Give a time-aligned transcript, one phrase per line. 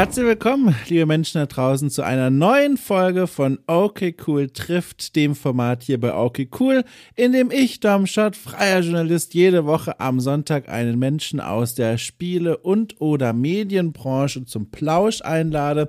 [0.00, 5.34] Herzlich willkommen, liebe Menschen da draußen, zu einer neuen Folge von Okay Cool trifft, dem
[5.34, 6.84] Format hier bei Okay Cool,
[7.16, 11.98] in dem ich, Dom Schott, freier Journalist, jede Woche am Sonntag einen Menschen aus der
[11.98, 15.88] Spiele- und oder Medienbranche zum Plausch einlade.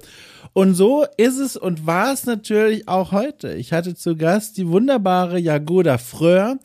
[0.52, 3.54] Und so ist es und war es natürlich auch heute.
[3.54, 6.60] Ich hatte zu Gast die wunderbare Jagoda Fröhr,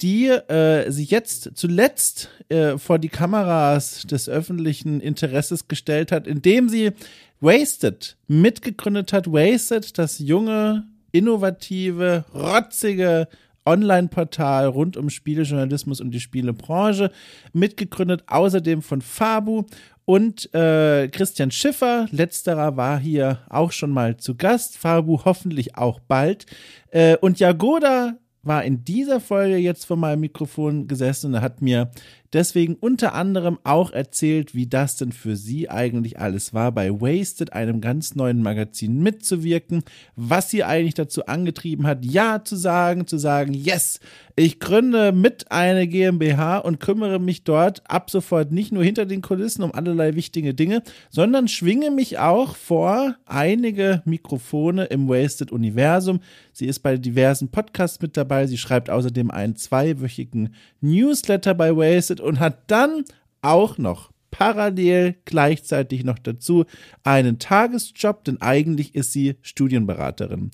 [0.00, 6.68] die äh, sich jetzt zuletzt äh, vor die Kameras des öffentlichen Interesses gestellt hat, indem
[6.68, 6.92] sie
[7.40, 9.26] Wasted mitgegründet hat.
[9.26, 13.28] Wasted, das junge, innovative, rotzige
[13.64, 17.10] Online-Portal rund um Spielejournalismus und die Spielebranche,
[17.52, 19.64] mitgegründet außerdem von Fabu
[20.04, 22.06] und äh, Christian Schiffer.
[22.10, 24.78] Letzterer war hier auch schon mal zu Gast.
[24.78, 26.46] Fabu hoffentlich auch bald.
[26.90, 31.90] Äh, und Jagoda war in dieser Folge jetzt vor meinem Mikrofon gesessen und hat mir
[32.32, 37.52] deswegen unter anderem auch erzählt, wie das denn für sie eigentlich alles war, bei Wasted,
[37.52, 39.82] einem ganz neuen Magazin mitzuwirken,
[40.16, 44.00] was sie eigentlich dazu angetrieben hat, ja zu sagen, zu sagen, yes,
[44.36, 49.20] ich gründe mit eine GmbH und kümmere mich dort ab sofort nicht nur hinter den
[49.20, 56.20] Kulissen um allerlei wichtige Dinge, sondern schwinge mich auch vor einige Mikrofone im Wasted-Universum.
[56.52, 58.46] Sie ist bei diversen Podcasts mit dabei.
[58.46, 63.04] Sie schreibt außerdem einen zweiwöchigen Newsletter bei Wasted gearbeitet und hat dann
[63.42, 66.64] auch noch parallel gleichzeitig noch dazu
[67.02, 70.50] einen Tagesjob, denn eigentlich ist sie Studienberaterin.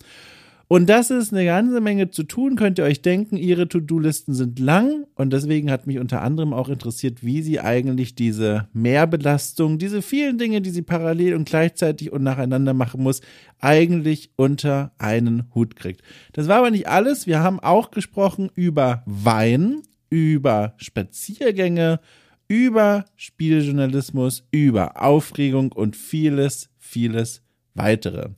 [0.66, 3.36] Und das ist eine ganze Menge zu tun, könnt ihr euch denken.
[3.36, 8.14] Ihre To-Do-Listen sind lang und deswegen hat mich unter anderem auch interessiert, wie sie eigentlich
[8.14, 13.20] diese Mehrbelastung, diese vielen Dinge, die sie parallel und gleichzeitig und nacheinander machen muss,
[13.60, 16.00] eigentlich unter einen Hut kriegt.
[16.32, 17.26] Das war aber nicht alles.
[17.26, 22.00] Wir haben auch gesprochen über Wein über Spaziergänge,
[22.48, 27.42] über Spieljournalismus, über Aufregung und vieles, vieles
[27.74, 28.30] weitere.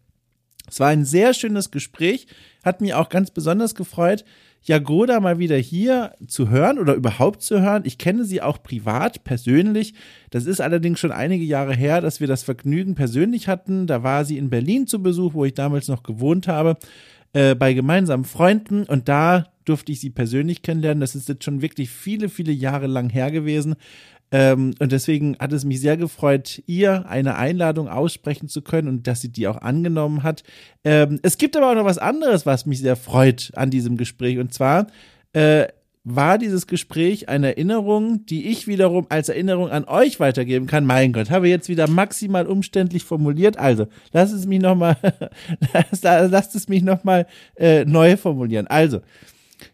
[0.68, 2.26] Es war ein sehr schönes Gespräch,
[2.64, 4.24] hat mich auch ganz besonders gefreut,
[4.66, 7.82] Jagoda mal wieder hier zu hören oder überhaupt zu hören.
[7.86, 9.94] Ich kenne sie auch privat, persönlich.
[10.30, 13.86] Das ist allerdings schon einige Jahre her, dass wir das Vergnügen persönlich hatten.
[13.86, 16.76] Da war sie in Berlin zu Besuch, wo ich damals noch gewohnt habe,
[17.32, 18.82] äh, bei gemeinsamen Freunden.
[18.84, 21.00] Und da durfte ich sie persönlich kennenlernen.
[21.00, 23.76] Das ist jetzt schon wirklich viele, viele Jahre lang her gewesen.
[24.32, 29.06] Ähm, und deswegen hat es mich sehr gefreut, ihr eine Einladung aussprechen zu können und
[29.06, 30.42] dass sie die auch angenommen hat.
[30.84, 34.38] Ähm, es gibt aber auch noch was anderes, was mich sehr freut an diesem Gespräch.
[34.38, 34.88] Und zwar
[35.32, 35.66] äh,
[36.08, 40.86] war dieses Gespräch eine Erinnerung, die ich wiederum als Erinnerung an euch weitergeben kann.
[40.86, 43.58] Mein Gott, habe ich jetzt wieder maximal umständlich formuliert.
[43.58, 44.96] Also, lasst es mich nochmal,
[46.02, 48.68] lasst es mich nochmal äh, neu formulieren.
[48.68, 49.00] Also,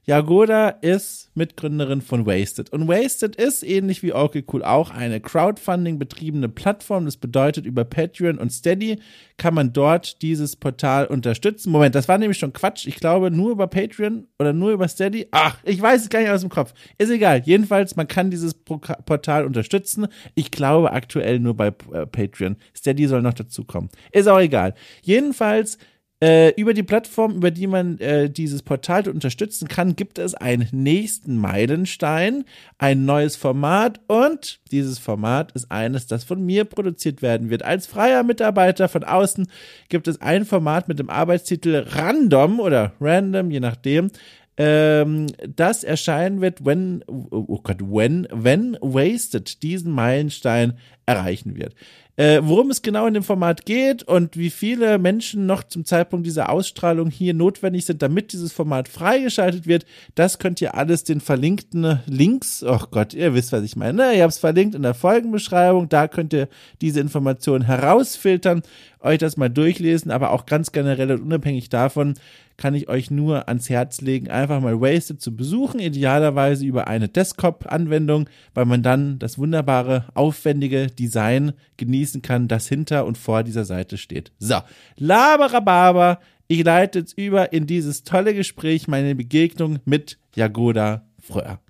[0.05, 2.71] Jagoda ist Mitgründerin von Wasted.
[2.71, 7.05] Und Wasted ist, ähnlich wie Okay Cool, auch eine Crowdfunding betriebene Plattform.
[7.05, 8.99] Das bedeutet, über Patreon und Steady
[9.37, 11.73] kann man dort dieses Portal unterstützen.
[11.73, 12.87] Moment, das war nämlich schon Quatsch.
[12.87, 15.29] Ich glaube, nur über Patreon oder nur über Steady.
[15.31, 16.75] Ach, ich weiß es gar nicht aus dem Kopf.
[16.99, 17.43] Ist egal.
[17.45, 20.07] Jedenfalls, man kann dieses Portal unterstützen.
[20.35, 22.57] Ich glaube aktuell nur bei äh, Patreon.
[22.77, 23.91] Steady soll noch dazukommen.
[24.13, 24.75] Ist auch egal.
[25.03, 25.79] Jedenfalls
[26.23, 30.69] äh, über die Plattform, über die man äh, dieses Portal unterstützen kann, gibt es einen
[30.71, 32.45] nächsten Meilenstein,
[32.79, 37.65] ein neues Format und dieses Format ist eines, das von mir produziert werden wird.
[37.65, 39.49] Als freier Mitarbeiter von außen
[39.89, 44.13] gibt es ein Format mit dem Arbeitstitel Random oder Random, je nachdem,
[44.59, 50.75] ähm, das erscheinen wird, wenn, oh Gott, when, when Wasted diesen Meilenstein
[51.07, 51.75] erreichen wird.
[52.17, 56.27] Äh, worum es genau in dem Format geht und wie viele Menschen noch zum Zeitpunkt
[56.27, 61.23] dieser Ausstrahlung hier notwendig sind, damit dieses Format freigeschaltet wird, das könnt ihr alles den
[61.23, 64.15] verlinkten Links, oh Gott, ihr wisst, was ich meine, ne?
[64.15, 66.49] ihr habt es verlinkt in der Folgenbeschreibung, da könnt ihr
[66.83, 68.61] diese Informationen herausfiltern,
[69.01, 72.15] euch das mal durchlesen, aber auch ganz generell und unabhängig davon
[72.57, 77.09] kann ich euch nur ans Herz legen, einfach mal Wasted zu besuchen, idealerweise über eine
[77.09, 83.65] Desktop-Anwendung, weil man dann das wunderbare, aufwendige Design genießen kann, das hinter und vor dieser
[83.65, 84.33] Seite steht.
[84.39, 84.57] So,
[84.97, 91.61] laberababa, ich leite jetzt über in dieses tolle Gespräch, meine Begegnung mit Jagoda Fröhr.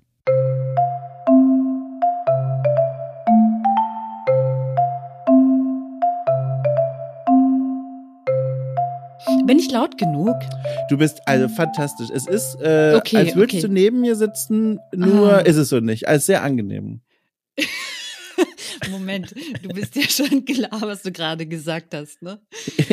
[9.45, 10.35] Bin ich laut genug?
[10.89, 12.09] Du bist also fantastisch.
[12.13, 13.67] Es ist, äh, okay, als würdest okay.
[13.67, 15.39] du neben mir sitzen, nur ah.
[15.39, 16.07] ist es so nicht.
[16.07, 17.01] Als sehr angenehm.
[18.91, 22.39] Moment, du bist ja schon klar, was du gerade gesagt hast, ne?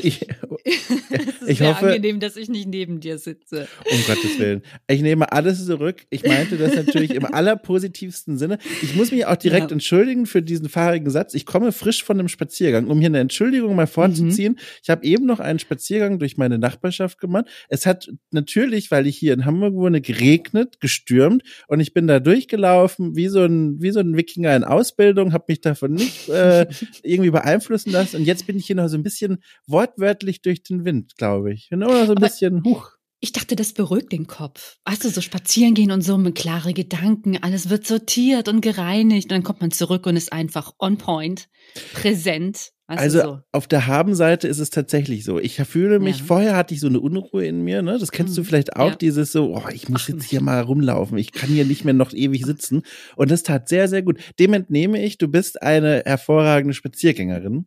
[0.65, 3.67] Es ist Ich hoffe- angenehm, dass ich nicht neben dir sitze.
[3.91, 4.63] Um Gottes Willen.
[4.89, 6.05] Ich nehme alles zurück.
[6.11, 8.59] Ich meinte das natürlich im allerpositivsten Sinne.
[8.83, 9.73] Ich muss mich auch direkt Ja.
[9.75, 11.35] entschuldigen für diesen fahrigen Satz.
[11.35, 14.59] Ich komme frisch von einem Spaziergang, um hier eine Entschuldigung mal vorzuziehen.
[14.83, 17.47] Ich habe eben noch einen Spaziergang durch meine Nachbarschaft gemacht.
[17.69, 22.21] Es hat natürlich, weil ich hier in Hamburg wohne, geregnet, gestürmt und ich bin da
[22.21, 26.67] durchgelaufen wie so ein, wie so ein Wikinger in Ausbildung, habe mich davon nicht äh,
[27.03, 30.85] irgendwie beeinflussen lassen und jetzt bin ich hier noch so ein bisschen wortwörtlich durch den
[30.85, 31.69] Wind, glaube ich.
[31.71, 32.91] Bin immer noch so ein Aber- bisschen, huch.
[33.23, 34.79] Ich dachte, das beruhigt den Kopf.
[34.87, 39.27] Weißt du, so spazieren gehen und so mit klare Gedanken, alles wird sortiert und gereinigt
[39.27, 41.49] und dann kommt man zurück und ist einfach on point,
[41.93, 42.71] präsent.
[42.91, 43.39] Weißt Also du, so.
[43.53, 45.39] auf der Habenseite ist es tatsächlich so.
[45.39, 46.25] Ich fühle mich, Ja.
[46.25, 47.99] vorher hatte ich so eine Unruhe in mir, ne?
[48.01, 48.45] Das kennst du Mhm.
[48.47, 48.97] vielleicht auch, Ja.
[48.97, 51.17] dieses so, oh, ich muss Ach, jetzt hier mal rumlaufen.
[51.17, 52.83] Ich kann hier nicht mehr noch ewig sitzen.
[53.15, 54.19] Und das tat sehr, sehr gut.
[54.41, 57.67] Dem entnehme ich, du bist eine hervorragende Spaziergängerin.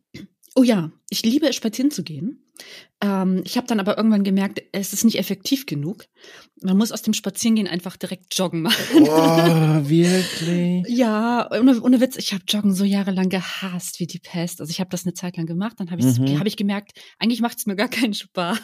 [0.56, 2.40] Oh ja, ich liebe es, spazieren zu gehen.
[3.00, 6.04] Ähm, ich habe dann aber irgendwann gemerkt, es ist nicht effektiv genug.
[6.62, 9.02] Man muss aus dem Spazierengehen einfach direkt joggen machen.
[9.02, 9.04] Oh,
[9.88, 10.86] wirklich?
[10.88, 14.60] Ja, ohne, ohne Witz, ich habe Joggen so jahrelang gehasst wie die Pest.
[14.60, 16.38] Also ich habe das eine Zeit lang gemacht, dann habe ich, Mhm.
[16.38, 18.60] hab ich gemerkt, eigentlich macht es mir gar keinen Spaß.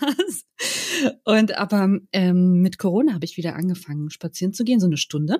[1.25, 5.39] Und aber ähm, mit Corona habe ich wieder angefangen, spazieren zu gehen, so eine Stunde.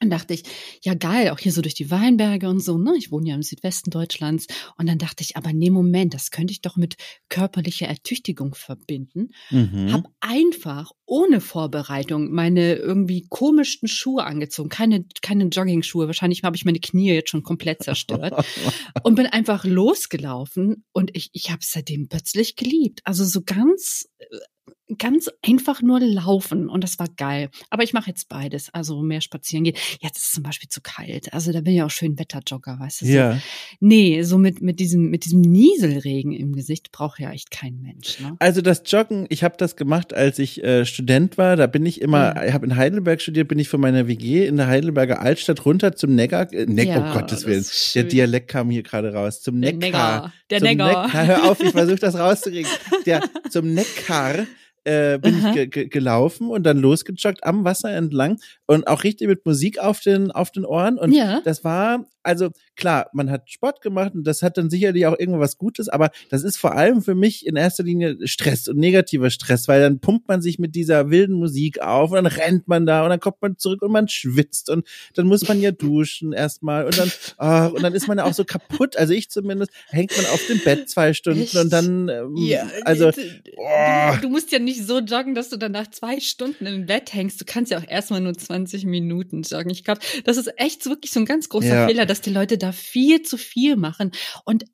[0.00, 0.44] Dann dachte ich,
[0.82, 2.94] ja geil, auch hier so durch die Weinberge und so, ne?
[2.96, 4.46] Ich wohne ja im Südwesten Deutschlands.
[4.78, 6.96] Und dann dachte ich, aber nee, Moment, das könnte ich doch mit
[7.28, 9.28] körperlicher Ertüchtigung verbinden.
[9.50, 9.92] Mhm.
[9.92, 14.70] Hab einfach ohne Vorbereitung meine irgendwie komischsten Schuhe angezogen.
[14.70, 16.06] Keine, keine Jogging-Schuhe.
[16.06, 18.42] Wahrscheinlich habe ich meine Knie jetzt schon komplett zerstört.
[19.02, 23.00] und bin einfach losgelaufen und ich, ich habe es seitdem plötzlich geliebt.
[23.04, 24.24] Also so ganz, äh,
[24.98, 27.48] ganz einfach nur laufen und das war geil.
[27.70, 28.72] Aber ich mache jetzt beides.
[28.72, 29.76] Also mehr spazieren gehen.
[30.00, 31.32] Jetzt ist es zum Beispiel zu kalt.
[31.32, 33.06] Also da bin ich auch schön Wetterjogger, weißt du.
[33.06, 33.12] So.
[33.12, 33.38] ja.
[33.78, 38.20] Nee, so mit, mit diesem, mit diesem Nieselregen im Gesicht braucht ja echt kein Mensch.
[38.20, 38.36] Ne?
[38.40, 41.56] Also das Joggen, ich habe das gemacht, als ich äh, Student war.
[41.56, 42.44] Da bin ich immer, Ja.
[42.46, 45.94] ich habe in Heidelberg studiert, bin ich von meiner WG in der Heidelberger Altstadt runter
[45.94, 46.52] zum Neckar.
[46.52, 47.64] Äh, Neck, Ja, oh Gottes Willen,
[47.94, 48.04] der.
[48.04, 49.40] Dialekt kam hier gerade raus.
[49.42, 49.88] Zum Der Neckar.
[49.90, 50.32] Neckar.
[50.50, 51.06] Der Neckar.
[51.06, 51.26] Neckar.
[51.26, 52.70] Hör auf, ich versuche das rauszukriegen.
[53.06, 54.46] Der, zum Neckar
[54.84, 55.48] äh, bin Aha.
[55.48, 58.38] ich ge ge gelaufen und dann losgejoggt am Wasser entlang
[58.70, 60.96] und auch richtig mit Musik auf den, auf den Ohren.
[60.96, 61.40] Und Ja.
[61.44, 65.58] das war, also klar, man hat Sport gemacht und das hat dann sicherlich auch irgendwas
[65.58, 69.66] Gutes, aber das ist vor allem für mich in erster Linie Stress und negativer Stress,
[69.66, 73.02] weil dann pumpt man sich mit dieser wilden Musik auf und dann rennt man da
[73.02, 76.84] und dann kommt man zurück und man schwitzt und dann muss man ja duschen erstmal
[76.84, 80.16] und dann, ah, und dann ist man ja auch so kaputt, also ich zumindest, hängt
[80.16, 81.56] man auf dem Bett zwei Stunden Echt?
[81.56, 83.20] und dann, ähm, Ja, also, du,
[83.56, 84.16] oh.
[84.22, 87.40] du musst ja nicht so joggen, dass du dann nach zwei Stunden im Bett hängst.
[87.40, 89.70] Du kannst ja auch erstmal nur 20 Minuten joggen.
[89.70, 91.86] Ich glaube, das ist echt so wirklich so ein ganz großer Ja.
[91.86, 94.12] Fehler, dass die Leute da viel zu viel machen.
[94.44, 94.64] Und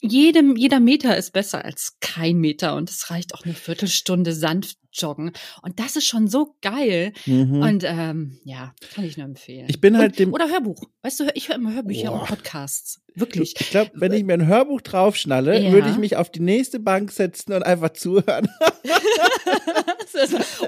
[0.00, 2.76] jedem, jeder Meter ist besser als kein Meter.
[2.76, 5.32] Und es reicht auch eine Viertelstunde sanft joggen.
[5.62, 7.12] Und das ist schon so geil.
[7.26, 7.60] mhm.
[7.62, 9.66] Und ähm, ja, kann ich nur empfehlen.
[9.68, 10.82] Ich bin halt und, dem- Oder Hörbuch.
[11.02, 12.20] Weißt du, ich höre immer Hörbücher Boah.
[12.20, 13.00] und Podcasts.
[13.14, 13.54] Wirklich.
[13.58, 15.72] Ich glaube, wenn ich mir ein Hörbuch draufschnalle, Ja.
[15.72, 18.48] würde ich mich auf die nächste Bank setzen und einfach zuhören.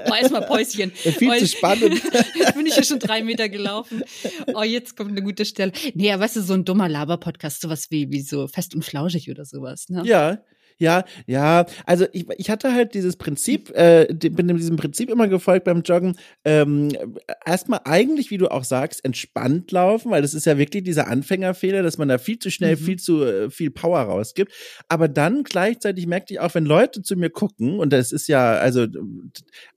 [0.09, 0.91] oh, erstmal Päuschen.
[0.91, 2.01] Viel Oh, zu spannend.
[2.35, 4.03] Jetzt bin ich ja schon drei Meter gelaufen.
[4.53, 5.71] Oh, jetzt kommt eine gute Stelle.
[5.93, 9.29] Nee, ja, weißt du, so ein dummer Laber-Podcast, sowas wie, wie so fest und flauschig
[9.29, 10.03] oder sowas, ne?
[10.05, 10.39] Ja,
[10.81, 11.65] ja, ja.
[11.85, 16.17] Also ich, ich hatte halt dieses Prinzip, äh, bin diesem Prinzip immer gefolgt beim Joggen.
[16.43, 16.89] Ähm,
[17.45, 21.83] erstmal eigentlich, wie du auch sagst, entspannt laufen, weil das ist ja wirklich dieser Anfängerfehler,
[21.83, 22.79] dass man da viel zu schnell Mhm.
[22.79, 24.51] viel zu äh, viel Power rausgibt.
[24.89, 28.53] Aber dann gleichzeitig merkte ich auch, wenn Leute zu mir gucken, und das ist ja,
[28.53, 28.87] also,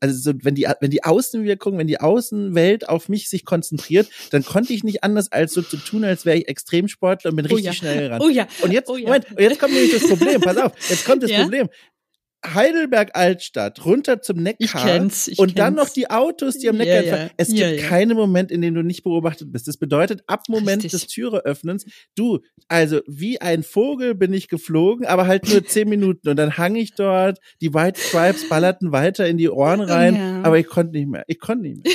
[0.01, 4.45] also so, wenn die, wenn die Außenwirkung, wenn die Außenwelt auf mich sich konzentriert, dann
[4.45, 7.55] konnte ich nicht anders als so zu tun, als wäre ich Extremsportler und bin Oh
[7.57, 7.73] richtig ja.
[7.75, 8.21] schnell ran.
[8.23, 8.47] Oh ja.
[8.63, 9.07] Und jetzt, Oh ja.
[9.07, 11.43] Moment, und jetzt kommt nämlich das Problem, pass auf, jetzt kommt das Ja?
[11.43, 11.69] Problem.
[12.47, 15.89] Heidelberg Altstadt, runter zum Ich Neckar kenn's, ich und dann kenn's.
[15.89, 17.17] noch die Autos, die am Neckar ja.
[17.17, 17.31] fahren.
[17.39, 17.89] Es Ja, gibt ja.
[17.89, 19.67] keinen Moment, in dem du nicht beobachtet bist.
[19.67, 20.91] Das bedeutet, ab Moment Richtig.
[21.01, 21.87] des Türeöffnens,
[22.17, 26.59] du, also wie ein Vogel bin ich geflogen, aber halt nur zehn Minuten und dann
[26.59, 30.43] hang ich dort, die White Stripes ballerten weiter in die Ohren rein, Ja.
[30.43, 31.25] aber ich konnte nicht mehr.
[31.29, 31.95] Ich konnte nicht mehr.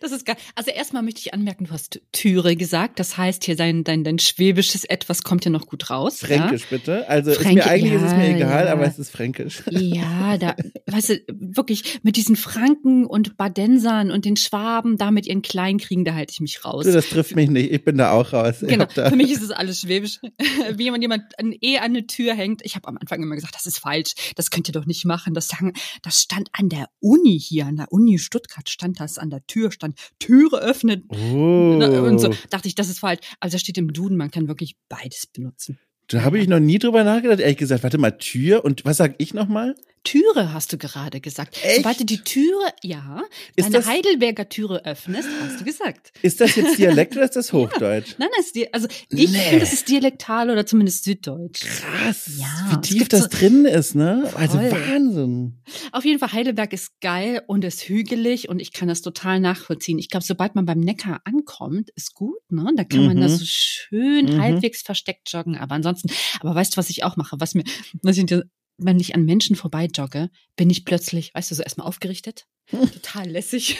[0.00, 0.36] Das ist geil.
[0.54, 2.98] Also erstmal möchte ich anmerken, du hast Türe gesagt.
[2.98, 6.18] Das heißt, hier dein, dein, dein schwäbisches Etwas kommt ja noch gut raus.
[6.20, 7.08] Fränkisch bitte.
[7.08, 8.72] Also ist Fränki- mir eigentlich ist es mir ja, egal, ja.
[8.72, 9.62] aber es ist fränkisch.
[9.70, 15.10] Ja, ja da, weißt du, wirklich mit diesen Franken und Badensern und den Schwaben, da
[15.10, 16.84] mit ihren Kleinkriegen, da halte ich mich raus.
[16.84, 17.72] Du, das trifft mich nicht.
[17.72, 18.56] Ich bin da auch raus.
[18.60, 20.20] Genau, für mich ist es alles schwäbisch.
[20.76, 22.62] Wie jemand jemand an, eh an eine Tür hängt.
[22.64, 25.34] Ich habe am Anfang immer gesagt, das ist falsch, das könnt ihr doch nicht machen.
[25.34, 25.72] Das, sagen,
[26.02, 29.70] das stand an der Uni hier, an der Uni Stuttgart stand das an der Tür,
[29.70, 29.83] stand
[30.18, 31.04] Türe öffnet.
[31.08, 31.78] Oh.
[32.06, 33.20] Und so dachte ich, das ist falsch.
[33.40, 35.78] Also da steht im Duden, man kann wirklich beides benutzen.
[36.08, 37.82] Da habe ich noch nie drüber nachgedacht, ehrlich gesagt.
[37.82, 39.74] Warte mal, Tür und was sag ich nochmal?
[40.04, 41.58] Türe hast du gerade gesagt.
[41.64, 41.76] Echt?
[41.78, 43.22] Sobald du die Türe, ja,
[43.56, 46.12] Ist deine das- Heidelberger Türe öffnest, hast du gesagt.
[46.22, 48.14] Ist das jetzt Dialekt oder ist das Hochdeutsch?
[48.18, 49.38] Nein, das ist also ich Nee.
[49.38, 51.62] finde, das ist dialektal oder zumindest süddeutsch.
[51.64, 54.30] Krass, Ja, wie tief das so- drin ist, ne?
[54.36, 54.70] Also Voll.
[54.70, 55.58] Wahnsinn.
[55.92, 59.98] Auf jeden Fall, Heidelberg ist geil und ist hügelig und ich kann das total nachvollziehen.
[59.98, 62.70] Ich glaube, sobald man beim Neckar ankommt, ist gut, ne?
[62.76, 63.20] Da kann man Mhm.
[63.22, 64.40] da so schön Mhm.
[64.42, 65.56] halbwegs versteckt joggen.
[65.56, 67.36] Aber ansonsten, aber weißt du, was ich auch mache?
[67.40, 67.64] Was mir,
[68.02, 68.26] was ich,
[68.76, 72.46] wenn ich an Menschen vorbei jogge, bin ich plötzlich, weißt du, so erstmal aufgerichtet.
[72.70, 73.78] Total lässig.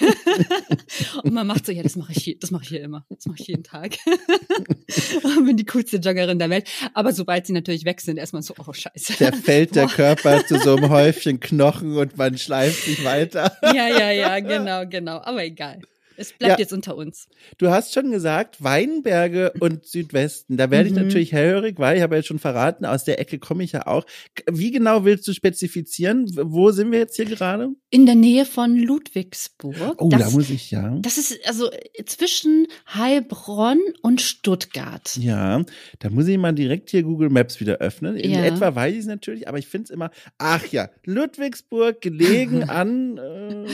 [1.22, 3.06] und man macht so, ja, das mache ich hier, das mache ich hier immer.
[3.08, 3.96] Das mache ich jeden Tag.
[5.44, 6.68] bin die coolste Joggerin der Welt.
[6.92, 9.14] Aber sobald sie natürlich weg sind, erstmal so, oh scheiße.
[9.18, 9.94] Der fällt der Boah.
[9.94, 13.56] Körper zu so einem Häufchen Knochen und man schleift sich weiter.
[13.62, 15.20] Ja, ja, ja, genau, genau.
[15.22, 15.80] Aber egal.
[16.16, 16.58] Es bleibt Ja.
[16.58, 17.28] jetzt unter uns.
[17.58, 20.56] Du hast schon gesagt, Weinberge und Südwesten.
[20.56, 21.02] Da werde ich Mhm.
[21.02, 24.04] natürlich hellhörig, weil ich habe ja schon verraten, aus der Ecke komme ich ja auch.
[24.50, 26.30] Wie genau willst du spezifizieren?
[26.36, 27.70] Wo sind wir jetzt hier gerade?
[27.90, 29.94] In der Nähe von Ludwigsburg.
[30.02, 30.96] Oh, da das, muss ich ja.
[31.00, 31.70] das ist also
[32.06, 35.16] zwischen Heilbronn und Stuttgart.
[35.16, 35.64] Ja,
[36.00, 38.16] da muss ich mal direkt hier Google Maps wieder öffnen.
[38.16, 38.44] In Ja.
[38.44, 43.18] etwa weiß ich es natürlich, aber ich finde es immer, ach ja, Ludwigsburg, gelegen an
[43.18, 43.64] äh,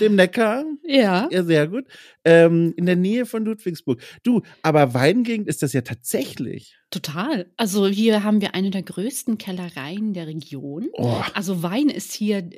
[0.00, 0.64] dem Neckar.
[0.84, 1.28] Ja.
[1.30, 1.84] Ja, sehr gut.
[2.24, 4.00] Ähm, in der Nähe von Ludwigsburg.
[4.22, 6.76] Du, aber Weingegend ist das ja tatsächlich.
[6.90, 7.46] Total.
[7.56, 10.88] Also hier haben wir eine der größten Kellereien der Region.
[10.94, 12.48] Oh, Also Wein ist hier,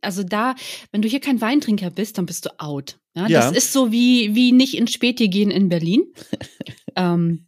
[0.00, 0.54] also da,
[0.90, 2.98] wenn du hier kein Weintrinker bist, dann bist du out.
[3.14, 3.40] Ja, Ja.
[3.40, 6.04] Das ist so wie, wie nicht in Späti gehen in Berlin.
[6.96, 7.46] ähm,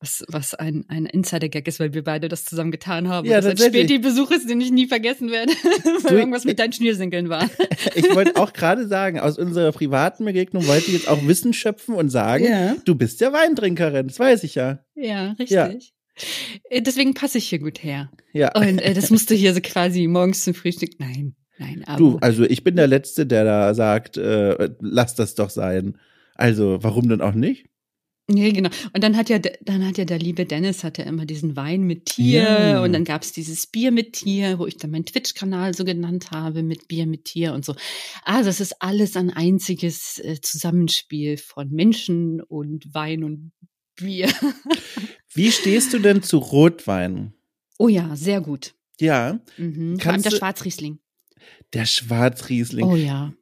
[0.00, 3.26] was, was ein, ein Insider-Gag ist, weil wir beide das zusammen getan haben.
[3.26, 3.84] Ja, das ein tatsächlich.
[3.84, 5.52] Späti-Besuch ist, den ich nie vergessen werde,
[6.02, 7.48] weil Du, irgendwas mit deinen Schnürsenkeln war.
[7.94, 11.94] ich wollte auch gerade sagen, aus unserer privaten Begegnung wollte ich jetzt auch Wissen schöpfen
[11.94, 12.46] und sagen,
[12.84, 14.80] du bist ja Weintrinkerin, das weiß ich ja.
[14.94, 15.50] Ja, richtig.
[15.50, 15.70] Ja.
[16.70, 18.10] Äh, Deswegen passe ich hier gut her.
[18.32, 18.52] Ja.
[18.54, 20.98] Und äh, das musst du hier so quasi morgens zum Frühstück.
[20.98, 21.98] Nein, nein, aber.
[21.98, 25.98] Du, also ich bin der Letzte, der da sagt, äh, lass das doch sein.
[26.34, 27.66] Also, warum denn auch nicht?
[28.28, 28.70] Nee, genau.
[28.92, 31.82] Und dann hat ja, dann hat ja der liebe Dennis hat ja immer diesen Wein
[31.82, 32.82] mit Tier Ja.
[32.82, 36.64] und dann gab's dieses Bier mit Tier, wo ich dann meinen Twitch-Kanal so genannt habe
[36.64, 37.76] mit Bier mit Tier und so.
[38.24, 43.52] Also es ist alles ein einziges äh, Zusammenspiel von Menschen und Wein und
[43.94, 44.28] Bier.
[45.32, 47.32] Wie stehst du denn zu Rotwein?
[47.78, 48.74] Oh ja, sehr gut.
[48.98, 50.00] Ja, Mhm.
[50.00, 50.98] Vor allem der Schwarzriesling.
[51.74, 52.84] der Schwarzriesling.
[52.86, 53.32] Oh ja.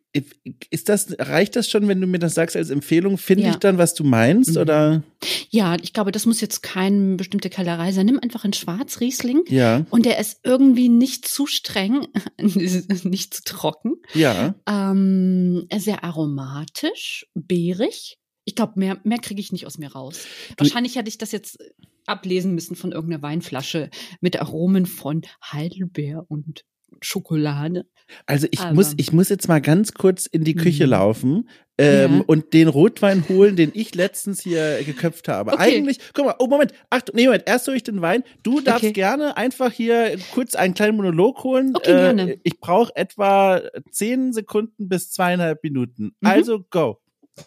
[0.71, 3.19] Ist das, reicht das schon, wenn du mir das sagst als Empfehlung?
[3.19, 3.51] Finde Ja.
[3.51, 4.53] ich dann, was du meinst?
[4.53, 4.57] Mhm.
[4.59, 5.03] Oder?
[5.51, 8.07] Ja, ich glaube, das muss jetzt keine bestimmte Kellerei sein.
[8.07, 9.43] Nimm einfach einen Schwarzriesling.
[9.49, 12.07] Ja, Und der ist irgendwie nicht zu streng,
[12.39, 13.95] nicht zu trocken.
[14.15, 14.55] ja.
[14.69, 18.19] Ähm, sehr aromatisch, beerig.
[18.45, 20.27] Ich glaube, mehr, mehr kriege ich nicht aus mir raus.
[20.59, 21.59] Wahrscheinlich hätte ich das jetzt
[22.07, 23.91] ablesen müssen von irgendeiner Weinflasche
[24.21, 26.65] mit Aromen von Heidelbeer und
[27.01, 27.87] Schokolade.
[28.27, 30.91] Also ich Aber- muss, ich muss jetzt mal ganz kurz in die Küche Mhm.
[30.91, 31.49] laufen
[31.79, 32.25] ähm, Ja.
[32.27, 35.53] und den Rotwein holen, den ich letztens hier geköpft habe.
[35.55, 35.63] Okay.
[35.77, 38.23] Eigentlich, guck mal, oh Moment, Achtung, nee, Moment, erst hole ich den Wein.
[38.43, 38.93] Du darfst Okay.
[38.93, 41.73] gerne einfach hier kurz einen kleinen Monolog holen.
[41.75, 42.37] Okay, Äh, gerne.
[42.45, 43.61] Ich brauche etwa
[43.91, 46.15] zehn Sekunden bis zweieinhalb Minuten.
[46.21, 46.29] Mhm.
[46.29, 46.99] Also go.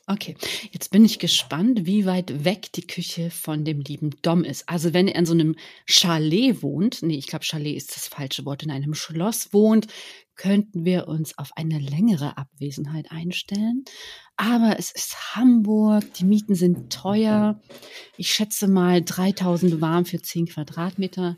[0.06, 0.36] Okay,
[0.72, 4.68] jetzt bin ich gespannt, wie weit weg die Küche von dem lieben Dom ist.
[4.68, 8.44] Also wenn er in so einem Chalet wohnt, nee, ich glaube Chalet ist das falsche
[8.46, 9.88] Wort, in einem Schloss wohnt,
[10.36, 13.86] könnten wir uns auf eine längere Abwesenheit einstellen.
[14.36, 17.60] Aber es ist Hamburg, die Mieten sind teuer.
[18.18, 21.38] Ich schätze mal 3000 warm für 10 Quadratmeter.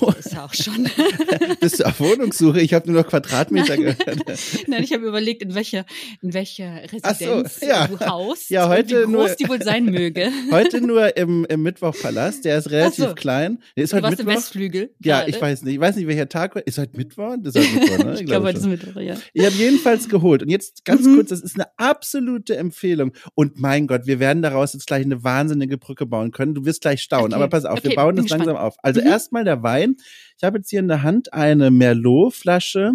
[0.00, 0.88] Oh, Ist ja auch schon.
[1.60, 2.60] bist du auf Wohnungssuche?
[2.60, 3.96] Ich habe nur noch Quadratmeter Nein.
[3.96, 4.18] gehört.
[4.66, 5.84] Nein, ich habe überlegt, in welcher,
[6.22, 7.86] in welcher Ach so, Residenz ja.
[7.88, 10.30] du haust Ja, heute und wie groß nur- die wohl sein möge.
[10.50, 13.14] Heute nur im, im Mittwochpalast, der ist relativ so.
[13.14, 13.58] klein.
[13.76, 14.40] Der ist Du heute warst im Mittwoch.
[14.40, 14.94] Westflügel.
[15.02, 15.30] Ja, gerade.
[15.30, 15.74] ich weiß nicht.
[15.74, 16.66] Ich weiß nicht, welcher Tag war.
[16.66, 17.36] Ist heute Mittwoch?
[17.42, 18.14] Das ist heute Mittwoch, ne?
[18.20, 18.54] Ich glaube, schon.
[18.54, 19.16] das ist Mittwoch, ja.
[19.32, 20.42] Ich habe jedenfalls geholt.
[20.42, 21.16] Und jetzt ganz Mhm.
[21.16, 23.12] kurz, das ist eine absolute Empfehlung.
[23.34, 26.54] Und mein Gott, wir werden daraus jetzt gleich eine wahnsinnige Brücke bauen können.
[26.54, 27.26] Du wirst gleich staunen.
[27.32, 27.34] Okay.
[27.34, 28.66] Aber pass auf, wir Okay, bauen bin das langsam gespannt.
[28.72, 28.76] auf.
[28.82, 29.06] Also Mhm.
[29.06, 29.96] erstmal der Wein.
[30.36, 32.92] Ich habe jetzt hier in der Hand eine Merlot-Flasche,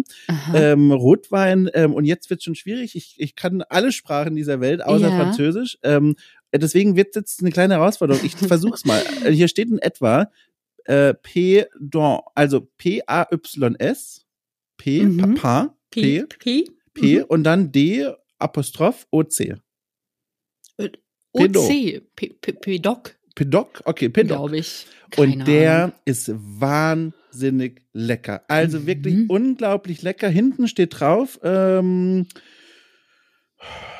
[0.54, 1.70] ähm, Rotwein.
[1.74, 2.94] Ähm, und jetzt wird schon schwierig.
[2.96, 5.16] Ich, ich kann alle Sprachen dieser Welt, außer Ja.
[5.16, 5.78] Französisch.
[5.82, 6.16] Ähm,
[6.54, 8.22] deswegen wird jetzt eine kleine Herausforderung.
[8.24, 9.02] Ich versuch's mal.
[9.24, 10.30] Äh, Hier steht in etwa
[10.84, 14.24] äh, P, don, also P-A-Y-S.
[14.76, 15.34] P, Mhm.
[15.36, 17.24] Papa, P, P, P, P Mhm.
[17.24, 18.06] und dann D
[18.38, 19.56] Apostroph OC.
[21.32, 23.82] OC, P, P, P-Doc, Pedoc?
[23.84, 24.36] Okay, Pedoc.
[24.38, 24.86] glaube ich.
[25.10, 25.92] Keine Und der Ahnung.
[26.04, 28.42] ist wahnsinnig lecker.
[28.48, 28.86] Also Mhm.
[28.86, 30.28] wirklich unglaublich lecker.
[30.28, 32.26] Hinten steht drauf, ähm,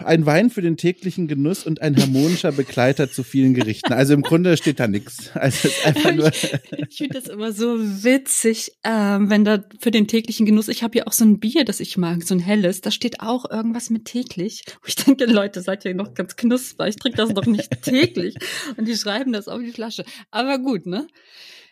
[0.04, 3.92] Ein Wein für den täglichen Genuss und ein harmonischer Begleiter zu vielen Gerichten.
[3.92, 5.30] Also im Grunde steht da nichts.
[5.34, 5.68] Also.
[5.68, 6.52] Ich,
[6.88, 10.98] ich finde das immer so witzig, ähm, wenn da für den täglichen Genuss, ich habe
[10.98, 13.90] ja auch so ein Bier, das ich mag, so ein helles, da steht auch irgendwas
[13.90, 14.62] mit täglich.
[14.82, 18.36] Wo ich denke, Leute, seid ihr noch ganz knusper, ich trinke das doch nicht täglich.
[18.76, 20.04] Und die schreiben das auf die Flasche.
[20.30, 21.08] Aber gut, ne?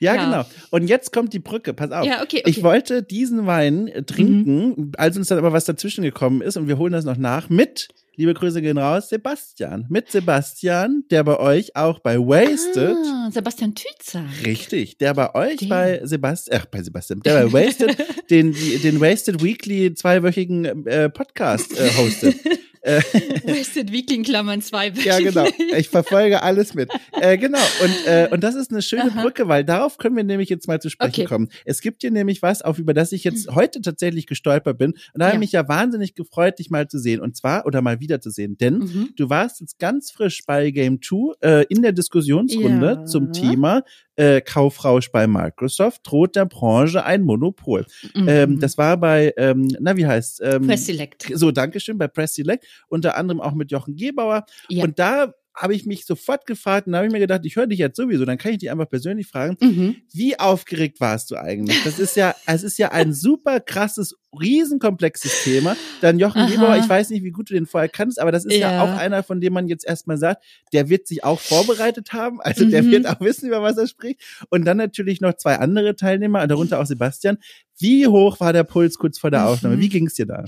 [0.01, 0.45] Ja, ja, genau.
[0.71, 1.75] Und jetzt kommt die Brücke.
[1.75, 2.07] Pass auf.
[2.07, 2.51] Ja, okay, okay.
[2.51, 4.93] Ich wollte diesen Wein äh, trinken, mhm.
[4.97, 7.89] als uns dann aber was dazwischen gekommen ist und wir holen das noch nach mit
[8.19, 9.85] Liebe Grüße gehen raus, Sebastian.
[9.91, 12.97] Mit Sebastian, der bei euch auch bei Wasted.
[12.97, 14.25] Ah, Sebastian Tützer.
[14.43, 15.69] Richtig, der bei euch den.
[15.69, 17.95] bei Sebastian, ach, bei Sebastian, der bei Wasted,
[18.31, 22.37] den, den Wasted Weekly zweiwöchigen äh, Podcast äh, hostet.
[22.87, 25.47] Wasted Weekly in Klammern zwei Ja, genau.
[25.77, 26.91] Ich verfolge alles mit.
[27.13, 27.59] Äh, genau.
[27.83, 29.23] Und, äh, und das ist eine schöne Aha.
[29.23, 31.25] Brücke, weil darauf können wir nämlich jetzt mal zu sprechen okay.
[31.25, 31.49] kommen.
[31.65, 34.93] Es gibt hier nämlich was, auf über das ich jetzt heute tatsächlich gestolpert bin.
[34.93, 35.27] Und da ja.
[35.27, 37.21] habe ich mich ja wahnsinnig gefreut, dich mal zu sehen.
[37.21, 38.57] Und zwar, oder mal wiederzusehen.
[38.57, 39.09] Denn mhm.
[39.17, 43.05] du warst jetzt ganz frisch bei Game 2 äh, in der Diskussionsrunde ja.
[43.05, 43.83] zum Thema
[44.17, 47.87] äh, Kaufrausch bei Microsoft, droht der Branche ein Monopol.
[48.15, 48.29] Mhm.
[48.29, 51.31] Ähm, das war bei, ähm, na wie heißt ähm, Press Select.
[51.33, 54.45] So, Dankeschön, bei Press Select, unter anderem auch mit Jochen Gebauer.
[54.69, 54.85] Ja.
[54.85, 57.79] Und da habe ich mich sofort gefragt und habe ich mir gedacht, ich höre dich
[57.79, 59.97] jetzt sowieso, dann kann ich dich einfach persönlich fragen, mhm.
[60.13, 61.83] wie aufgeregt warst du eigentlich?
[61.83, 65.77] Das ist ja, es ist ja ein super krasses, riesenkomplexes Thema.
[66.01, 68.57] Dann Jochen Gebauer, ich weiß nicht, wie gut du den vorher kannst, aber das ist
[68.57, 72.13] ja, ja auch einer, von dem man jetzt erstmal sagt, der wird sich auch vorbereitet
[72.13, 72.71] haben, also mhm.
[72.71, 74.21] der wird auch wissen, über was er spricht.
[74.51, 77.39] Und dann natürlich noch zwei andere Teilnehmer, darunter auch Sebastian.
[77.79, 79.47] Wie hoch war der Puls kurz vor der mhm.
[79.47, 79.79] Aufnahme?
[79.79, 80.45] Wie ging es dir da?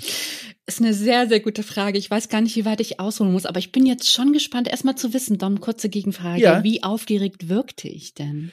[0.67, 1.99] Ist eine sehr, sehr gute Frage.
[1.99, 4.69] Ich weiß gar nicht, wie weit ich ausholen muss, aber ich bin jetzt schon gespannt,
[4.69, 6.41] erstmal zu wissen, Dom, kurze Gegenfrage.
[6.41, 6.63] Ja.
[6.63, 8.53] Wie aufgeregt wirkte ich denn?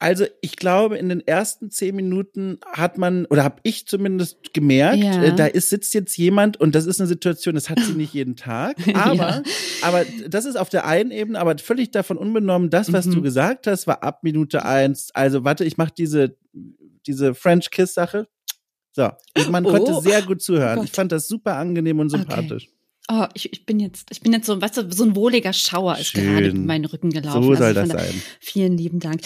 [0.00, 5.02] Also ich glaube, in den ersten zehn Minuten hat man, oder habe ich zumindest gemerkt,
[5.02, 5.22] ja.
[5.24, 8.14] äh, da ist, sitzt jetzt jemand und das ist eine Situation, das hat sie nicht
[8.14, 8.76] jeden Tag.
[8.94, 9.42] Aber, ja.
[9.82, 13.14] aber das ist auf der einen Ebene, aber völlig davon unbenommen, das, was mhm.
[13.14, 15.10] du gesagt hast, war ab Minute eins.
[15.14, 16.36] Also warte, ich mache diese
[17.08, 18.28] diese French Kiss Sache.
[18.92, 19.10] So,
[19.50, 19.70] man oh.
[19.70, 20.80] konnte sehr gut zuhören.
[20.80, 22.64] Oh ich fand das super angenehm und sympathisch.
[22.64, 22.77] Okay.
[23.10, 25.96] Oh, ich, ich bin jetzt, ich bin jetzt so, weißt du, so ein wohliger Schauer
[25.96, 26.26] ist Schön.
[26.26, 27.42] gerade in meinen Rücken gelaufen.
[27.42, 28.22] So soll also das sein.
[28.38, 29.22] Vielen lieben Dank.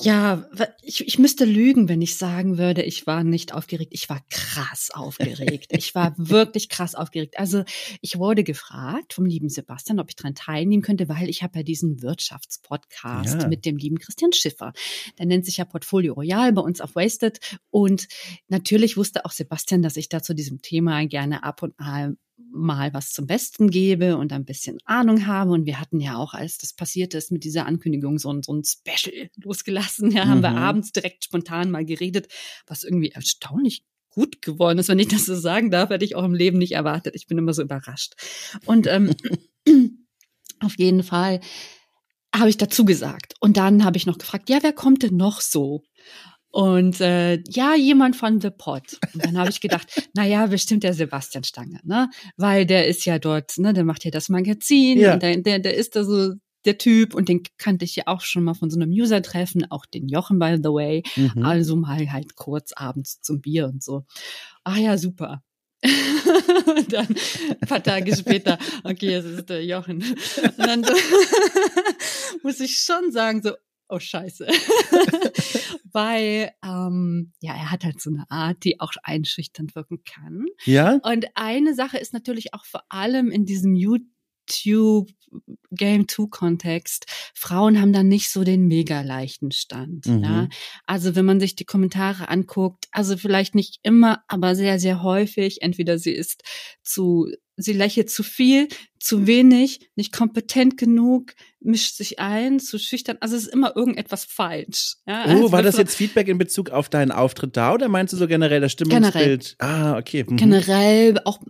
[0.00, 0.48] Ja,
[0.82, 3.92] ich, ich müsste lügen, wenn ich sagen würde, ich war nicht aufgeregt.
[3.94, 5.66] Ich war krass aufgeregt.
[5.70, 7.38] ich war wirklich krass aufgeregt.
[7.38, 7.62] Also
[8.00, 11.62] ich wurde gefragt vom lieben Sebastian, ob ich daran teilnehmen könnte, weil ich habe ja
[11.62, 13.48] diesen Wirtschaftspodcast ja.
[13.48, 14.72] mit dem lieben Christian Schiffer.
[15.20, 17.38] Der nennt sich ja Portfolio Royal bei uns auf Wasted.
[17.70, 18.08] Und
[18.48, 22.16] natürlich wusste auch Sebastian, dass ich da zu diesem Thema gerne ab und an
[22.52, 25.52] mal was zum Besten gebe und ein bisschen Ahnung habe.
[25.52, 28.52] Und wir hatten ja auch, als das passiert ist, mit dieser Ankündigung so ein, so
[28.52, 30.10] ein Special losgelassen.
[30.10, 30.42] Ja, haben mhm.
[30.42, 32.28] wir abends direkt spontan mal geredet,
[32.66, 34.88] was irgendwie erstaunlich gut geworden ist.
[34.88, 37.14] Wenn ich das so sagen darf, hätte ich auch im Leben nicht erwartet.
[37.14, 38.14] Ich bin immer so überrascht.
[38.66, 39.14] Und ähm,
[40.60, 41.40] auf jeden Fall
[42.34, 43.34] habe ich dazu gesagt.
[43.40, 45.82] Und dann habe ich noch gefragt, ja, wer kommt denn noch so?
[46.52, 48.98] Und äh, ja, jemand von The Pot.
[49.14, 52.10] Und dann habe ich gedacht, na ja, bestimmt der Sebastian Stange, ne?
[52.36, 55.14] Weil der ist ja dort, ne, der macht ja das Magazin ja.
[55.14, 56.34] und der, der, der ist da so
[56.64, 59.86] der Typ und den kannte ich ja auch schon mal von so einem User-Treffen, auch
[59.86, 61.02] den Jochen, by the way.
[61.16, 61.44] Mhm.
[61.44, 64.04] Also mal halt kurz abends zum Bier und so.
[64.64, 65.42] Ah ja, super.
[65.82, 67.06] und dann
[67.60, 70.02] ein paar Tage später, okay, es ist der Jochen.
[70.02, 70.92] Und dann so,
[72.42, 73.52] muss ich schon sagen, so,
[73.90, 74.46] oh scheiße.
[75.92, 80.46] Weil, ähm, ja, er hat halt so eine Art, die auch einschüchternd wirken kann.
[80.64, 81.00] Ja.
[81.02, 83.74] Und eine Sache ist natürlich auch vor allem in diesem
[84.52, 85.08] YouTube
[85.70, 87.06] Game 2 Kontext.
[87.34, 90.06] Frauen haben da nicht so den mega leichten Stand.
[90.06, 90.24] Mhm.
[90.24, 90.48] Ja?
[90.86, 95.62] Also wenn man sich die Kommentare anguckt, also vielleicht nicht immer, aber sehr, sehr häufig,
[95.62, 96.42] entweder sie ist
[96.82, 97.28] zu
[97.62, 103.18] sie lächelt zu viel, zu wenig, nicht kompetent genug, mischt sich ein, zu schüchtern.
[103.20, 104.96] Also es ist immer irgendetwas falsch.
[105.06, 108.12] Ja, oh, also war das jetzt Feedback in Bezug auf deinen Auftritt da oder meinst
[108.12, 109.56] du so generell das Stimmungsbild?
[109.58, 109.94] Generell.
[109.94, 110.24] Ah, okay.
[110.26, 110.36] Mhm.
[110.36, 111.40] Generell auch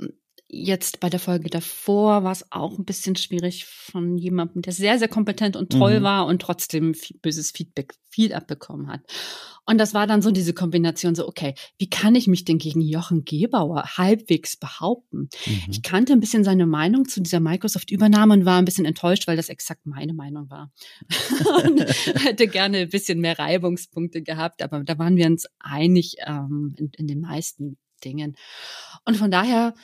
[0.52, 4.98] jetzt bei der Folge davor war es auch ein bisschen schwierig von jemandem, der sehr,
[4.98, 6.04] sehr kompetent und toll mhm.
[6.04, 9.00] war und trotzdem böses Feedback viel abbekommen hat.
[9.66, 12.80] Und das war dann so diese Kombination so, okay, wie kann ich mich denn gegen
[12.80, 15.28] Jochen Gebauer halbwegs behaupten?
[15.46, 15.62] Mhm.
[15.70, 19.36] Ich kannte ein bisschen seine Meinung zu dieser Microsoft-Übernahme und war ein bisschen enttäuscht, weil
[19.36, 20.72] das exakt meine Meinung war.
[21.64, 21.80] und
[22.24, 26.90] hätte gerne ein bisschen mehr Reibungspunkte gehabt, aber da waren wir uns einig ähm, in,
[26.96, 28.36] in den meisten Dingen.
[29.04, 29.74] Und von daher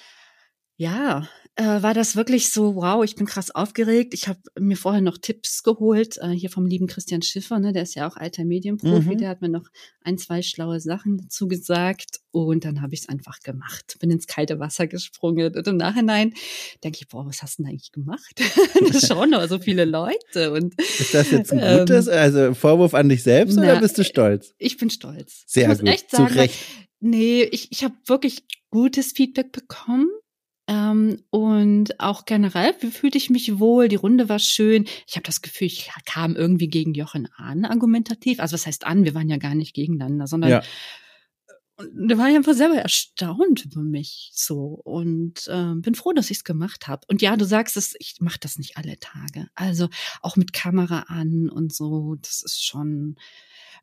[0.76, 1.26] ja,
[1.58, 4.12] äh, war das wirklich so, wow, ich bin krass aufgeregt.
[4.12, 7.84] Ich habe mir vorher noch Tipps geholt, äh, hier vom lieben Christian Schiffer, ne, der
[7.84, 9.18] ist ja auch alter Medienprofi, mhm.
[9.18, 9.66] der hat mir noch
[10.02, 13.96] ein, zwei schlaue Sachen dazu gesagt und dann habe ich es einfach gemacht.
[14.00, 16.34] Bin ins kalte Wasser gesprungen und im Nachhinein
[16.84, 18.34] denke ich, boah, was hast du denn eigentlich gemacht?
[18.92, 20.52] das schauen aber so viele Leute.
[20.52, 23.96] Und, ist das jetzt ein ähm, gutes, also Vorwurf an dich selbst na, oder bist
[23.96, 24.54] du stolz?
[24.58, 25.44] Ich bin stolz.
[25.46, 26.58] Sehr ich gut, echt sagen, zu Recht.
[27.00, 30.10] Nee, ich, ich habe wirklich gutes Feedback bekommen.
[30.68, 34.86] Ähm, und auch generell fühlte ich mich wohl, die Runde war schön.
[35.06, 38.40] Ich habe das Gefühl, ich kam irgendwie gegen Jochen an, argumentativ.
[38.40, 39.04] Also was heißt an?
[39.04, 40.62] Wir waren ja gar nicht gegeneinander, sondern ja.
[41.92, 46.38] Da war ich einfach selber erstaunt über mich so und äh, bin froh, dass ich
[46.38, 47.06] es gemacht habe.
[47.06, 49.48] Und ja, du sagst es, ich mache das nicht alle Tage.
[49.54, 49.90] Also
[50.22, 53.16] auch mit Kamera an und so, das ist schon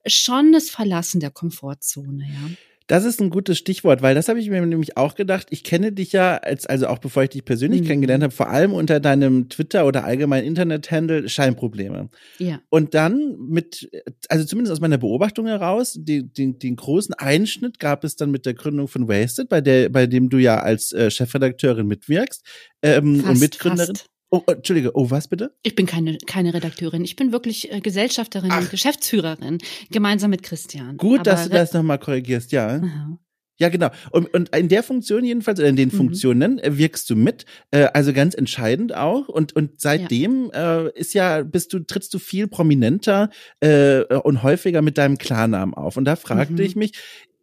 [0.05, 2.49] schon das Verlassen der Komfortzone, ja.
[2.87, 5.47] Das ist ein gutes Stichwort, weil das habe ich mir nämlich auch gedacht.
[5.51, 7.85] Ich kenne dich ja, als, also auch bevor ich dich persönlich mhm.
[7.85, 12.09] kennengelernt habe, vor allem unter deinem Twitter oder allgemein Internet-Handle Scheinprobleme.
[12.39, 12.61] Ja.
[12.69, 13.89] Und dann mit,
[14.29, 18.45] also zumindest aus meiner Beobachtung heraus, die, die, den großen Einschnitt gab es dann mit
[18.45, 22.43] der Gründung von Wasted, bei der, bei dem du ja als äh, Chefredakteurin mitwirkst
[22.81, 23.95] ähm, fast, und Mitgründerin.
[23.95, 24.12] Fast.
[24.33, 25.55] Oh, oh, Entschuldige, oh, was bitte?
[25.61, 27.03] Ich bin keine, keine Redakteurin.
[27.03, 28.61] Ich bin wirklich äh, Gesellschafterin Ach.
[28.61, 29.59] und Geschäftsführerin,
[29.91, 30.97] gemeinsam mit Christian.
[30.97, 32.77] Gut, Aber dass du das nochmal korrigierst, ja.
[32.77, 33.19] Aha.
[33.59, 33.91] Ja, genau.
[34.09, 35.97] Und, und in der Funktion jedenfalls, oder in den mhm.
[35.97, 39.29] Funktionen äh, wirkst du mit, äh, also ganz entscheidend auch.
[39.29, 40.85] Und, und seitdem ja.
[40.85, 45.75] Äh, ist ja, bist du, trittst du viel prominenter äh, und häufiger mit deinem Klarnamen
[45.75, 45.95] auf.
[45.95, 46.61] Und da fragte mhm.
[46.61, 46.93] ich mich,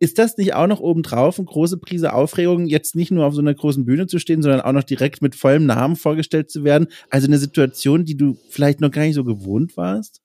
[0.01, 3.41] ist das nicht auch noch obendrauf eine große Prise Aufregung, jetzt nicht nur auf so
[3.41, 6.89] einer großen Bühne zu stehen, sondern auch noch direkt mit vollem Namen vorgestellt zu werden?
[7.11, 10.23] Also eine Situation, die du vielleicht noch gar nicht so gewohnt warst?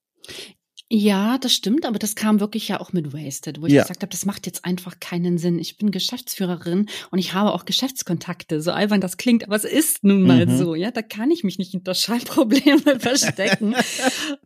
[0.91, 3.81] Ja, das stimmt, aber das kam wirklich ja auch mit Wasted, wo ich ja.
[3.81, 5.57] gesagt habe, das macht jetzt einfach keinen Sinn.
[5.57, 10.03] Ich bin Geschäftsführerin und ich habe auch Geschäftskontakte, so albern das klingt, aber es ist
[10.03, 10.57] nun mal mhm.
[10.57, 13.73] so, ja, da kann ich mich nicht hinter Schallprobleme verstecken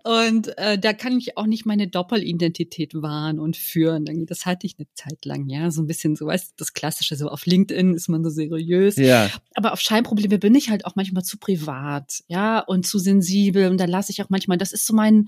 [0.04, 4.06] und äh, da kann ich auch nicht meine Doppelidentität wahren und führen.
[4.25, 7.28] Das hatte ich eine Zeit lang, ja, so ein bisschen so, weißt das Klassische, so
[7.28, 9.30] auf LinkedIn ist man so seriös, ja.
[9.56, 13.78] aber auf Scheinprobleme bin ich halt auch manchmal zu privat, ja, und zu sensibel und
[13.78, 15.28] da lasse ich auch manchmal, das ist so mein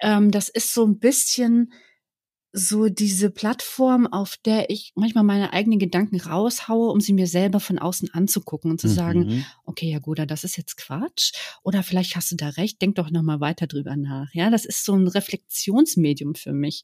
[0.00, 1.72] ähm, das ist so ein bisschen
[2.52, 7.60] so diese Plattform, auf der ich manchmal meine eigenen Gedanken raushaue, um sie mir selber
[7.60, 8.92] von außen anzugucken und zu mhm.
[8.92, 11.32] sagen, okay, ja gut, das ist jetzt Quatsch
[11.62, 14.32] oder vielleicht hast du da recht, denk doch noch mal weiter drüber nach.
[14.32, 16.82] Ja, das ist so ein Reflexionsmedium für mich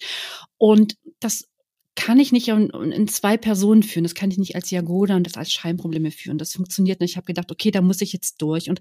[0.59, 1.49] und das
[1.97, 4.03] kann ich nicht in, in zwei Personen führen.
[4.03, 6.39] Das kann ich nicht als Jagoda und das als Scheinprobleme führen.
[6.39, 7.13] Das funktioniert nicht.
[7.13, 8.69] Ich habe gedacht, okay, da muss ich jetzt durch.
[8.69, 8.81] Und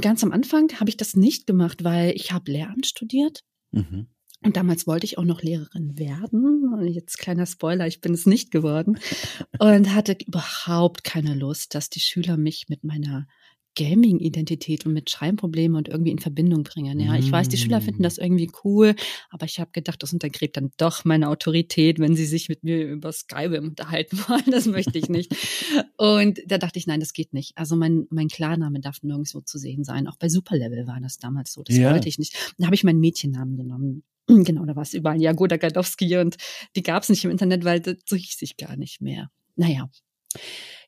[0.00, 3.40] ganz am Anfang habe ich das nicht gemacht, weil ich habe Lehramt studiert.
[3.72, 4.06] Mhm.
[4.44, 6.86] Und damals wollte ich auch noch Lehrerin werden.
[6.86, 8.98] Jetzt kleiner Spoiler, ich bin es nicht geworden.
[9.58, 13.26] Und hatte überhaupt keine Lust, dass die Schüler mich mit meiner
[13.76, 17.00] Gaming-Identität und mit Schreibproblemen und irgendwie in Verbindung bringen.
[17.00, 18.94] Ja, ich weiß, die Schüler finden das irgendwie cool,
[19.30, 22.86] aber ich habe gedacht, das untergräbt dann doch meine Autorität, wenn sie sich mit mir
[22.86, 24.50] über Skype unterhalten wollen.
[24.50, 25.34] Das möchte ich nicht.
[25.96, 27.56] und da dachte ich, nein, das geht nicht.
[27.56, 30.06] Also mein, mein Klarname darf nirgendwo zu sehen sein.
[30.06, 31.62] Auch bei Superlevel war das damals so.
[31.62, 31.92] Das ja.
[31.92, 32.54] wollte ich nicht.
[32.58, 34.02] Da habe ich meinen Mädchennamen genommen.
[34.26, 36.36] Genau, da war es überall Jagoda Gadowski und
[36.76, 39.30] die gab es nicht im Internet, weil so hieß ich gar nicht mehr.
[39.54, 39.90] Naja.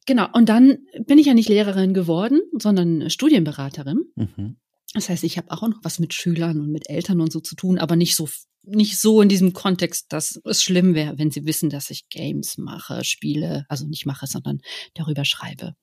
[0.06, 4.04] Genau, und dann bin ich ja nicht Lehrerin geworden, sondern Studienberaterin.
[4.14, 4.56] Mhm.
[4.94, 7.56] Das heißt, ich habe auch noch was mit Schülern und mit Eltern und so zu
[7.56, 8.28] tun, aber nicht so
[8.68, 12.58] nicht so in diesem Kontext, dass es schlimm wäre, wenn sie wissen, dass ich Games
[12.58, 14.60] mache, spiele, also nicht mache, sondern
[14.94, 15.76] darüber schreibe.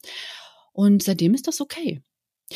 [0.73, 2.01] Und seitdem ist das okay.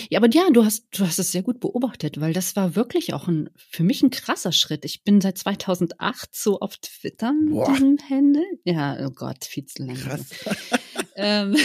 [0.10, 3.14] Ja, aber ja, du hast, du hast es sehr gut beobachtet, weil das war wirklich
[3.14, 4.86] auch ein, für mich ein krasser Schritt.
[4.86, 8.44] Ich bin seit 2008 so auf Twitter mit diesem Handle.
[8.64, 10.00] Ja, oh Gott, viel zu lange.
[10.00, 10.26] Krass.
[11.18, 11.56] ähm,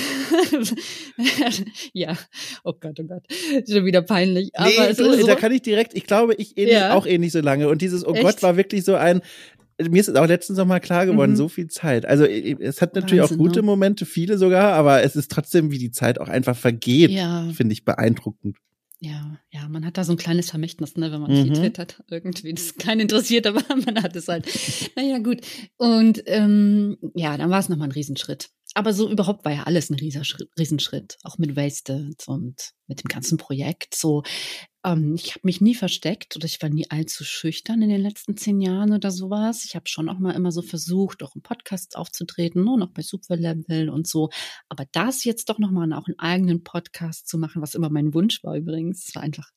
[1.92, 2.16] ja,
[2.64, 3.22] oh Gott, oh Gott,
[3.68, 4.50] schon wieder peinlich.
[4.54, 6.94] Aber nee, du, so, da kann ich direkt, ich glaube, ich ähnlich, ja.
[6.94, 7.68] auch ähnlich so lange.
[7.68, 8.22] Und dieses, oh Echt?
[8.22, 9.20] Gott, war wirklich so ein,
[9.78, 11.36] mir ist es auch letztens noch mal klar geworden, mhm.
[11.36, 12.06] so viel Zeit.
[12.06, 13.66] Also es hat natürlich Wahnsinn, auch gute ne?
[13.66, 17.48] Momente, viele sogar, aber es ist trotzdem, wie die Zeit auch einfach vergeht, ja.
[17.54, 18.56] finde ich beeindruckend.
[19.04, 21.42] Ja, ja, man hat da so ein kleines Vermächtnis, ne, wenn man mhm.
[21.42, 22.04] viel twittert.
[22.08, 24.46] Irgendwie, das ist keinen interessiert, aber man hat es halt.
[24.94, 25.40] Naja, gut.
[25.76, 29.90] Und ähm, ja, dann war es nochmal ein Riesenschritt aber so überhaupt war ja alles
[29.90, 33.94] ein Riesenschritt, auch mit Wasted und mit dem ganzen Projekt.
[33.94, 34.22] So,
[34.84, 38.36] ähm, ich habe mich nie versteckt oder ich war nie allzu schüchtern in den letzten
[38.36, 39.64] zehn Jahren oder sowas.
[39.64, 43.02] Ich habe schon auch mal immer so versucht, auch im Podcast aufzutreten, nur noch bei
[43.02, 44.30] Superlevel und so.
[44.68, 48.42] Aber das jetzt doch nochmal auch einen eigenen Podcast zu machen, was immer mein Wunsch
[48.42, 49.50] war übrigens, war einfach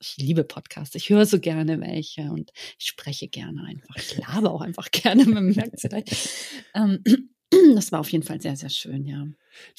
[0.00, 0.94] ich liebe Podcasts.
[0.94, 3.96] Ich höre so gerne welche und ich spreche gerne einfach.
[3.96, 6.28] Ich labe auch einfach gerne, man merkt es vielleicht.
[6.74, 7.02] Ähm,
[7.74, 9.24] das war auf jeden Fall sehr, sehr schön, ja.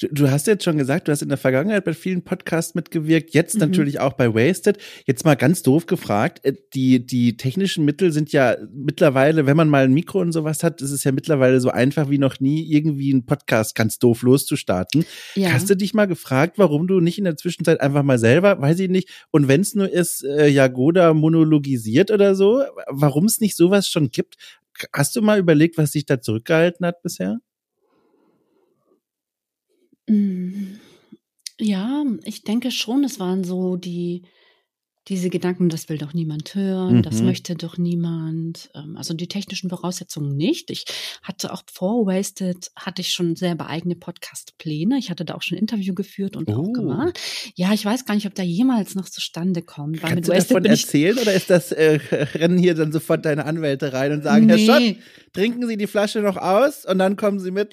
[0.00, 3.32] Du, du hast jetzt schon gesagt, du hast in der Vergangenheit bei vielen Podcasts mitgewirkt,
[3.32, 3.60] jetzt mhm.
[3.60, 4.78] natürlich auch bei Wasted.
[5.06, 9.68] Jetzt mal ganz doof gefragt, äh, die, die technischen Mittel sind ja mittlerweile, wenn man
[9.68, 12.70] mal ein Mikro und sowas hat, ist es ja mittlerweile so einfach wie noch nie,
[12.70, 15.04] irgendwie einen Podcast ganz doof loszustarten.
[15.34, 15.52] Ja.
[15.52, 18.80] Hast du dich mal gefragt, warum du nicht in der Zwischenzeit einfach mal selber, weiß
[18.80, 23.56] ich nicht, und wenn es nur ist, äh, Jagoda monologisiert oder so, warum es nicht
[23.56, 24.36] sowas schon gibt?
[24.92, 27.38] Hast du mal überlegt, was dich da zurückgehalten hat bisher?
[30.10, 30.80] Mm,
[31.60, 34.24] ja, ich denke schon, es waren so die
[35.08, 37.02] diese Gedanken, das will doch niemand hören, mhm.
[37.02, 38.70] das möchte doch niemand.
[38.74, 40.70] Ähm, also die technischen Voraussetzungen nicht.
[40.70, 40.84] Ich
[41.22, 44.98] hatte auch vor Wasted, hatte ich schon selber eigene Podcast-Pläne.
[44.98, 46.54] Ich hatte da auch schon ein Interview geführt und oh.
[46.54, 47.18] auch gemacht.
[47.54, 50.02] Ja, ich weiß gar nicht, ob da jemals noch zustande kommt.
[50.02, 51.98] Weil Kannst du davon erzählen oder ist das, äh,
[52.34, 54.66] rennen hier dann sofort deine Anwälte rein und sagen, nee.
[54.66, 54.96] Herr Schott,
[55.32, 57.72] trinken Sie die Flasche noch aus und dann kommen Sie mit?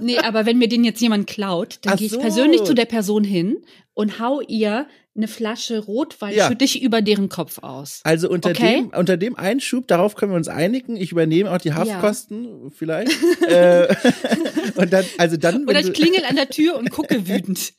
[0.00, 2.20] nee, aber wenn mir den jetzt jemand klaut, dann gehe ich so.
[2.20, 3.58] persönlich zu der Person hin
[3.92, 6.48] und hau ihr eine Flasche Rotwein ja.
[6.48, 8.00] für dich über deren Kopf aus.
[8.02, 8.76] Also unter okay?
[8.76, 10.96] dem unter dem Einschub, darauf können wir uns einigen.
[10.96, 12.70] Ich übernehme auch die Haftkosten ja.
[12.74, 13.12] vielleicht.
[13.48, 13.94] äh,
[14.74, 17.74] und dann also dann oder ich klingel an der Tür und gucke wütend.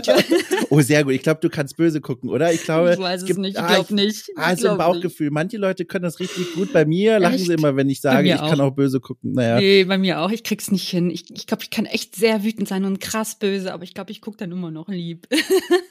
[0.70, 1.12] oh sehr gut.
[1.12, 2.52] Ich glaube, du kannst böse gucken, oder?
[2.52, 3.56] Ich glaube, ich weiß es nicht.
[3.56, 4.28] Ich glaube ah, nicht.
[4.28, 5.26] Ich also ein Bauchgefühl.
[5.26, 5.34] Nicht.
[5.34, 6.72] Manche Leute können das richtig gut.
[6.72, 7.46] Bei mir lachen Echt?
[7.46, 8.50] sie immer, wenn ich sage, ich auch.
[8.50, 9.34] kann auch böse gucken.
[9.34, 9.60] Naja.
[9.60, 10.32] Nee, bei mir auch.
[10.32, 11.10] Ich krieg's nicht hin.
[11.10, 14.10] Ich, ich glaube, ich kann echt sehr wütend sein und krass böse, aber ich glaube,
[14.10, 15.28] ich gucke dann immer noch lieb.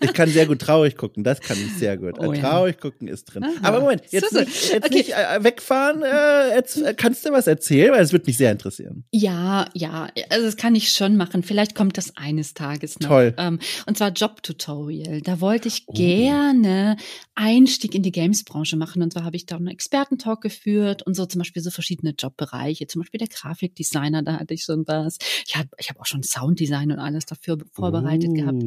[0.01, 1.23] ich kann sehr gut traurig gucken.
[1.23, 2.15] Das kann ich sehr gut.
[2.19, 2.81] Oh, traurig ja.
[2.81, 3.43] gucken ist drin.
[3.43, 3.53] Aha.
[3.61, 4.43] Aber Moment, jetzt so, so.
[4.43, 4.93] nicht, jetzt okay.
[4.93, 6.01] nicht äh, wegfahren.
[6.03, 9.03] Äh, jetzt äh, kannst du was erzählen, weil es würde mich sehr interessieren.
[9.11, 10.09] Ja, ja.
[10.29, 11.43] Also das kann ich schon machen.
[11.43, 13.09] Vielleicht kommt das eines Tages noch.
[13.09, 13.33] Toll.
[13.37, 15.21] Ähm, und zwar Job-Tutorial.
[15.21, 15.93] Da wollte ich oh.
[15.93, 16.97] gerne
[17.35, 19.01] Einstieg in die Games-Branche machen.
[19.01, 22.87] Und zwar habe ich da einen Expertentalk geführt und so zum Beispiel so verschiedene Jobbereiche.
[22.87, 25.17] Zum Beispiel der Grafikdesigner, da hatte ich schon was.
[25.47, 28.33] Ich habe ich hab auch schon Sounddesign und alles dafür vorbereitet oh.
[28.33, 28.63] gehabt.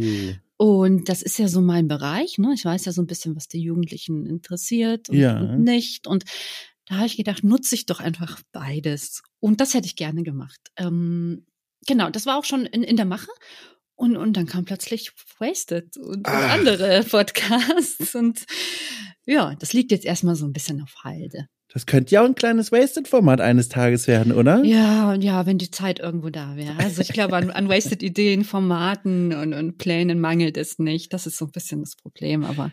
[0.57, 2.39] Und das ist ja so mein Bereich.
[2.39, 2.53] Ne?
[2.55, 5.39] Ich weiß ja so ein bisschen, was die Jugendlichen interessiert und, ja.
[5.39, 6.07] und nicht.
[6.07, 6.25] Und
[6.87, 9.23] da habe ich gedacht, nutze ich doch einfach beides.
[9.41, 10.61] Und das hätte ich gerne gemacht.
[10.77, 11.47] Ähm,
[11.87, 13.31] genau, das war auch schon in, in der Mache.
[13.97, 16.53] Und, und dann kam plötzlich Wasted und, ah.
[16.53, 18.15] andere Podcasts.
[18.15, 18.45] Und
[19.25, 21.49] ja, das liegt jetzt erstmal so ein bisschen auf Halde.
[21.75, 24.63] Das könnte ja auch ein kleines Wasted-Format eines Tages werden, oder?
[24.63, 26.77] Ja, ja, wenn die Zeit irgendwo da wäre.
[26.79, 31.13] Also ich glaube, an, an Wasted-Ideen, Formaten und, und Plänen mangelt es nicht.
[31.13, 32.45] Das ist so ein bisschen das Problem.
[32.45, 32.71] Aber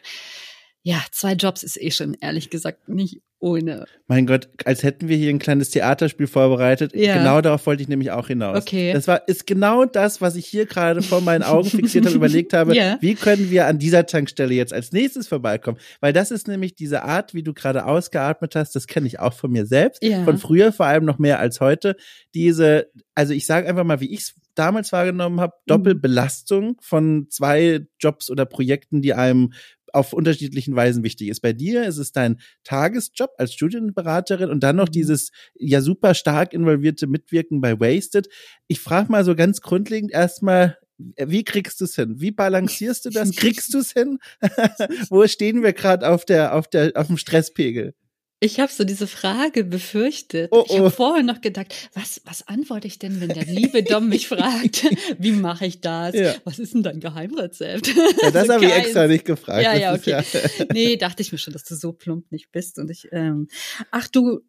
[0.84, 3.86] ja, zwei Jobs ist eh schon ehrlich gesagt nicht ohne.
[4.08, 6.96] Mein Gott, als hätten wir hier ein kleines Theaterspiel vorbereitet.
[6.96, 7.18] Ja.
[7.18, 8.58] Genau darauf wollte ich nämlich auch hinaus.
[8.58, 8.94] Okay.
[8.94, 12.54] Das war, ist genau das, was ich hier gerade vor meinen Augen fixiert habe, überlegt
[12.54, 12.76] habe.
[12.76, 12.98] Ja.
[13.02, 15.78] Wie können wir an dieser Tankstelle jetzt als nächstes vorbeikommen?
[16.00, 19.34] Weil das ist nämlich diese Art, wie du gerade ausgeatmet hast, das kenne ich auch
[19.34, 20.04] von mir selbst.
[20.04, 20.24] Ja.
[20.24, 21.96] Von früher vor allem noch mehr als heute.
[22.36, 25.70] Diese, also ich sage einfach mal, wie ich es damals wahrgenommen habe, mhm.
[25.70, 29.54] Doppelbelastung von zwei Jobs oder Projekten, die einem
[29.94, 31.42] auf unterschiedlichen Weisen wichtig ist.
[31.42, 34.94] Bei dir ist es dein Tagesjob als Studienberaterin und dann noch mhm.
[34.94, 38.28] dieses ja super stark involvierte Mitwirken bei Wasted.
[38.68, 40.78] Ich frage mal so ganz grundlegend erstmal,
[41.18, 42.16] wie kriegst du es hin?
[42.20, 43.32] Wie balancierst du das?
[43.36, 44.20] Kriegst du es hin?
[45.10, 47.96] Wo stehen wir gerade auf der auf der auf dem Stresspegel?
[48.44, 50.50] Ich habe so diese Frage befürchtet.
[50.52, 50.66] Oh, oh.
[50.68, 54.28] Ich habe vorher noch gedacht, was, was antworte ich denn, wenn der liebe Dom mich
[54.30, 54.84] fragt,
[55.20, 56.16] wie mache ich das?
[56.16, 56.34] Ja.
[56.44, 57.94] Was ist denn dein Geheimrezept?
[58.24, 59.62] Ja, das so habe ich extra nicht gefragt.
[59.62, 60.10] Ja, ja, okay.
[60.10, 62.80] Ja nee, dachte ich mir schon, dass du so plump nicht bist.
[62.80, 63.48] Und ich, ähm,
[63.92, 64.42] ach du,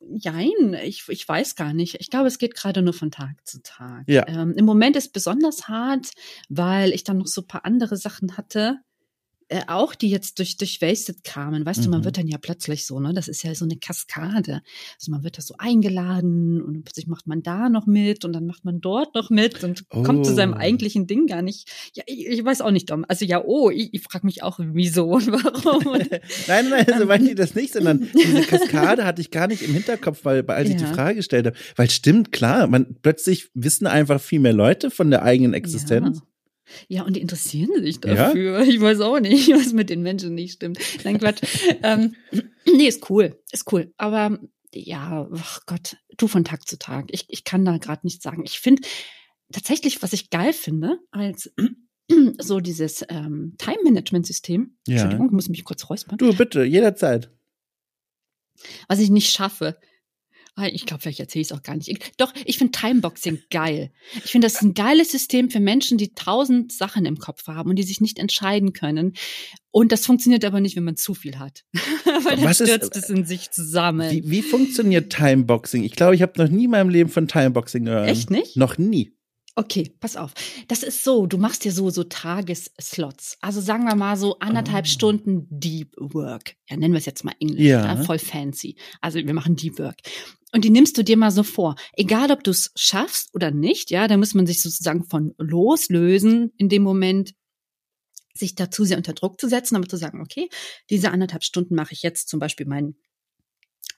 [0.00, 2.00] Jein, ich, ich weiß gar nicht.
[2.00, 4.02] Ich glaube, es geht gerade nur von Tag zu Tag.
[4.08, 4.26] Ja.
[4.26, 6.10] Ähm, Im Moment ist besonders hart,
[6.48, 8.78] weil ich dann noch so paar andere Sachen hatte,
[9.50, 11.84] äh, auch die jetzt durch, durch Wasted kamen, weißt mhm.
[11.84, 12.04] du, man mhm.
[12.04, 14.62] wird dann ja plötzlich so, ne, das ist ja so eine Kaskade.
[14.96, 18.46] Also man wird da so eingeladen und plötzlich macht man da noch mit und dann
[18.46, 20.04] macht man dort noch mit und oh.
[20.04, 20.56] kommt zu seinem oh.
[20.56, 21.68] eigentlichen Ding gar nicht.
[21.94, 23.04] Ja, ich, ich weiß auch nicht, Dom.
[23.08, 25.82] Also ja, oh, ich, ich frage mich auch, wieso und warum.
[26.46, 29.74] nein, nein, so meine ich das nicht, sondern diese Kaskade hatte ich gar nicht im
[29.74, 30.76] Hinterkopf, weil als ja.
[30.76, 34.92] ich die Frage gestellt habe, weil stimmt, klar, man plötzlich wissen einfach viel mehr Leute
[34.92, 36.18] von der eigenen Existenz.
[36.18, 36.26] Ja.
[36.88, 38.60] Ja, und die interessieren sich dafür.
[38.60, 38.66] Ja?
[38.66, 40.78] Ich weiß auch nicht, was mit den Menschen nicht stimmt.
[41.04, 41.42] Nein, Quatsch.
[41.82, 42.14] ähm,
[42.64, 43.40] nee, ist cool.
[43.52, 43.92] Ist cool.
[43.96, 44.38] Aber
[44.72, 47.06] ja, ach Gott, du von Tag zu Tag.
[47.10, 48.42] Ich, ich kann da gerade nichts sagen.
[48.44, 48.82] Ich finde
[49.52, 51.52] tatsächlich, was ich geil finde, als
[52.38, 54.76] so dieses ähm, Time-Management-System.
[54.86, 54.94] Ja.
[54.94, 56.18] Entschuldigung, ich muss mich kurz räuspern.
[56.18, 57.30] Du, bitte, jederzeit.
[58.88, 59.78] Was ich nicht schaffe,
[60.68, 61.88] ich glaube, vielleicht erzähle ich es auch gar nicht.
[61.88, 63.90] Ich, doch, ich finde Timeboxing geil.
[64.24, 67.70] Ich finde, das ist ein geiles System für Menschen, die tausend Sachen im Kopf haben
[67.70, 69.14] und die sich nicht entscheiden können.
[69.70, 71.64] Und das funktioniert aber nicht, wenn man zu viel hat.
[72.04, 74.10] Weil dann Was ist- stürzt es in sich zusammen.
[74.10, 75.84] Wie, wie funktioniert Timeboxing?
[75.84, 78.08] Ich glaube, ich habe noch nie in meinem Leben von Timeboxing gehört.
[78.08, 78.56] Echt nicht?
[78.56, 79.12] Noch nie.
[79.56, 80.32] Okay, pass auf.
[80.68, 83.36] Das ist so, du machst dir so, so Tagesslots.
[83.40, 84.88] Also sagen wir mal so anderthalb Oh.
[84.88, 86.56] Stunden Deep Work.
[86.68, 87.60] Ja, nennen wir es jetzt mal Englisch.
[87.60, 87.84] Ja.
[87.94, 88.02] Ja.
[88.02, 88.76] voll fancy.
[89.00, 89.98] Also wir machen Deep Work.
[90.52, 91.76] Und die nimmst du dir mal so vor.
[91.94, 96.52] Egal, ob du es schaffst oder nicht, ja, da muss man sich sozusagen von loslösen
[96.56, 97.34] in dem Moment,
[98.34, 100.48] sich dazu sehr unter Druck zu setzen, aber zu sagen, okay,
[100.88, 102.96] diese anderthalb Stunden mache ich jetzt zum Beispiel meinen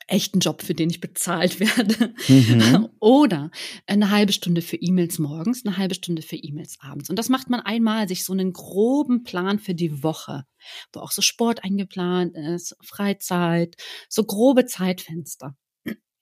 [0.08, 2.14] echten Job, für den ich bezahlt werde.
[2.28, 2.88] Mhm.
[3.00, 3.50] Oder
[3.86, 7.10] eine halbe Stunde für E-Mails morgens, eine halbe Stunde für E-Mails abends.
[7.10, 10.44] Und das macht man einmal, sich so einen groben Plan für die Woche,
[10.92, 13.76] wo auch so Sport eingeplant ist, Freizeit,
[14.08, 15.56] so grobe Zeitfenster.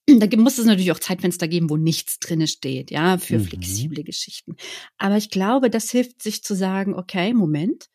[0.06, 3.44] Da muss es natürlich auch Zeitfenster geben, wo nichts drinne steht, ja, für Mhm.
[3.44, 4.56] flexible Geschichten.
[4.98, 7.86] Aber ich glaube, das hilft sich zu sagen, okay, Moment,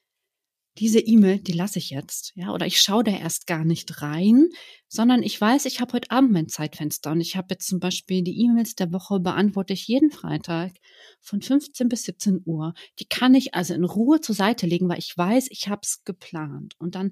[0.78, 4.50] diese E-Mail, die lasse ich jetzt, ja, oder ich schaue da erst gar nicht rein,
[4.88, 8.24] sondern ich weiß, ich habe heute Abend mein Zeitfenster und ich habe jetzt zum Beispiel
[8.24, 10.74] die E-Mails der Woche beantworte ich jeden Freitag
[11.22, 12.74] von 15 bis 17 Uhr.
[13.00, 16.04] Die kann ich also in Ruhe zur Seite legen, weil ich weiß, ich habe es
[16.04, 16.76] geplant.
[16.78, 17.12] Und dann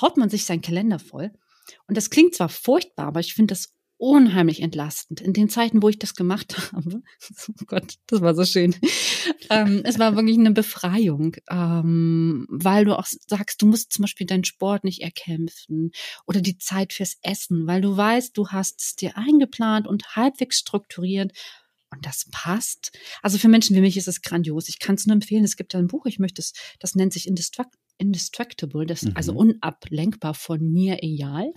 [0.00, 1.32] haut man sich seinen Kalender voll.
[1.86, 5.20] Und das klingt zwar furchtbar, aber ich finde das unheimlich entlastend.
[5.20, 7.02] In den Zeiten, wo ich das gemacht habe,
[7.48, 8.74] oh Gott, das war so schön.
[9.48, 14.26] ähm, es war wirklich eine Befreiung, ähm, weil du auch sagst, du musst zum Beispiel
[14.26, 15.92] deinen Sport nicht erkämpfen
[16.26, 20.58] oder die Zeit fürs Essen, weil du weißt, du hast es dir eingeplant und halbwegs
[20.58, 21.30] strukturiert.
[21.94, 22.90] Und das passt.
[23.20, 24.68] Also für Menschen wie mich ist es grandios.
[24.68, 25.44] Ich kann es nur empfehlen.
[25.44, 29.12] Es gibt ein Buch, ich möchte es, das nennt sich Indestruct Indestructible, das, Mhm.
[29.14, 31.52] also unablenkbar von Nir Eyal.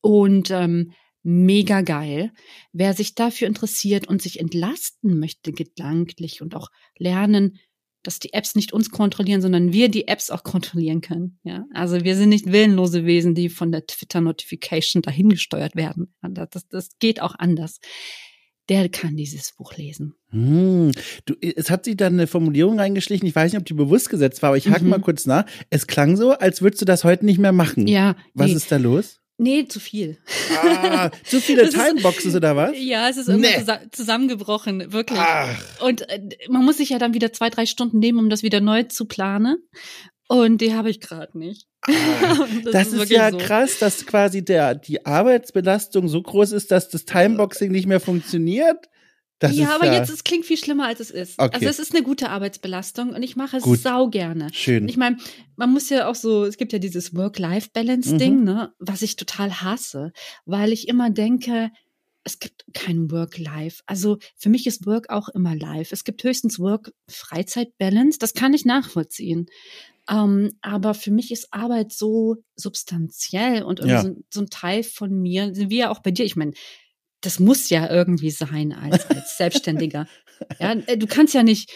[0.00, 0.92] Und ähm,
[1.24, 2.30] mega geil.
[2.72, 7.58] Wer sich dafür interessiert und sich entlasten möchte, gedanklich und auch lernen,
[8.04, 11.38] dass die Apps nicht uns kontrollieren, sondern wir die Apps auch kontrollieren können.
[11.42, 16.14] Ja, also wir sind nicht willenlose Wesen, die von der Twitter-Notification dahingesteuert werden.
[16.20, 17.80] Das, das, das geht auch anders.
[18.68, 20.14] Der kann dieses Buch lesen.
[20.30, 20.90] Hm.
[21.26, 24.40] Du, es hat sich dann eine Formulierung reingeschlichen, ich weiß nicht, ob die bewusst gesetzt
[24.42, 24.90] war, aber ich hake Mhm.
[24.90, 25.44] mal kurz nach.
[25.70, 27.86] Es klang so, als würdest du das heute nicht mehr machen.
[27.86, 29.20] Ja, Was nee, ist da los?
[29.38, 30.18] Nee, zu viel.
[30.62, 32.72] Ah, zu viele Das ist- Timeboxes oder was?
[32.78, 33.58] Ja, es ist irgendwann Nee.
[33.62, 35.18] zusa- zusammengebrochen, wirklich.
[35.20, 38.42] Ach, Und äh, man muss sich ja dann wieder zwei, drei Stunden nehmen, um das
[38.42, 39.56] wieder neu zu planen.
[40.26, 41.66] Und die habe ich gerade nicht.
[41.82, 41.90] ah.
[42.72, 43.36] das, ist, wirklich ja so.
[43.38, 48.88] krass, dass quasi der, die Arbeitsbelastung so groß ist, dass das Timeboxing nicht mehr funktioniert.
[49.40, 51.38] Das ja, ist aber ja jetzt, es klingt viel schlimmer, als es ist.
[51.38, 51.54] Okay.
[51.54, 53.80] Also es ist eine gute Arbeitsbelastung und ich mache es Gut.
[53.80, 54.48] sau gerne.
[54.52, 54.88] schön.
[54.88, 55.18] Ich meine,
[55.56, 60.12] man muss ja auch so, es gibt ja dieses Work-Life-Balance-Ding, ne, was ich total hasse,
[60.44, 61.70] weil ich immer denke,
[62.22, 63.82] es gibt kein Work-Life.
[63.86, 65.92] Also für mich ist Work auch immer Life.
[65.92, 69.46] Es gibt höchstens Work-Freizeit-Balance, das kann ich nachvollziehen.
[70.08, 74.02] Ähm, aber für mich ist Arbeit so substanziell und Ja.
[74.02, 76.24] so, so ein Teil von mir, wie ja auch bei dir.
[76.24, 76.52] Ich meine,
[77.24, 80.06] das muss ja irgendwie sein als, als Selbstständiger.
[80.58, 81.70] Ja, äh, du kannst ja nicht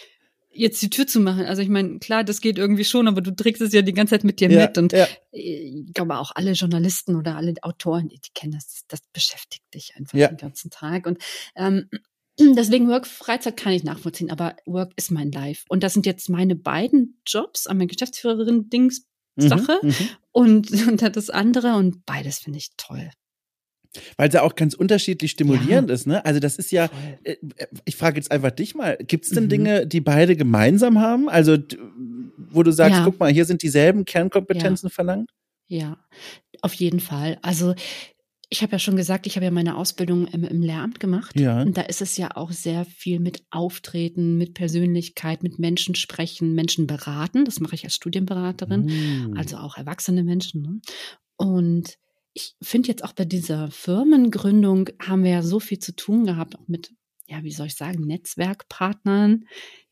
[0.50, 1.44] jetzt die Tür zu machen.
[1.44, 4.14] Also ich meine, klar, das geht irgendwie schon, aber du trägst es ja die ganze
[4.14, 4.76] Zeit mit dir ja, mit.
[4.76, 5.04] Und ja.
[5.30, 9.62] äh, ich glaube auch alle Journalisten oder alle Autoren, die, die kennen das, das beschäftigt
[9.72, 10.26] dich einfach Ja.
[10.26, 11.06] den ganzen Tag.
[11.06, 11.18] Und
[11.54, 11.88] ähm,
[12.40, 15.64] deswegen Work, Freizeit kann ich nachvollziehen, aber Work ist mein Life.
[15.68, 19.06] Und das sind jetzt meine beiden Jobs, einmal Geschäftsführerin Dings
[19.38, 19.94] Mhm, Sache mhm.
[20.32, 23.10] und, und das andere und beides finde ich toll.
[24.16, 25.94] Weil es ja auch ganz unterschiedlich stimulierend Ja.
[25.94, 26.24] ist, ne?
[26.24, 27.18] Also das ist ja, Voll.
[27.24, 27.36] äh,
[27.84, 29.48] ich frage jetzt einfach dich mal, gibt es denn Mhm.
[29.48, 31.28] Dinge, die beide gemeinsam haben?
[31.28, 31.56] Also
[32.50, 33.04] wo du sagst, Ja.
[33.04, 35.30] guck mal, hier sind dieselben Kernkompetenzen verlangt?
[35.66, 35.98] Ja,
[36.62, 37.38] auf jeden Fall.
[37.42, 37.74] Also
[38.50, 41.38] ich habe ja schon gesagt, ich habe ja meine Ausbildung im, im Lehramt gemacht.
[41.38, 41.60] Ja.
[41.60, 46.54] Und da ist es ja auch sehr viel mit Auftreten, mit Persönlichkeit, mit Menschen sprechen,
[46.54, 47.44] Menschen beraten.
[47.44, 49.34] Das mache ich als Studienberaterin, Hm.
[49.36, 50.62] also auch erwachsene Menschen.
[50.62, 50.80] Ne?
[51.36, 51.98] Und
[52.34, 56.56] ich finde jetzt auch bei dieser Firmengründung haben wir ja so viel zu tun gehabt,
[56.58, 56.92] auch mit,
[57.26, 59.44] ja, wie soll ich sagen, Netzwerkpartnern,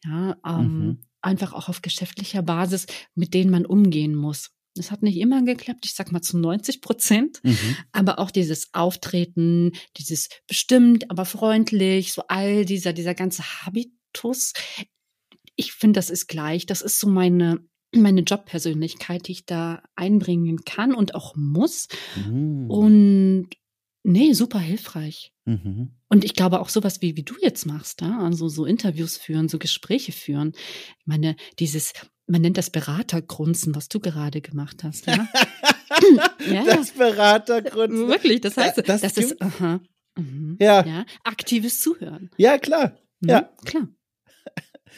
[0.05, 1.01] ja, ähm, Mhm.
[1.23, 4.51] einfach auch auf geschäftlicher Basis, mit denen man umgehen muss.
[4.75, 7.77] Das hat nicht immer geklappt, ich sag mal zu 90 Prozent, Mhm.
[7.93, 14.53] aber auch dieses Auftreten, dieses bestimmt, aber freundlich, so all dieser, dieser ganze Habitus.
[15.57, 16.67] Ich finde, das ist gleich.
[16.67, 17.61] Das ist so meine,
[17.95, 21.89] meine Jobpersönlichkeit, die ich da einbringen kann und auch muss.
[22.27, 22.71] Mhm.
[22.71, 23.49] Und
[24.03, 25.33] nee, super hilfreich.
[25.45, 25.93] Mhm.
[26.09, 28.19] Und ich glaube auch sowas wie, wie du jetzt machst, ja?
[28.21, 30.53] also so Interviews führen, so Gespräche führen.
[30.99, 31.93] Ich meine, dieses,
[32.27, 35.29] man nennt das Beratergrunzen, was du gerade gemacht hast, ja?
[36.53, 37.93] ja, Das Beratergrund.
[37.93, 39.81] Wirklich, das heißt, Ja, das das, ist, aha.
[40.17, 40.57] Mhm.
[40.61, 40.85] Ja.
[40.85, 41.07] ja.
[41.25, 42.31] Aktives Zuhören.
[42.37, 42.99] Ja, klar.
[43.21, 43.29] Mhm.
[43.31, 43.51] Ja.
[43.65, 43.89] Klar.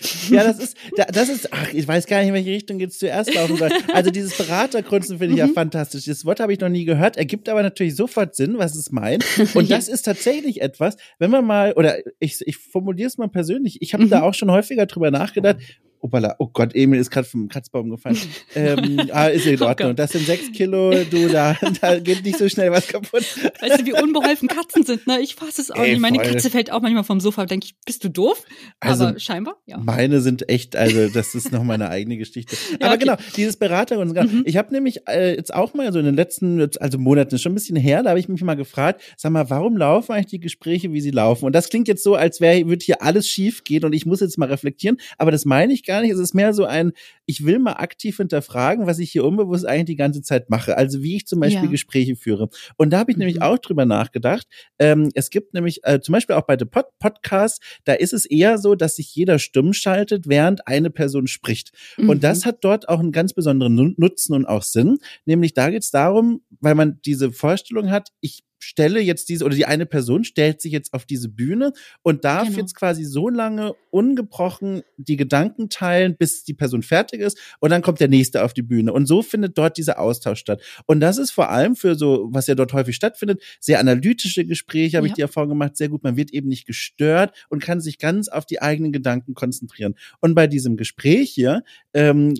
[0.30, 0.76] Ja, das ist,
[1.12, 3.70] das ist, ach, ich weiß gar nicht, in welche Richtung jetzt zuerst laufen soll.
[3.92, 5.54] Also dieses Beratergrunzen finde ich ja Mhm.
[5.54, 6.04] fantastisch.
[6.04, 9.24] Das Wort habe ich noch nie gehört, ergibt aber natürlich sofort Sinn, was es meint.
[9.54, 13.78] Und das ist tatsächlich etwas, wenn man mal, oder ich, ich formuliere es mal persönlich,
[13.82, 14.10] ich habe Mhm.
[14.10, 15.56] da auch schon häufiger drüber nachgedacht,
[16.00, 18.18] Opala, oh Gott, Emil ist gerade vom Kratzbaum gefallen.
[18.54, 19.96] ähm, ah, ist in Oh Ordnung.
[19.96, 23.24] Das sind sechs Kilo, du, da, da geht nicht so schnell was kaputt.
[23.60, 25.20] Weißt du, wie unbeholfen Katzen sind, ne?
[25.20, 26.00] Ich fasse es auch Ey, nicht.
[26.00, 26.32] Meine voll.
[26.32, 28.44] Katze fällt auch manchmal vom Sofa und denke ich, bist du doof?
[28.80, 29.78] Also, Aber scheinbar, ja.
[29.78, 32.56] Meine sind echt, also das ist noch mal eine eigene Geschichte.
[32.80, 32.98] Aber okay.
[32.98, 34.42] genau, dieses Berater und Mhm.
[34.46, 37.52] ich habe nämlich äh, jetzt auch mal so in den letzten, also Monaten, ist schon
[37.52, 40.40] ein bisschen her, da habe ich mich mal gefragt, sag mal, warum laufen eigentlich die
[40.40, 41.44] Gespräche, wie sie laufen?
[41.44, 44.20] Und das klingt jetzt so, als wäre würde hier alles schief gehen und ich muss
[44.20, 46.12] jetzt mal reflektieren, aber das meine ich gar nicht.
[46.12, 46.92] Es ist mehr so ein,
[47.26, 50.76] ich will mal aktiv hinterfragen, was ich hier unbewusst eigentlich die ganze Zeit mache.
[50.76, 51.70] Also wie ich zum Beispiel Ja.
[51.70, 52.48] Gespräche führe.
[52.76, 53.42] Und da habe ich nämlich Mhm.
[53.42, 54.46] auch drüber nachgedacht.
[54.78, 58.24] Ähm, es gibt nämlich äh, zum Beispiel auch bei den Pod Podcasts, da ist es
[58.26, 61.72] eher so, dass sich jeder stumm schaltet, während eine Person spricht.
[61.96, 62.20] Und Mhm.
[62.20, 64.98] das hat dort auch einen ganz besonderen Nu- Nutzen und auch Sinn.
[65.24, 69.54] Nämlich da geht es darum, weil man diese Vorstellung hat, ich stelle jetzt diese oder
[69.56, 72.58] die eine Person stellt sich jetzt auf diese Bühne und darf Genau.
[72.60, 77.82] jetzt quasi so lange ungebrochen die Gedanken teilen, bis die Person fertig ist und dann
[77.82, 80.60] kommt der nächste auf die Bühne und so findet dort dieser Austausch statt.
[80.86, 84.96] Und das ist vor allem für so, was ja dort häufig stattfindet, sehr analytische Gespräche,
[84.96, 85.16] habe ich Ja.
[85.16, 86.02] die Erfahrung gemacht, sehr gut.
[86.02, 89.94] Man wird eben nicht gestört und kann sich ganz auf die eigenen Gedanken konzentrieren.
[90.20, 91.62] Und bei diesem Gespräch hier
[91.94, 92.34] ähm,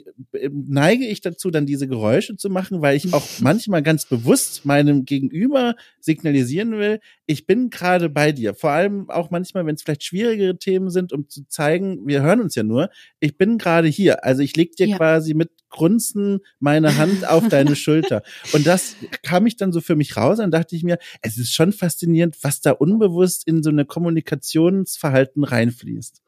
[0.50, 5.04] neige ich dazu, dann diese Geräusche zu machen, weil ich auch manchmal ganz bewusst meinem
[5.04, 5.74] Gegenüber
[6.08, 6.98] signalisieren will,
[7.30, 8.54] ich bin gerade bei dir.
[8.54, 12.40] Vor allem auch manchmal, wenn es vielleicht schwierigere Themen sind, um zu zeigen, wir hören
[12.40, 12.88] uns ja nur,
[13.20, 14.24] ich bin gerade hier.
[14.24, 14.96] Also ich leg dir Ja.
[14.96, 18.22] quasi mit Grunzen meine Hand auf deine Schulter.
[18.54, 21.52] Und das kam ich dann so für mich raus und dachte ich mir, es ist
[21.52, 26.22] schon faszinierend, was da unbewusst in so eine Kommunikationsverhalten reinfließt.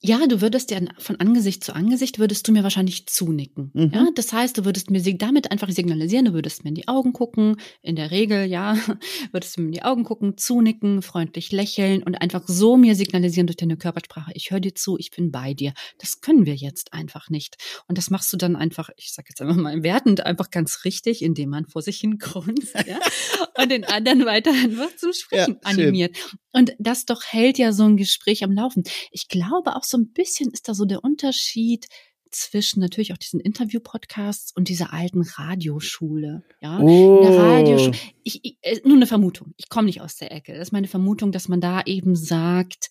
[0.00, 3.72] Ja, du würdest ja von Angesicht zu Angesicht würdest du mir wahrscheinlich zunicken.
[3.74, 3.90] Mhm.
[3.92, 7.12] Ja, das heißt, du würdest mir damit einfach signalisieren, du würdest mir in die Augen
[7.12, 7.56] gucken.
[7.82, 8.76] In der Regel, ja,
[9.32, 13.46] würdest du mir in die Augen gucken, zunicken, freundlich lächeln und einfach so mir signalisieren
[13.46, 15.72] durch deine Körpersprache, ich höre dir zu, ich bin bei dir.
[15.98, 17.56] Das können wir jetzt einfach nicht.
[17.86, 21.22] Und das machst du dann einfach, ich sage jetzt einfach mal wertend, einfach ganz richtig,
[21.22, 22.98] indem man vor sich hin grunzt, ja,
[23.62, 26.16] und den anderen weiter einfach zum Sprechen Ja, animiert.
[26.52, 28.84] Und das doch hält ja so ein Gespräch am Laufen.
[29.10, 31.86] Ich glaube auch so ein bisschen ist da so der Unterschied
[32.30, 36.42] zwischen natürlich auch diesen Interview-Podcasts und dieser alten Radioschule.
[36.60, 37.18] Ja, Oh.
[37.22, 37.96] in der Radioschule.
[38.24, 39.54] Ich, ich, äh, nur eine Vermutung.
[39.56, 40.52] Ich komme nicht aus der Ecke.
[40.52, 42.90] Das ist meine Vermutung, dass man da eben sagt,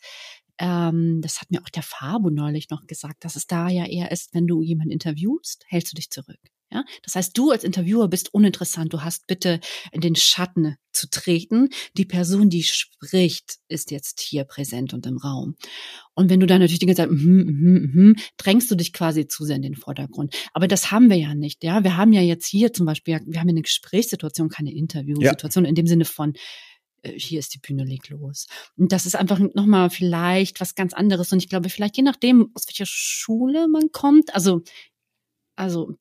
[0.60, 4.12] ähm, das hat mir auch der Fabo neulich noch gesagt, dass es da ja eher
[4.12, 6.40] ist, wenn du jemanden interviewst, hältst du dich zurück.
[6.70, 8.92] Ja, das heißt, du als Interviewer bist uninteressant.
[8.92, 9.62] Du hast bitte
[9.94, 11.70] in den Schatten zu treten.
[11.96, 15.56] Die Person, die spricht, ist jetzt hier präsent und im Raum.
[16.14, 19.28] Und wenn du dann natürlich die ganze Zeit, mhm, mhm, mhm, drängst du dich quasi
[19.28, 20.36] zu sehr in den Vordergrund.
[20.54, 21.64] Aber das haben wir ja nicht.
[21.64, 25.64] Ja, wir haben ja jetzt hier zum Beispiel, wir haben ja eine Gesprächssituation, keine Interviewsituation
[25.64, 26.34] in dem Sinne von,
[27.04, 28.48] hier ist die Bühne, leg los.
[28.76, 31.32] Und das ist einfach nochmal vielleicht was ganz anderes.
[31.32, 34.62] Und ich glaube, vielleicht je nachdem, aus welcher Schule man kommt, also,
[35.56, 35.98] also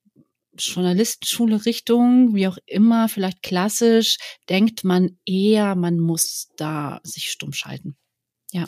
[0.59, 4.18] Journalistenschule Richtung, wie auch immer, vielleicht klassisch,
[4.49, 7.97] denkt man eher, man muss da sich stumm schalten.
[8.53, 8.64] Ja.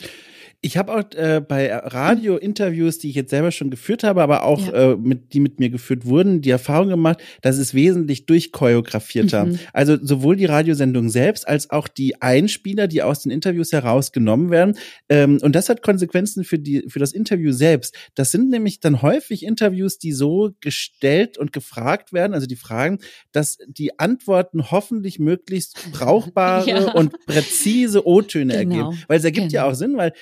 [0.61, 4.59] Ich habe auch äh, bei Radio-Interviews, die ich jetzt selber schon geführt habe, aber auch
[4.67, 4.91] Ja.
[4.91, 9.45] äh, mit, die mit mir geführt wurden, die Erfahrung gemacht, dass es wesentlich durchchoreografierter.
[9.45, 9.59] Mhm.
[9.73, 14.77] Also sowohl die Radiosendung selbst als auch die Einspieler, die aus den Interviews herausgenommen werden.
[15.07, 17.95] Ähm, und das hat Konsequenzen für die für das Interview selbst.
[18.15, 22.99] Das sind nämlich dann häufig Interviews, die so gestellt und gefragt werden, also die Fragen,
[23.31, 26.91] dass die Antworten hoffentlich möglichst brauchbare Ja.
[26.93, 28.75] und präzise O-Töne Genau.
[28.89, 29.03] ergeben.
[29.07, 29.71] Weil es ergibt ja Genau.
[29.71, 30.13] auch Sinn, weil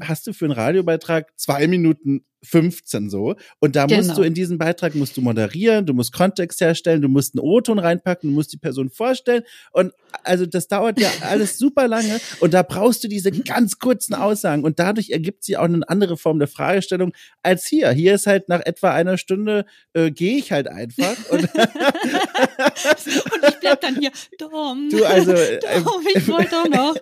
[0.00, 3.34] hast du für einen Radiobeitrag zwei Minuten 15 so.
[3.60, 4.14] Und da musst Genau.
[4.16, 7.78] du in diesen Beitrag musst du moderieren, du musst Kontext herstellen, du musst einen O-Ton
[7.78, 9.42] reinpacken, du musst die Person vorstellen.
[9.72, 9.92] Und
[10.24, 12.20] also das dauert ja alles super lange.
[12.40, 14.64] Und da brauchst du diese ganz kurzen Aussagen.
[14.64, 17.12] Und dadurch ergibt sie auch eine andere Form der Fragestellung
[17.42, 17.90] als hier.
[17.92, 21.16] Hier ist halt nach etwa einer Stunde äh, gehe ich halt einfach.
[21.30, 24.88] Und Und ich bleib dann hier, Dom.
[24.90, 26.96] Du, also, äh, Dom, ich wollte doch noch.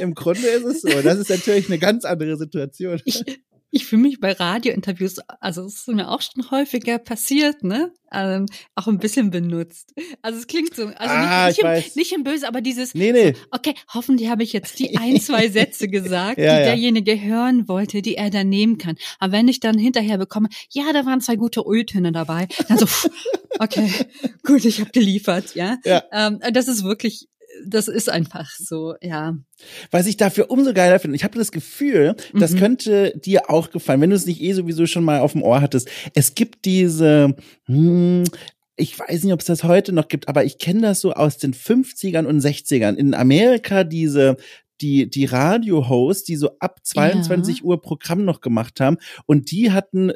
[0.00, 0.88] im Grunde ist es so.
[1.02, 3.00] Das ist natürlich eine ganz andere Situation.
[3.04, 3.24] Ich,
[3.70, 7.92] ich fühle mich bei Radiointerviews, also es ist mir auch schon häufiger passiert, ne?
[8.10, 9.92] Ähm, auch ein bisschen benutzt.
[10.22, 12.94] Also es klingt so, also Ah, nicht, ich nicht, im, nicht im Böse, aber dieses,
[12.94, 13.34] Nee, nee.
[13.50, 16.64] okay, hoffentlich habe ich jetzt die ein, zwei Sätze gesagt, Ja, die ja.
[16.66, 18.96] derjenige hören wollte, die er dann nehmen kann.
[19.18, 22.86] Aber wenn ich dann hinterher bekomme, ja, da waren zwei gute Öltöne dabei, dann so,
[22.86, 23.10] pff,
[23.58, 23.90] okay,
[24.44, 25.76] gut, ich habe geliefert, ja.
[25.84, 26.04] Ja.
[26.12, 27.28] Ähm, das ist wirklich
[27.66, 29.36] das ist einfach so, ja.
[29.90, 32.58] Was ich dafür umso geiler finde, ich habe das Gefühl, das Mhm.
[32.58, 35.60] könnte dir auch gefallen, wenn du es nicht eh sowieso schon mal auf dem Ohr
[35.60, 35.88] hattest.
[36.14, 37.34] Es gibt diese,
[37.66, 38.24] hm,
[38.76, 41.38] ich weiß nicht, ob es das heute noch gibt, aber ich kenne das so aus
[41.38, 42.94] den 50ern und 60ern.
[42.96, 44.36] In Amerika diese
[44.80, 50.12] die, die Radio-Hosts, die so ab 22 Uhr Programm noch gemacht haben und die hatten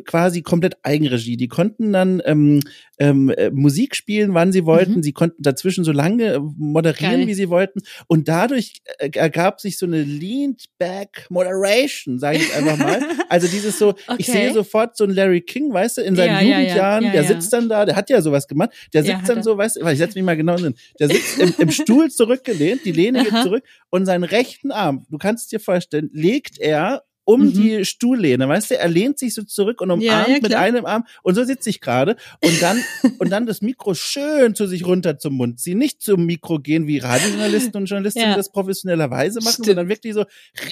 [0.00, 1.36] quasi komplett Eigenregie.
[1.36, 2.60] Die konnten dann ähm,
[2.98, 4.94] ähm, äh, Musik spielen, wann sie wollten.
[4.96, 5.02] Mhm.
[5.02, 7.26] Sie konnten dazwischen so lange äh, moderieren, Geil.
[7.26, 7.80] wie sie wollten.
[8.06, 13.00] Und dadurch äh, ergab sich so eine Leaned Back Moderation, sage ich einfach mal.
[13.28, 14.32] Also dieses so, ich Okay.
[14.32, 17.12] sehe sofort so einen Larry King, weißt du, in seinen Ja, ja, ja, Jugendjahren, ja,
[17.12, 19.86] der sitzt dann da, der hat ja sowas gemacht, der sitzt dann so, weißt du,
[19.86, 23.42] ich setze mich mal genau hin, der sitzt im, im Stuhl zurückgelehnt, die Lehne geht
[23.42, 27.52] zurück und seinen rechten Arm, du kannst dir vorstellen, legt er um Mhm.
[27.52, 30.86] die Stuhllehne, weißt du, er lehnt sich so zurück und umarmt Ja, ja, mit einem
[30.86, 32.80] Arm und so sitze ich gerade und dann
[33.18, 36.86] und dann das Mikro schön zu sich runter zum Mund ziehen, nicht zum Mikro gehen,
[36.86, 38.36] wie Radiojournalisten und Journalistinnen Ja.
[38.36, 39.66] das professionellerweise machen, Stimmt.
[39.66, 40.24] sondern wirklich so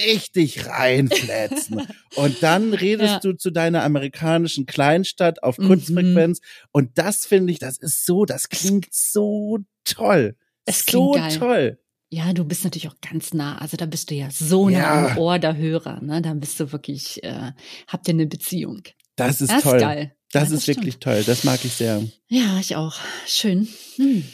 [0.07, 1.83] richtig reinflätzen.
[2.17, 5.67] und dann redest du zu deiner amerikanischen Kleinstadt auf Mhm.
[5.67, 6.41] Kurzfrequenz
[6.73, 10.37] und das finde ich, das ist so, das klingt so toll.
[10.67, 11.39] Es so klingt geil.
[11.39, 11.79] toll.
[12.11, 13.59] Ja, du bist natürlich auch ganz nah.
[13.59, 14.79] Also da bist du ja so Ja.
[14.79, 16.01] nah am Ohr der Hörer.
[16.03, 16.23] Ne?
[16.23, 17.53] Da bist du wirklich, äh,
[17.89, 18.83] habt ihr eine Beziehung.
[19.17, 19.77] Das ist Das toll.
[19.77, 20.15] ist geil.
[20.33, 20.79] Das Ja, ist stimmt.
[20.79, 21.23] wirklich toll.
[21.25, 22.03] Das mag ich sehr.
[22.29, 22.95] Ja, ich auch.
[23.27, 23.69] Schön.
[23.97, 24.25] Hm.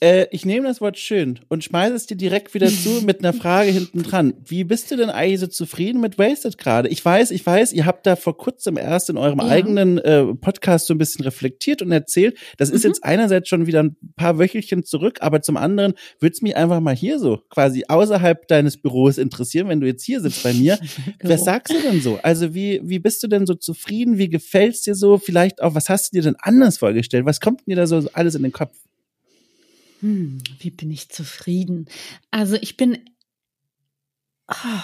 [0.00, 3.32] Äh, ich nehme das Wort schön und schmeiße es dir direkt wieder zu mit einer
[3.32, 4.34] Frage hinten dran.
[4.44, 6.88] Wie bist du denn eigentlich so zufrieden mit Wasted gerade?
[6.88, 9.46] Ich weiß, ich weiß, ihr habt da vor kurzem erst in eurem Ja.
[9.48, 12.38] eigenen äh, Podcast so ein bisschen reflektiert und erzählt.
[12.58, 12.90] Das ist Mhm.
[12.90, 16.78] jetzt einerseits schon wieder ein paar Wöchelchen zurück, aber zum anderen würde es mich einfach
[16.80, 20.78] mal hier so quasi außerhalb deines Büros interessieren, wenn du jetzt hier sitzt bei mir.
[21.24, 22.18] Was sagst du denn so?
[22.22, 24.16] Also wie, wie bist du denn so zufrieden?
[24.18, 25.18] Wie gefällt's dir so?
[25.18, 27.24] Vielleicht auch, was hast du dir denn anders vorgestellt?
[27.26, 28.72] Was kommt dir da so alles in den Kopf?
[30.00, 31.88] Hm, wie bin ich zufrieden?
[32.30, 32.98] Also ich bin
[34.46, 34.82] ah,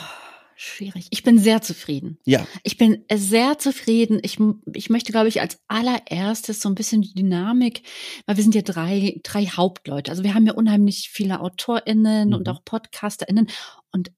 [0.56, 1.06] schwierig.
[1.10, 2.18] Ich bin sehr zufrieden.
[2.24, 2.46] Ja.
[2.62, 4.20] Ich bin sehr zufrieden.
[4.22, 4.38] Ich,
[4.72, 7.82] ich möchte, glaube ich, als allererstes so ein bisschen die Dynamik,
[8.26, 10.10] weil wir sind ja drei, drei Hauptleute.
[10.10, 12.34] Also wir haben ja unheimlich viele AutorInnen Mhm.
[12.34, 13.48] und auch PodcasterInnen
[13.92, 14.10] und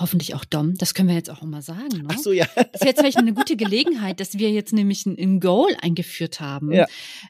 [0.00, 0.74] hoffentlich auch Dom.
[0.76, 1.88] Das können wir jetzt auch mal sagen.
[2.02, 2.08] Ne?
[2.08, 2.46] Ach so, ja.
[2.54, 6.40] Das ist jetzt vielleicht eine gute Gelegenheit, dass wir jetzt nämlich ein, ein Goal eingeführt
[6.40, 6.86] haben, Ja.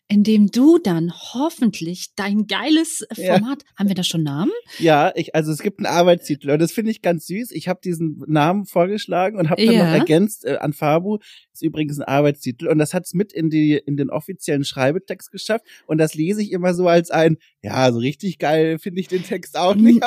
[0.09, 3.35] in dem du dann hoffentlich dein geiles Ja.
[3.35, 4.53] Format, haben wir da schon Namen?
[4.79, 7.51] Ja, ich, also es gibt einen Arbeitstitel und das finde ich ganz süß.
[7.53, 9.85] Ich habe diesen Namen vorgeschlagen und habe dann Ja.
[9.87, 11.19] noch ergänzt äh, an Fabu
[11.53, 15.33] ist übrigens ein Arbeitstitel und das hat es mit in die in den offiziellen Schreibetext
[15.33, 19.09] geschafft und das lese ich immer so als ein ja so richtig geil finde ich
[19.09, 20.01] den Text auch nicht.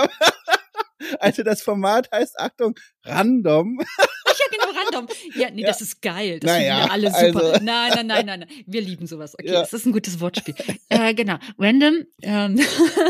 [1.19, 3.79] Also das Format heißt Achtung random.
[3.81, 5.15] Ach ja, genau, random.
[5.35, 5.67] Ja, nee, Ja.
[5.67, 6.39] das ist geil.
[6.39, 7.43] Das Naja, finden wir alle super.
[7.53, 8.49] also- Nein, nein, nein, nein, nein.
[8.65, 9.33] Wir lieben sowas.
[9.33, 9.61] Okay, Ja.
[9.61, 10.55] das ist ein gutes Wortspiel.
[10.89, 11.37] äh, genau.
[11.57, 12.05] Random.
[12.21, 12.59] Ähm,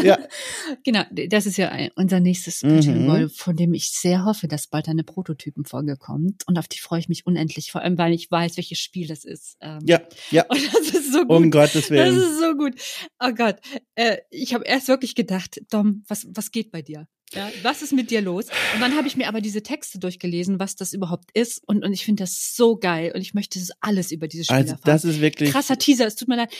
[0.03, 0.17] Ja.
[0.83, 2.69] genau, das ist ja unser nächstes Mhm.
[2.75, 6.47] Pitching Goal, von dem ich sehr hoffe, dass bald eine Prototypenfolge kommt.
[6.47, 9.23] Und auf die freue ich mich unendlich, vor allem, weil ich weiß, welches Spiel das
[9.25, 9.57] ist.
[9.61, 10.45] Ähm, Ja, ja.
[10.49, 11.29] Und das ist so gut.
[11.37, 12.17] Um Gottes Das Willen.
[12.17, 12.73] ist so gut.
[13.19, 13.57] Oh Gott.
[13.95, 17.07] Äh, ich habe erst wirklich gedacht, Dom, was, was geht bei dir?
[17.33, 18.45] Ja, was ist mit dir los?
[18.75, 21.61] Und dann habe ich mir aber diese Texte durchgelesen, was das überhaupt ist.
[21.65, 23.11] Und, und ich finde das so geil.
[23.15, 24.85] Und ich möchte das alles über dieses Spiel Also erfahren.
[24.85, 26.53] das ist wirklich Krasser Teaser, es tut mir leid.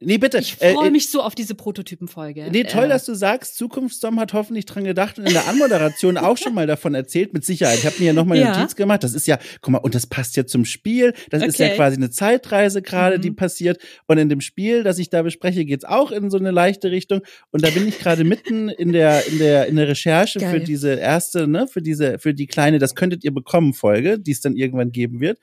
[0.00, 0.38] Nee, bitte.
[0.38, 2.48] Ich Äh, freue mich so auf diese Prototypenfolge.
[2.52, 6.16] Nee, toll, Äh, dass du sagst, Zukunftsdom hat hoffentlich dran gedacht und in der Anmoderation
[6.16, 7.78] auch schon mal davon erzählt, mit Sicherheit.
[7.78, 8.56] Ich habe mir ja nochmal Ja.
[8.56, 9.02] Notiz gemacht.
[9.02, 11.14] Das ist ja, guck mal, und das passt ja zum Spiel.
[11.30, 11.76] Das ist ja Okay.
[11.76, 13.22] quasi eine Zeitreise gerade, Mhm.
[13.22, 13.78] die passiert.
[14.06, 17.22] Und in dem Spiel, das ich da bespreche, geht's auch in so eine leichte Richtung.
[17.50, 20.64] Und da bin ich gerade mitten in der, in der, in der Recherche für Geil.
[20.64, 24.40] diese erste, ne, für diese, für die kleine, das könntet ihr bekommen Folge, die es
[24.40, 25.38] dann irgendwann geben wird.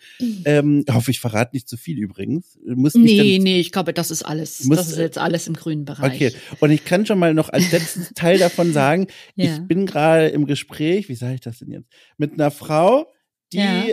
[0.46, 2.58] Ähm, hoffe, ich verrate nicht zu viel übrigens.
[2.66, 4.45] Muss Nee, nee, ich glaube, das ist alles.
[4.66, 6.14] Muss- das ist jetzt alles im grünen Bereich.
[6.14, 9.46] Okay, und ich kann schon mal noch als letztes Teil davon sagen, Ja.
[9.56, 11.88] ich bin gerade im Gespräch, wie sage ich das denn jetzt,
[12.18, 13.12] mit einer Frau,
[13.54, 13.84] die, Ja.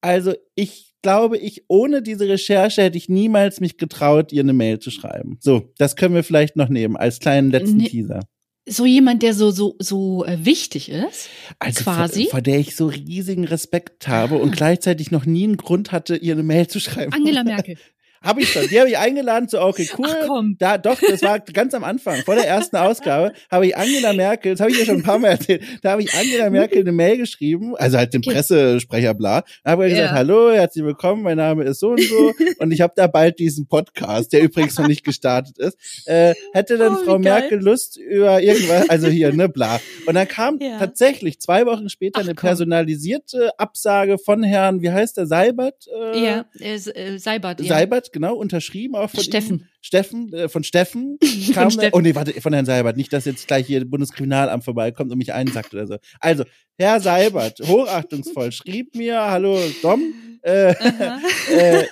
[0.00, 4.78] also ich glaube, ich ohne diese Recherche hätte ich niemals mich getraut, ihr eine Mail
[4.80, 5.36] zu schreiben.
[5.40, 7.88] So, das können wir vielleicht noch nehmen als kleinen letzten Nee.
[7.88, 8.20] Teaser.
[8.68, 11.28] So jemand, der so, so, so äh, wichtig ist.
[11.60, 12.22] Also Quasi?
[12.24, 16.16] Vor, vor der ich so riesigen Respekt habe und gleichzeitig noch nie einen Grund hatte,
[16.16, 17.12] ihr eine Mail zu schreiben.
[17.12, 17.76] Angela Merkel.
[18.22, 18.66] Habe ich schon.
[18.68, 20.54] Die habe ich eingeladen zu Okay Cool.
[20.58, 24.52] Da, doch, das war ganz am Anfang, vor der ersten Ausgabe, habe ich Angela Merkel,
[24.52, 26.92] das habe ich ja schon ein paar Mal erzählt, da habe ich Angela Merkel eine
[26.92, 28.22] Mail geschrieben, also halt dem.
[28.22, 30.16] Pressesprecher bla, da habe ich gesagt, Ja.
[30.16, 33.66] hallo, herzlich willkommen, mein Name ist so und so und ich habe da bald diesen
[33.68, 35.76] Podcast, der übrigens noch nicht gestartet ist.
[36.06, 37.18] Äh, hätte dann Oh, Frau.
[37.18, 39.80] Merkel Lust über irgendwas, also hier, ne, bla.
[40.06, 40.78] Und dann kam Ja.
[40.78, 42.48] tatsächlich zwei Wochen später Ach, eine komm.
[42.48, 45.86] personalisierte Absage von Herrn, wie heißt der, Seibert?
[45.88, 47.60] Äh, Ja, äh, äh, Seibert.
[47.60, 47.68] Ja.
[47.68, 49.58] Seibert, genau, unterschrieben auch von Steffen.
[49.60, 49.66] Ihm.
[49.82, 51.18] Steffen, äh, von Steffen.
[51.52, 51.90] Kam Steffen.
[51.92, 52.96] Oh nee, warte, von Herrn Seibert.
[52.96, 55.96] Nicht, dass jetzt gleich hier Bundeskriminalamt vorbeikommt und mich einsackt oder so.
[56.18, 56.44] Also,
[56.78, 61.84] Herr Seibert, hochachtungsvoll, schrieb mir, hallo Dom, äh, äh,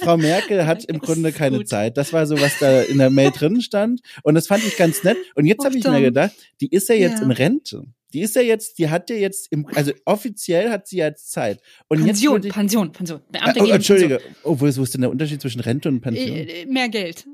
[0.00, 1.68] Frau Merkel hat im Grunde keine gut.
[1.68, 1.96] Zeit.
[1.98, 4.00] Das war so, was da in der Mail drin stand.
[4.22, 5.16] Und das fand ich ganz nett.
[5.34, 7.24] Und jetzt habe ich mir gedacht, die ist ja jetzt Ja.
[7.24, 7.82] in Rente.
[8.12, 11.60] Die ist ja jetzt, die hat ja jetzt im, also offiziell hat sie jetzt Zeit.
[11.88, 13.20] Und jetzt Pension, ich, Pension, Pension.
[13.20, 15.88] äh, Beamte oh, geben Entschuldige, oh, wo ist, wo ist denn der Unterschied zwischen Rente
[15.88, 16.26] und Pension.
[16.36, 16.48] Pension?
[16.48, 17.26] Äh, äh, mehr Geld.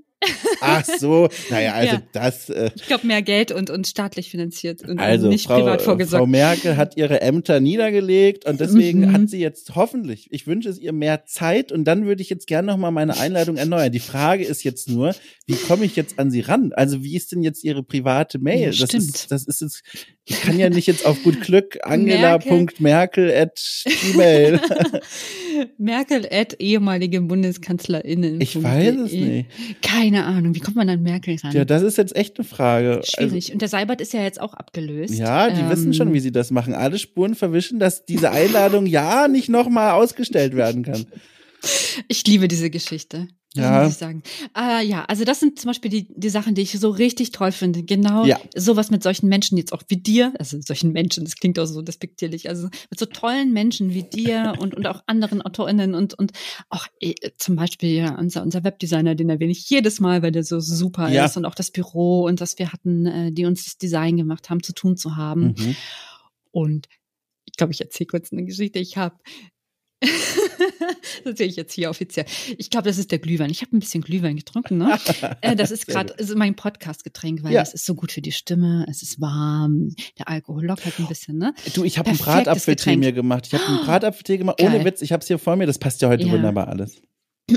[0.61, 2.03] Ach so, naja, also Ja.
[2.13, 5.81] das, äh, Ich glaube, mehr Geld und, und staatlich finanziert und also nicht Frau, privat
[5.81, 6.21] äh, vorgesorgt.
[6.21, 9.13] Frau Merkel hat ihre Ämter niedergelegt und deswegen Mhm.
[9.13, 12.47] hat sie jetzt hoffentlich, ich wünsche es ihr mehr Zeit und dann würde ich jetzt
[12.47, 13.91] gerne nochmal meine Einladung erneuern.
[13.91, 15.13] Die Frage ist jetzt nur,
[15.47, 16.71] wie komme ich jetzt an sie ran?
[16.73, 18.61] Also wie ist denn jetzt ihre private Mail?
[18.61, 19.03] Ja, das stimmt.
[19.03, 19.83] ist, das ist jetzt,
[20.25, 21.93] ich kann ja nicht jetzt auf gut Glück Merkel.
[21.93, 24.61] angela.merkel at gmail.
[25.79, 28.41] Merkel at ehemalige BundeskanzlerInnen.
[28.41, 29.47] Ich weiß es nicht.
[29.83, 31.53] Keine Ahnung, wie kommt man an Merkel ran?
[31.53, 32.97] Ja, das ist jetzt echt eine Frage.
[32.99, 33.53] Also, Schwierig.
[33.53, 35.15] und der Seibert ist ja jetzt auch abgelöst.
[35.15, 36.75] Ja, die Ähm, wissen schon, wie sie das machen.
[36.75, 41.07] Alle Spuren verwischen, dass diese Einladung ja nicht nochmal ausgestellt werden kann.
[42.09, 43.29] Ich liebe diese Geschichte.
[43.57, 43.83] Ja.
[43.83, 44.23] muss ich sagen.
[44.57, 47.53] Äh, ja, also das sind zum Beispiel die, die Sachen, die ich so richtig toll
[47.53, 47.83] finde.
[47.83, 48.39] Genau Ja.
[48.57, 51.83] sowas mit solchen Menschen jetzt auch wie dir, also solchen Menschen, das klingt auch so
[51.83, 56.33] despektierlich, also mit so tollen Menschen wie dir und, und auch anderen AutorInnen und, und
[56.71, 60.45] auch äh, zum Beispiel ja, unser, unser Webdesigner, den erwähne ich jedes Mal, weil der
[60.45, 61.25] so super Ja.
[61.27, 64.51] ist und auch das Büro und das wir hatten, äh, die uns das Design gemacht
[64.51, 65.55] haben, zu tun zu haben.
[65.59, 65.77] Mhm.
[66.51, 66.89] Und
[67.45, 68.79] ich glaube, ich erzähle kurz eine Geschichte.
[68.79, 69.17] Ich habe
[71.25, 72.27] das erzähle ich jetzt hier offiziell.
[72.59, 73.51] Ich glaube, das ist der Glühwein.
[73.51, 74.79] Ich habe ein bisschen Glühwein getrunken.
[74.79, 74.99] Ne?
[75.41, 77.61] Äh, das ist gerade also mein Podcast-Getränk, weil Ja.
[77.61, 78.87] das ist so gut für die Stimme.
[78.89, 79.91] Es ist warm.
[80.19, 81.39] Der Alkohol lockert ein bisschen.
[81.39, 81.55] Ne?
[81.75, 83.47] Du, ich habe einen Bratapfeltee mir gemacht.
[83.47, 84.85] Ich habe einen Bratapfeltee gemacht, ohne Geil.
[84.85, 85.03] Witz.
[85.03, 85.67] Ich habe es hier vor mir.
[85.67, 86.33] Das passt ja heute Ja.
[86.33, 87.01] wunderbar alles.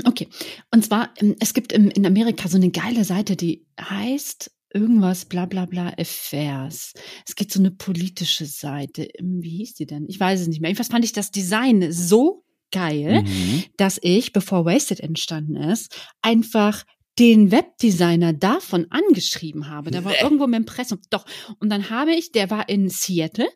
[0.04, 0.28] Okay.
[0.72, 5.46] Und zwar, ähm, es gibt in Amerika so eine geile Seite, die heißt irgendwas bla
[5.46, 6.92] bla bla Affairs.
[7.26, 9.04] Es gibt so eine politische Seite.
[9.18, 10.06] Ähm, Wie hieß die denn?
[10.08, 10.68] Ich weiß es nicht mehr.
[10.70, 13.64] Jedenfalls fand ich das Design so geil, Mhm.
[13.76, 16.84] dass ich, bevor Wasted entstanden ist, einfach
[17.18, 19.90] den Webdesigner davon angeschrieben habe.
[19.90, 20.98] Der war irgendwo im Impressum.
[21.08, 21.24] Doch.
[21.60, 23.48] Und dann habe ich, der war in Seattle.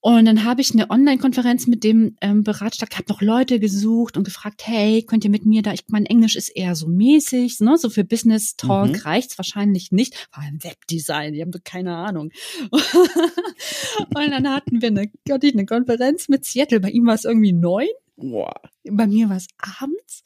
[0.00, 4.24] Und dann habe ich eine Online-Konferenz mit dem ähm, beratschlagt, habe noch Leute gesucht und
[4.24, 7.78] gefragt, hey, könnt ihr mit mir da, ich mein Englisch ist eher so mäßig, ne?
[7.78, 8.94] so für Business Talk Mhm.
[8.96, 10.26] reicht's wahrscheinlich nicht.
[10.32, 12.30] Vor allem Webdesign, die haben doch keine Ahnung.
[12.72, 17.52] und dann hatten wir eine, ich eine Konferenz mit Seattle, bei ihm war es irgendwie
[17.52, 17.86] neun
[18.18, 18.60] Boah.
[18.90, 20.22] bei mir war es abends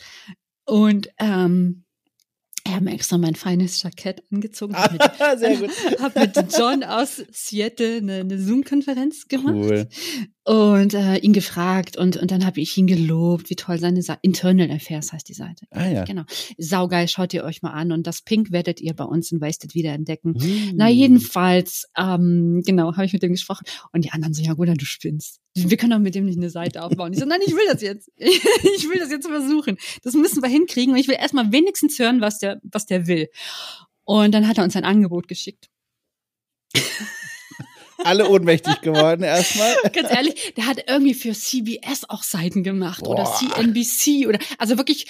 [0.65, 1.85] und ähm,
[2.65, 4.77] ich habe mir extra mein feines Jackett angezogen.
[4.77, 5.03] Hab mit,
[5.39, 5.71] Sehr gut.
[6.01, 9.89] hab mit John aus Seattle eine, eine Zoom-Konferenz gemacht Cool.
[10.45, 14.19] Und äh, ihn gefragt und, und dann habe ich ihn gelobt, wie toll seine Seite,
[14.23, 15.67] Internal Affairs heißt die Seite.
[15.71, 16.05] Ah ja.
[16.05, 16.25] Genau.
[16.59, 19.75] Saugeil, schaut ihr euch mal an und das Pink werdet ihr bei uns in Wasted
[19.75, 20.35] wieder entdecken.
[20.41, 20.73] Hm.
[20.75, 23.65] Na, jedenfalls, ähm, genau, habe ich mit dem gesprochen.
[23.93, 25.41] Und die anderen so, ja, Guda, du spinnst.
[25.55, 27.13] Wir können doch mit dem nicht eine Seite aufbauen.
[27.13, 28.11] Ich so, nein, ich will das jetzt.
[28.19, 29.77] Ich will das jetzt versuchen.
[30.03, 30.95] Das müssen wir hinkriegen.
[30.95, 33.29] Und ich will erstmal wenigstens hören, was der, was der will.
[34.05, 35.69] Und dann hat er uns ein Angebot geschickt.
[38.05, 39.75] Alle ohnmächtig geworden erstmal.
[39.93, 43.35] Ganz ehrlich, der hat irgendwie für CBS auch Seiten gemacht oder Boah.
[43.35, 45.07] CNBC oder, also wirklich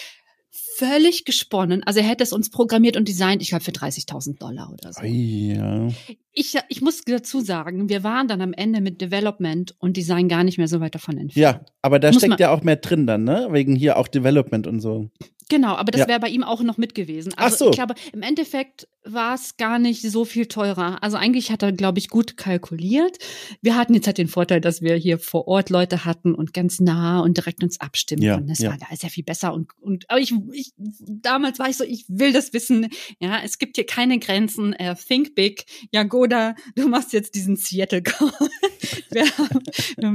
[0.77, 1.83] völlig gesponnen.
[1.85, 5.03] Also er hätte es uns programmiert und designt, ich glaube, für 30.000 Dollar oder so.
[5.05, 5.89] Ja.
[6.33, 10.45] Ich, ich muss dazu sagen, wir waren dann am Ende mit Development und Design gar
[10.45, 11.37] nicht mehr so weit davon entfernt.
[11.37, 13.49] ja, aber da Muss steckt ja auch mehr drin dann, ne?
[13.51, 15.11] Wegen hier auch Development und so.
[15.53, 16.09] Genau, aber das Ja.
[16.09, 17.35] wäre bei ihm auch noch mit gewesen.
[17.37, 17.71] Ach Also so.
[17.71, 21.03] ich glaube, im Endeffekt war es gar nicht so viel teurer.
[21.03, 23.19] Also eigentlich hat er, glaube ich, gut kalkuliert.
[23.61, 26.81] Wir hatten jetzt halt den Vorteil, dass wir hier vor Ort Leute hatten und ganz
[26.81, 28.49] nah und direkt uns abstimmen Ja, konnten.
[28.49, 28.71] Das ja.
[28.71, 32.07] war da sehr viel besser und, und aber ich, ich damals war ich so, ich
[32.09, 32.89] will das wissen.
[33.21, 34.73] Ja, es gibt hier keine Grenzen.
[34.73, 35.67] Äh, think big.
[35.93, 38.33] Ja, Goda, du machst jetzt diesen Seattle Call.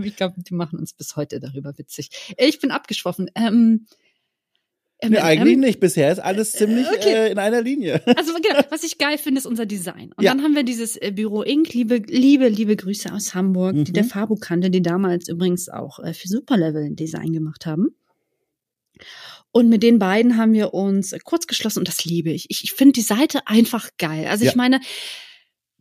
[0.03, 2.09] Ich glaube, die machen uns bis heute darüber witzig.
[2.37, 3.29] Ich bin abgeschwoffen.
[3.35, 3.85] Ähm,
[5.01, 5.79] ähm, Nee, eigentlich ähm, nicht.
[5.79, 7.13] Bisher ist alles ziemlich okay.
[7.27, 8.01] äh, in einer Linie.
[8.17, 10.11] also genau, was ich geil finde, ist unser Design.
[10.15, 10.31] Und Ja.
[10.33, 11.73] dann haben wir dieses äh, Büro Inc.
[11.73, 13.93] Liebe, liebe, liebe Grüße aus Hamburg, die Mhm.
[13.93, 17.95] der Fabu kannte, die damals übrigens auch äh, für Superlevel ein Design gemacht haben.
[19.51, 22.47] Und mit den beiden haben wir uns äh, kurz geschlossen und das liebe ich.
[22.49, 24.27] Ich, ich finde die Seite einfach geil.
[24.27, 24.51] Also Ja.
[24.51, 24.79] ich meine,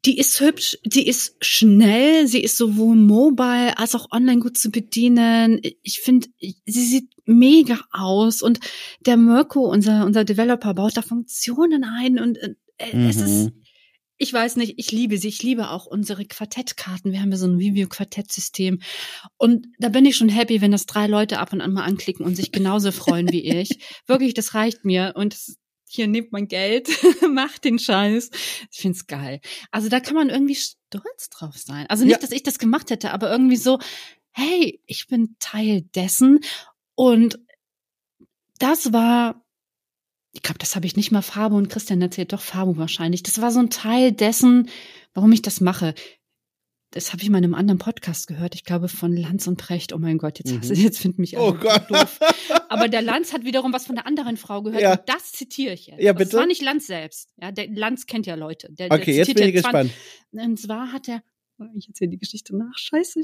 [0.06, 4.70] die ist hübsch, die ist schnell, sie ist sowohl mobile als auch online gut zu
[4.70, 5.60] bedienen.
[5.82, 8.60] Ich finde, sie sieht mega aus und
[9.04, 13.62] der Mirko, unser, unser Developer, baut da Funktionen ein und äh, es ist, Mhm.
[14.18, 15.28] ich weiß nicht, ich liebe sie.
[15.28, 17.10] Ich liebe auch unsere Quartettkarten.
[17.12, 18.80] Wir haben ja so ein Review-Quartettsystem.
[19.38, 22.24] Und da bin ich schon happy, wenn das drei Leute ab und an mal anklicken
[22.24, 23.70] und sich genauso freuen wie ich.
[24.06, 25.14] Wirklich, das reicht mir.
[25.16, 25.36] Und
[25.88, 26.88] hier nehmt mein Geld,
[27.30, 28.30] macht den Scheiß.
[28.70, 29.40] Ich find's geil.
[29.70, 31.86] Also da kann man irgendwie stolz drauf sein.
[31.88, 32.18] Also nicht, ja.
[32.18, 33.78] dass ich das gemacht hätte, aber irgendwie so,
[34.32, 36.40] hey, ich bin Teil dessen.
[36.94, 37.38] Und
[38.58, 39.46] das war
[40.36, 43.22] ich glaube, das habe ich nicht mal Fabo und Christian erzählt, doch Fabo wahrscheinlich.
[43.22, 44.68] Das war so ein Teil dessen,
[45.14, 45.94] warum ich das mache.
[46.90, 48.54] Das habe ich mal in einem anderen Podcast gehört.
[48.54, 49.92] Ich glaube von Lanz und Precht.
[49.92, 50.74] Oh mein Gott, jetzt, mhm.
[50.82, 51.90] jetzt finden mich alle oh Gott.
[51.90, 52.18] doof.
[52.68, 54.82] Aber der Lanz hat wiederum was von der anderen Frau gehört.
[54.82, 54.92] Ja.
[54.92, 56.00] Und das zitiere ich jetzt.
[56.00, 56.30] Ja, bitte.
[56.30, 57.28] Das war nicht Lanz selbst.
[57.36, 58.68] Ja, der Lanz kennt ja Leute.
[58.72, 59.90] Der, okay, der jetzt bin ich gespannt.
[60.32, 61.22] Und zwar hat er,
[61.58, 62.76] oh, ich erzähle die Geschichte nach.
[62.76, 63.20] Scheiße.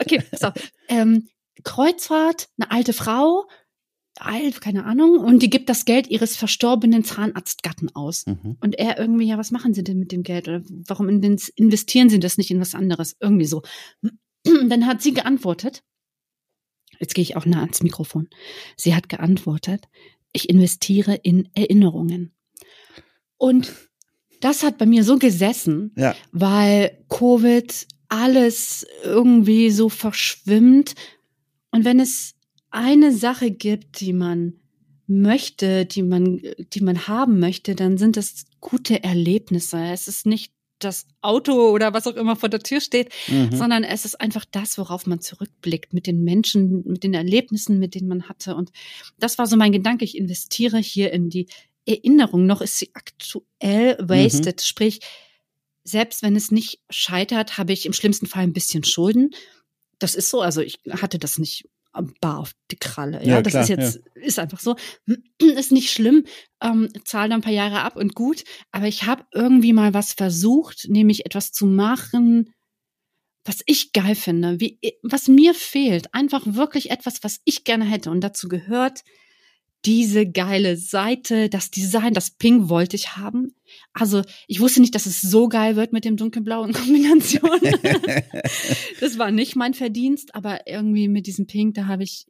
[0.00, 0.50] Okay, so.
[0.88, 1.28] ähm,
[1.62, 3.46] Kreuzfahrt, eine alte Frau,
[4.18, 8.26] alt, keine Ahnung, und die gibt das Geld ihres verstorbenen Zahnarztgatten aus.
[8.26, 8.56] Mhm.
[8.60, 10.48] Und er irgendwie, ja, was machen sie denn mit dem Geld?
[10.48, 13.16] Oder warum investieren sie das nicht in was anderes?
[13.20, 13.62] Irgendwie so.
[14.44, 15.82] Dann hat sie geantwortet,
[17.00, 18.28] jetzt gehe ich auch nah ans Mikrofon.
[18.76, 19.88] Sie hat geantwortet,
[20.32, 22.34] ich investiere in Erinnerungen.
[23.36, 23.72] Und
[24.40, 26.14] das hat bei mir so gesessen, ja.
[26.32, 30.94] weil Covid alles irgendwie so verschwimmt.
[31.70, 32.34] Und wenn es
[32.74, 34.54] eine Sache gibt, die man
[35.06, 36.40] möchte, die man,
[36.72, 39.78] die man haben möchte, dann sind das gute Erlebnisse.
[39.92, 43.54] Es ist nicht das Auto oder was auch immer vor der Tür steht, mhm.
[43.54, 47.94] sondern es ist einfach das, worauf man zurückblickt, mit den Menschen, mit den Erlebnissen, mit
[47.94, 48.56] denen man hatte.
[48.56, 48.70] Und
[49.18, 50.04] das war so mein Gedanke.
[50.04, 51.46] Ich investiere hier in die
[51.86, 52.46] Erinnerung.
[52.46, 54.56] Noch ist sie aktuell wasted.
[54.56, 54.64] Mhm.
[54.64, 55.00] Sprich,
[55.84, 59.30] selbst wenn es nicht scheitert, habe ich im schlimmsten Fall ein bisschen Schulden.
[59.98, 60.40] Das ist so.
[60.40, 61.68] Also ich hatte das nicht
[62.20, 63.20] bar auf die Kralle.
[63.22, 64.22] Ja, ja das klar, ist jetzt, ja.
[64.22, 64.76] ist einfach so.
[65.40, 66.24] Ist nicht schlimm,
[66.62, 68.44] ähm, zahl dann ein paar Jahre ab und gut.
[68.72, 72.52] Aber ich habe irgendwie mal was versucht, nämlich etwas zu machen,
[73.44, 76.14] was ich geil finde, wie, was mir fehlt.
[76.14, 78.10] Einfach wirklich etwas, was ich gerne hätte.
[78.10, 79.02] Und dazu gehört
[79.86, 83.54] diese geile Seite, das Design, das Pink wollte ich haben.
[83.92, 87.60] Also ich wusste nicht, dass es so geil wird mit dem dunkelblauen Kombination.
[89.00, 92.26] das war nicht mein Verdienst, aber irgendwie mit diesem Pink, da habe ich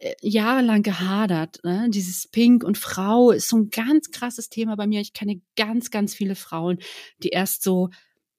[0.00, 1.58] äh, jahrelang gehadert.
[1.62, 1.88] Ne?
[1.90, 5.00] Dieses Pink und Frau ist so ein ganz krasses Thema bei mir.
[5.00, 6.78] Ich kenne ganz, ganz viele Frauen,
[7.22, 7.90] die erst so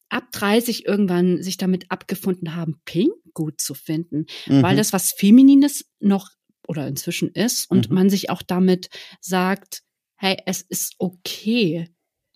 [0.10, 4.64] ab 30 irgendwann sich damit abgefunden haben, Pink gut zu finden, mhm.
[4.64, 6.32] weil das was Feminines noch
[6.70, 7.96] oder inzwischen ist und mhm.
[7.96, 8.90] man sich auch damit
[9.20, 9.82] sagt,
[10.16, 11.90] hey, es ist okay.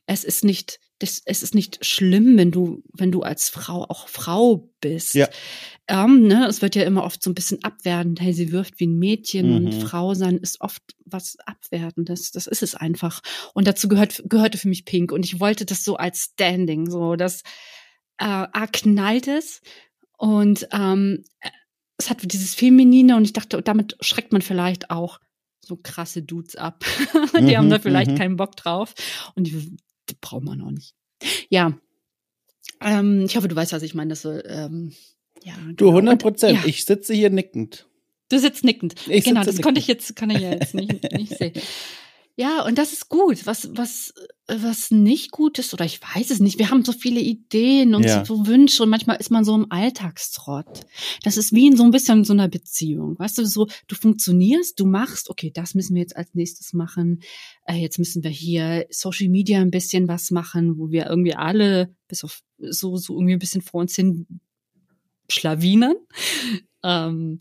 [0.08, 4.08] Es ist nicht, das, es ist nicht schlimm, wenn du, wenn du als Frau auch
[4.08, 5.14] Frau bist.
[5.14, 5.30] Ja.
[5.88, 8.88] Ähm, ne, es wird ja immer oft so ein bisschen abwertend, hey, sie wirft wie
[8.88, 9.56] ein Mädchen mhm.
[9.56, 12.32] und Frau sein ist oft was Abwertendes.
[12.32, 13.22] Das ist es einfach.
[13.54, 15.12] Und dazu gehört, gehörte für mich Pink.
[15.12, 17.44] Und ich wollte das so als Standing, so das
[18.18, 19.62] äh, knallt es.
[20.18, 21.24] Und ähm,
[21.98, 25.20] es hat dieses Feminine und ich dachte, damit schreckt man vielleicht auch
[25.62, 26.84] so krasse Dudes ab.
[27.38, 28.18] die mhm, haben da vielleicht mhm.
[28.18, 28.94] keinen Bock drauf
[29.36, 29.78] und die,
[30.10, 30.96] die braucht man auch nicht.
[31.50, 31.74] Ja,
[32.82, 34.10] ähm, ich hoffe, du weißt, was ich meine.
[34.10, 34.94] Das so, ähm,
[35.44, 36.30] ja, du, 100 genau.
[36.30, 36.60] Prozent.
[36.60, 36.66] Ja.
[36.68, 37.88] Ich sitze hier nickend.
[38.30, 38.96] Du sitzt nickend.
[39.08, 39.64] Ich genau, das nickend.
[39.64, 41.54] konnte ich jetzt, kann ich ja jetzt nicht, nicht sehen.
[42.36, 43.46] Ja, und das ist gut.
[43.46, 44.12] Was, was,
[44.48, 46.58] was nicht gut ist, oder ich weiß es nicht.
[46.58, 48.26] Wir haben so viele Ideen und ja.
[48.26, 50.82] so Wünsche und manchmal ist man so im Alltagstrott.
[51.24, 53.20] Das ist wie in so ein bisschen so einer Beziehung.
[53.20, 57.22] Weißt du, so, du funktionierst, du machst, okay, das müssen wir jetzt als nächstes machen.
[57.68, 61.96] Äh, jetzt müssen wir hier Social Media ein bisschen was machen, wo wir irgendwie alle
[62.08, 64.26] bis auf so, so irgendwie ein bisschen vor uns hin
[65.30, 65.96] schlawinern.
[66.84, 67.40] Ähm,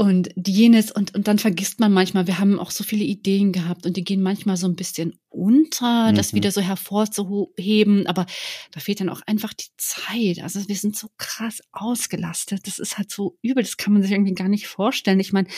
[0.00, 3.84] und jenes und, und dann vergisst man manchmal, wir haben auch so viele Ideen gehabt
[3.84, 6.14] und die gehen manchmal so ein bisschen unter, mhm.
[6.14, 8.24] das wieder so hervorzuheben, aber
[8.72, 10.42] da fehlt dann auch einfach die Zeit.
[10.42, 14.12] Also wir sind so krass ausgelastet, das ist halt so übel, das kann man sich
[14.12, 15.20] irgendwie gar nicht vorstellen.
[15.20, 15.48] Ich meine,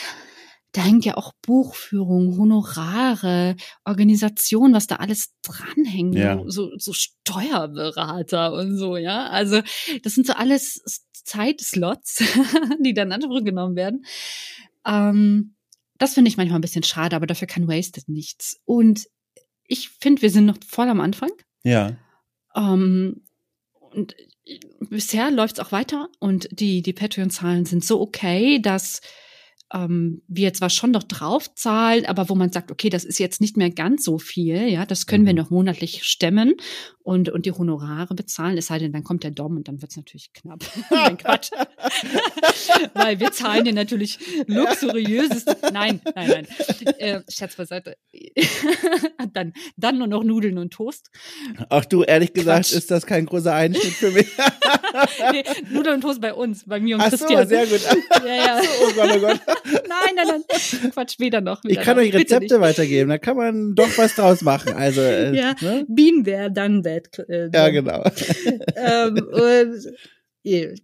[0.73, 6.43] da hängt ja auch Buchführung, Honorare, Organisation, was da alles dranhängt, ja.
[6.47, 9.29] so, so Steuerberater und so, ja.
[9.29, 9.61] Also
[10.03, 10.83] das sind so alles
[11.25, 12.23] Zeitslots,
[12.81, 14.05] die dann Anspruch genommen werden.
[14.87, 15.55] Ähm,
[15.99, 18.61] das finde ich manchmal ein bisschen schade, aber dafür kann Wasted nichts.
[18.65, 19.07] Und
[19.67, 21.31] ich finde, wir sind noch voll am Anfang.
[21.65, 21.97] Ja.
[22.57, 23.23] Ähm,
[23.79, 24.17] und
[24.91, 29.01] bisher läuft es auch weiter und die, die Patreon-Zahlen sind so okay, dass
[29.73, 33.57] ähm, wir zwar schon noch draufzahlen, aber wo man sagt, okay, das ist jetzt nicht
[33.57, 35.29] mehr ganz so viel, ja, das können mhm.
[35.29, 36.55] wir noch monatlich stemmen
[37.05, 39.97] und, und die Honorare bezahlen, es sei denn, dann kommt der Dom und dann wird's
[39.97, 40.61] natürlich knapp.
[40.91, 41.51] Nein, Quatsch.
[42.95, 45.45] Weil wir zahlen dir natürlich luxuriöses.
[45.73, 46.47] Nein, nein, nein.
[46.99, 47.97] Äh, Scherz beiseite.
[49.33, 51.11] dann, dann nur noch Nudeln und Toast.
[51.69, 52.77] Auch du, ehrlich gesagt, Quatsch.
[52.77, 54.29] ist das kein großer Einschnitt für mich.
[55.33, 57.43] nee, Nudeln und Toast bei uns, bei mir und Ach Christian.
[57.43, 57.81] So, sehr gut.
[58.27, 58.63] ja, ja.
[58.63, 59.41] So, oh Gott, oh Gott.
[59.89, 60.91] nein, nein, nein.
[60.93, 61.65] Quatsch, weder noch.
[61.65, 62.03] Weder ich kann noch.
[62.03, 64.75] euch Rezepte weitergeben, da kann man doch was draus machen.
[64.75, 65.85] Also, äh, ja, ne?
[65.89, 67.19] Bean there, done that.
[67.29, 68.05] Äh, Ja, genau.
[68.77, 69.93] ähm, und,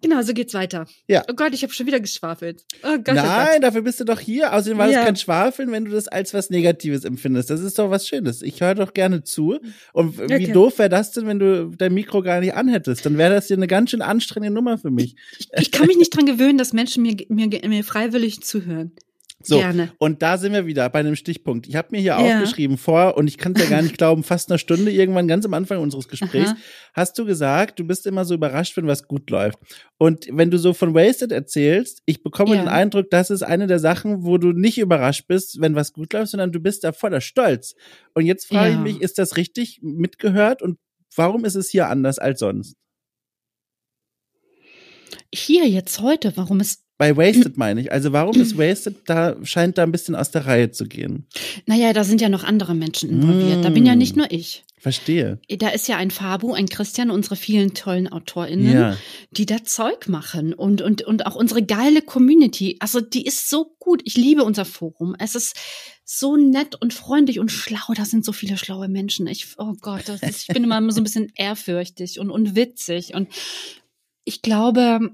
[0.00, 0.86] genau, so geht's weiter.
[1.09, 1.24] Ja.
[1.28, 2.64] Oh Gott, ich habe schon wieder geschwafelt.
[2.84, 3.62] Oh Gott, oh Nein, Gott.
[3.64, 4.52] dafür bist du doch hier.
[4.54, 4.98] Außerdem war Ja.
[4.98, 7.50] das kein Schwafeln, wenn du das als was Negatives empfindest.
[7.50, 8.42] Das ist doch was Schönes.
[8.42, 9.59] Ich höre doch gerne zu.
[9.92, 10.52] Und wie Okay.
[10.52, 13.04] doof wäre das denn, wenn du dein Mikro gar nicht anhättest?
[13.04, 15.16] Dann wäre das hier eine ganz schön anstrengende Nummer für mich.
[15.59, 18.92] Ich kann mich nicht dran gewöhnen, dass Menschen mir, mir, mir freiwillig zuhören.
[19.41, 19.93] So, Gerne.
[19.99, 21.68] und da sind wir wieder bei einem Stichpunkt.
[21.68, 22.18] Ich habe mir hier Ja.
[22.18, 25.45] aufgeschrieben vor, und ich kann es ja gar nicht glauben, fast eine Stunde irgendwann ganz
[25.47, 26.57] am Anfang unseres Gesprächs, Aha.
[26.93, 29.59] hast du gesagt, du bist immer so überrascht, wenn was gut läuft.
[29.97, 32.62] Und wenn du so von Wasted erzählst, ich bekomme Ja.
[32.62, 36.12] den Eindruck, das ist eine der Sachen, wo du nicht überrascht bist, wenn was gut
[36.14, 37.76] läuft, sondern du bist da voller Stolz.
[38.14, 38.76] Und jetzt frage Ja.
[38.84, 40.78] ich mich, ist das richtig mitgehört und
[41.14, 42.74] warum ist es hier anders als sonst?
[45.32, 47.92] Hier jetzt heute, warum es, Bei Wasted meine ich.
[47.92, 51.26] Also warum ist Wasted da, scheint da ein bisschen aus der Reihe zu gehen.
[51.66, 53.64] naja, da sind ja noch andere Menschen involviert.
[53.64, 53.99] Da bin ja Mm.
[53.99, 54.64] nicht nur ich.
[54.80, 55.40] Verstehe.
[55.59, 58.96] Da ist ja ein Fabu, ein Christian, unsere vielen tollen AutorInnen, Ja.
[59.32, 62.76] die da Zeug machen und, und, und auch unsere geile Community.
[62.80, 64.03] Also die ist so gut.
[64.05, 65.16] Ich liebe unser Forum.
[65.18, 65.57] Es ist
[66.05, 67.92] so nett und freundlich und schlau.
[67.96, 69.26] Da sind so viele schlaue Menschen.
[69.26, 73.14] Ich, oh Gott, ist, ich bin immer so ein bisschen ehrfürchtig und, und witzig.
[73.14, 73.28] Und
[74.24, 75.11] ich glaube,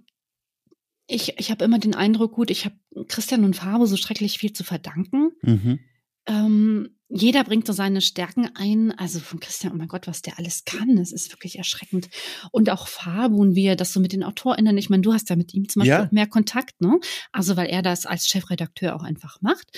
[1.14, 2.76] ich, ich habe immer den Eindruck, gut, ich habe
[3.08, 5.30] Christian und Fabo so schrecklich viel zu verdanken.
[5.42, 5.80] Mhm.
[6.26, 8.90] Ähm, jeder bringt so seine Stärken ein.
[8.92, 12.08] Also von Christian, oh mein Gott, was der alles kann, es ist wirklich erschreckend.
[12.50, 15.30] Und auch Fabu und wie er das so mit den AutorInnen, ich meine, du hast
[15.30, 16.06] ja mit ihm zum Beispiel Ja.
[16.06, 16.98] auch mehr Kontakt, ne?
[17.30, 19.70] Also weil er das als Chefredakteur auch einfach macht.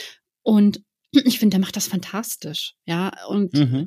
[0.42, 0.82] Und
[1.12, 3.12] ich finde, der macht das fantastisch, ja.
[3.28, 3.86] Und Mhm.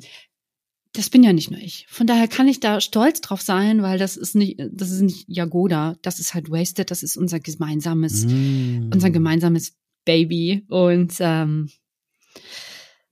[0.92, 1.86] Das bin ja nicht nur ich.
[1.88, 5.24] Von daher kann ich da stolz drauf sein, weil das ist nicht, das ist nicht
[5.28, 8.90] Jagoda, das ist halt Wasted, das ist unser gemeinsames Mm.
[8.92, 10.64] unser gemeinsames Baby.
[10.68, 11.70] Und ähm,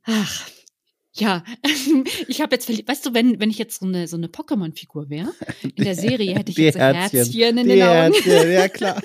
[0.05, 0.49] ach,
[1.19, 1.45] ja,
[2.29, 5.11] ich habe jetzt, verliebt- weißt du, wenn, wenn ich jetzt so eine, so eine Pokémon-Figur
[5.11, 5.33] wäre,
[5.77, 7.19] in der Serie hätte ich Die jetzt so Herzchen.
[7.19, 8.13] Herzchen in Die den Augen.
[8.15, 9.03] Herzchen, ja klar.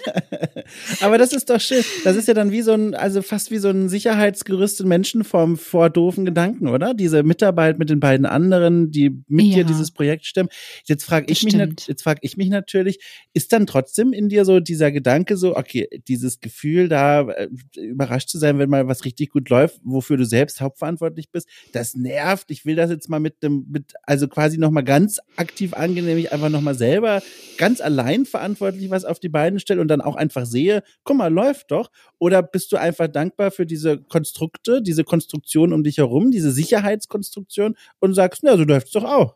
[1.01, 1.83] Aber das ist doch schön.
[2.03, 5.57] Das ist ja dann wie so ein, also fast wie so ein Sicherheitsgerüst in Menschenform
[5.57, 6.93] vor doofen Gedanken, oder?
[6.93, 9.63] Diese Mitarbeit mit den beiden anderen, die mit dir Ja.
[9.63, 10.49] dieses Projekt stemmen.
[10.85, 12.99] Jetzt frage ich mich, jetzt frage ich mich natürlich,
[13.33, 18.29] ist dann trotzdem in dir so dieser Gedanke so, okay, dieses Gefühl da äh, überrascht
[18.29, 22.51] zu sein, wenn mal was richtig gut läuft, wofür du selbst hauptverantwortlich bist, das nervt.
[22.51, 26.31] Ich will das jetzt mal mit dem, mit, also quasi nochmal ganz aktiv angehen, nämlich
[26.31, 27.21] einfach nochmal selber
[27.57, 31.33] ganz allein verantwortlich was auf die Beine stelle und dann auch einfach sehe, guck mal,
[31.33, 31.89] läuft doch.
[32.19, 37.75] Oder bist du einfach dankbar für diese Konstrukte, diese Konstruktion um dich herum, diese Sicherheitskonstruktion
[37.99, 39.35] und sagst, na, so läuft's doch auch.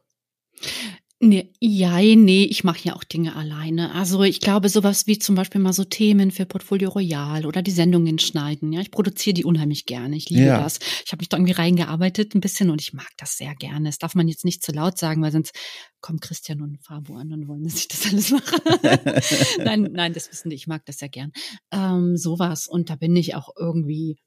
[1.20, 3.92] Nee, ja, nee, ich mache ja auch Dinge alleine.
[3.96, 7.72] Also ich glaube, sowas wie zum Beispiel mal so Themen für Portfolio Royal oder die
[7.72, 8.72] Sendungen schneiden.
[8.72, 10.16] Ja, ich produziere die unheimlich gerne.
[10.16, 10.62] Ich liebe Ja.
[10.62, 10.78] das.
[11.04, 13.90] Ich habe mich da irgendwie reingearbeitet ein bisschen und ich mag das sehr gerne.
[13.90, 15.56] Das darf man jetzt nicht zu laut sagen, weil sonst
[16.02, 18.62] kommen Christian und Fabo an und wollen, dass ich das alles mache.
[19.64, 20.56] nein, nein, das wissen die.
[20.56, 21.32] Ich mag das sehr gern.
[21.72, 22.68] Ähm, sowas.
[22.68, 24.18] Und da bin ich auch irgendwie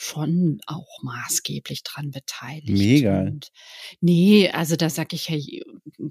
[0.00, 2.68] schon auch maßgeblich dran beteiligt.
[2.68, 3.22] Mega.
[3.22, 3.50] Und
[4.00, 5.62] nee, also da sag ich, hey,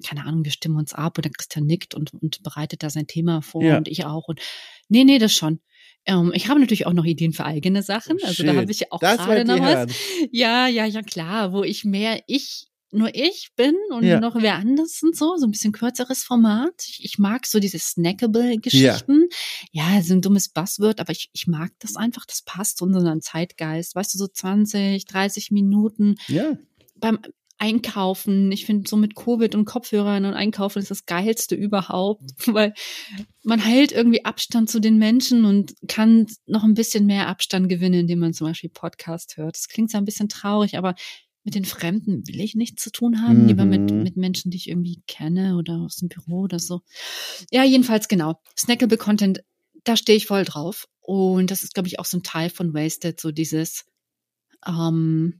[0.06, 3.42] keine Ahnung, wir stimmen uns ab oder Christian nickt und, und bereitet da sein Thema
[3.42, 3.78] vor Ja.
[3.78, 4.28] und ich auch.
[4.28, 4.42] Und
[4.90, 5.62] nee, nee, das schon.
[6.06, 8.18] Ähm, ich habe natürlich auch noch Ideen für eigene Sachen.
[8.24, 8.58] Also da Schön.
[8.58, 9.90] habe ich ja auch Das gerade noch was.
[10.32, 14.20] Ja, ja, ja, klar, wo ich mehr ich, nur ich bin und Ja.
[14.20, 16.74] noch wer anders und so, so ein bisschen kürzeres Format.
[16.88, 19.28] Ich, ich mag so diese Snackable-Geschichten.
[19.72, 20.02] Ja.
[20.02, 23.96] so ein dummes Buzzword, aber ich, ich mag das einfach, das passt zu unserem Zeitgeist.
[23.96, 26.58] Weißt du, so 20, 30 Minuten Ja.
[26.96, 27.20] beim
[27.60, 28.52] Einkaufen.
[28.52, 32.74] Ich finde, so mit Covid und Kopfhörern und Einkaufen ist das Geilste überhaupt, weil
[33.44, 38.02] man hält irgendwie Abstand zu den Menschen und kann noch ein bisschen mehr Abstand gewinnen,
[38.02, 39.56] indem man zum Beispiel Podcast hört.
[39.56, 40.94] Das klingt so ein bisschen traurig, aber
[41.48, 43.48] mit den Fremden will ich nichts zu tun haben, Mhm.
[43.48, 46.82] lieber mit, mit Menschen, die ich irgendwie kenne oder aus dem Büro oder so.
[47.52, 48.41] Ja, jedenfalls genau.
[48.60, 49.45] Snackable Content,
[49.86, 50.89] da stehe ich voll drauf.
[51.00, 53.86] Und das ist, glaube ich, auch so ein Teil von Wasted, so dieses
[54.68, 55.39] ähm,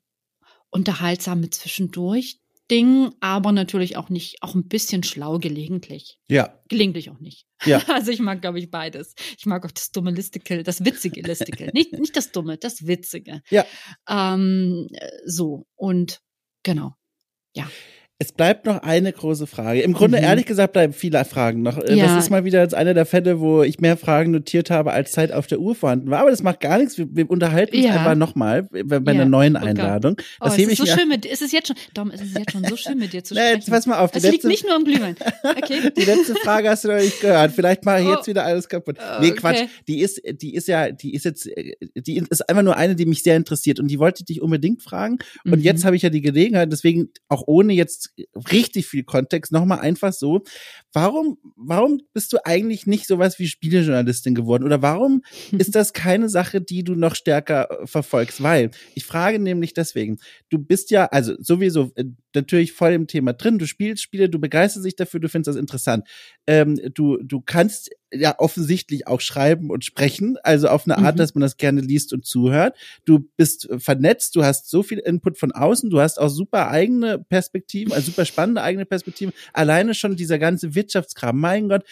[0.70, 2.40] unterhaltsame zwischendurch
[2.70, 6.20] Ding, aber natürlich auch nicht, auch ein bisschen schlau gelegentlich.
[6.30, 6.62] Ja.
[6.68, 7.46] Gelegentlich auch nicht.
[7.66, 7.82] Ja.
[7.88, 9.16] Also ich mag, glaube ich, beides.
[9.38, 11.68] Ich mag auch das dumme Listicle, das witzige Listicle.
[11.74, 13.42] nicht, nicht das dumme, das witzige.
[13.50, 13.66] Ja.
[14.08, 16.20] Ähm, äh, so, und
[16.64, 16.94] genau.
[18.20, 19.82] Es bleibt noch eine große Frage.
[19.82, 20.24] Im Grunde, Mhm.
[20.24, 21.78] ehrlich gesagt, bleiben viele Fragen noch.
[21.78, 22.08] Äh, Ja.
[22.16, 25.12] Das ist mal wieder jetzt einer der Fälle, wo ich mehr Fragen notiert habe, als
[25.12, 26.22] Zeit auf der Uhr vorhanden war.
[26.22, 26.98] Aber das macht gar nichts.
[26.98, 27.92] Wir, wir unterhalten uns Ja.
[27.92, 29.02] einfach nochmal bei Ja.
[29.06, 29.60] einer neuen Oh.
[29.60, 30.16] Einladung.
[30.42, 32.22] Oh, Das es hebe ist ich so schön mit, es ist jetzt schon, Dom, es
[32.22, 33.58] ist jetzt schon so schön mit dir zu sprechen.
[33.58, 35.16] jetzt pass mal auf, Es liegt nicht nur am Glühwein.
[35.44, 35.92] Okay.
[35.96, 37.52] Die letzte Frage hast du noch nicht gehört.
[37.52, 38.14] Vielleicht mache ich Oh.
[38.14, 38.98] jetzt wieder alles kaputt.
[39.00, 39.36] Oh, Nee, okay.
[39.40, 39.64] Quatsch.
[39.88, 41.48] Die ist, die ist ja, die ist jetzt,
[41.96, 44.82] die ist einfach nur eine, die mich sehr interessiert und die wollte ich dich unbedingt
[44.82, 45.20] fragen.
[45.46, 45.62] Und Mhm.
[45.62, 48.07] jetzt habe ich ja die Gelegenheit, deswegen auch ohne jetzt
[48.52, 50.44] richtig viel Kontext, nochmal einfach so.
[50.94, 54.64] Warum, warum bist du eigentlich nicht sowas wie Spielejournalistin geworden?
[54.64, 55.24] Oder warum
[55.58, 58.42] ist das keine Sache, die du noch stärker äh, verfolgst?
[58.42, 60.18] Weil ich frage nämlich deswegen,
[60.50, 64.40] du bist ja, also sowieso äh, natürlich voll im Thema drin, du spielst Spiele, du
[64.40, 66.08] begeisterst dich dafür, du findest das interessant.
[66.46, 71.18] Ähm, du, du kannst ja offensichtlich auch schreiben und sprechen, also auf eine Art, Mhm.
[71.20, 72.76] dass man das gerne liest und zuhört.
[73.06, 76.70] Du bist äh, vernetzt, du hast so viel Input von außen, du hast auch super
[76.70, 79.34] eigene Perspektiven, also super spannende eigene Perspektiven.
[79.54, 81.84] Alleine schon dieser ganze Wirtschaftskram, mein Gott,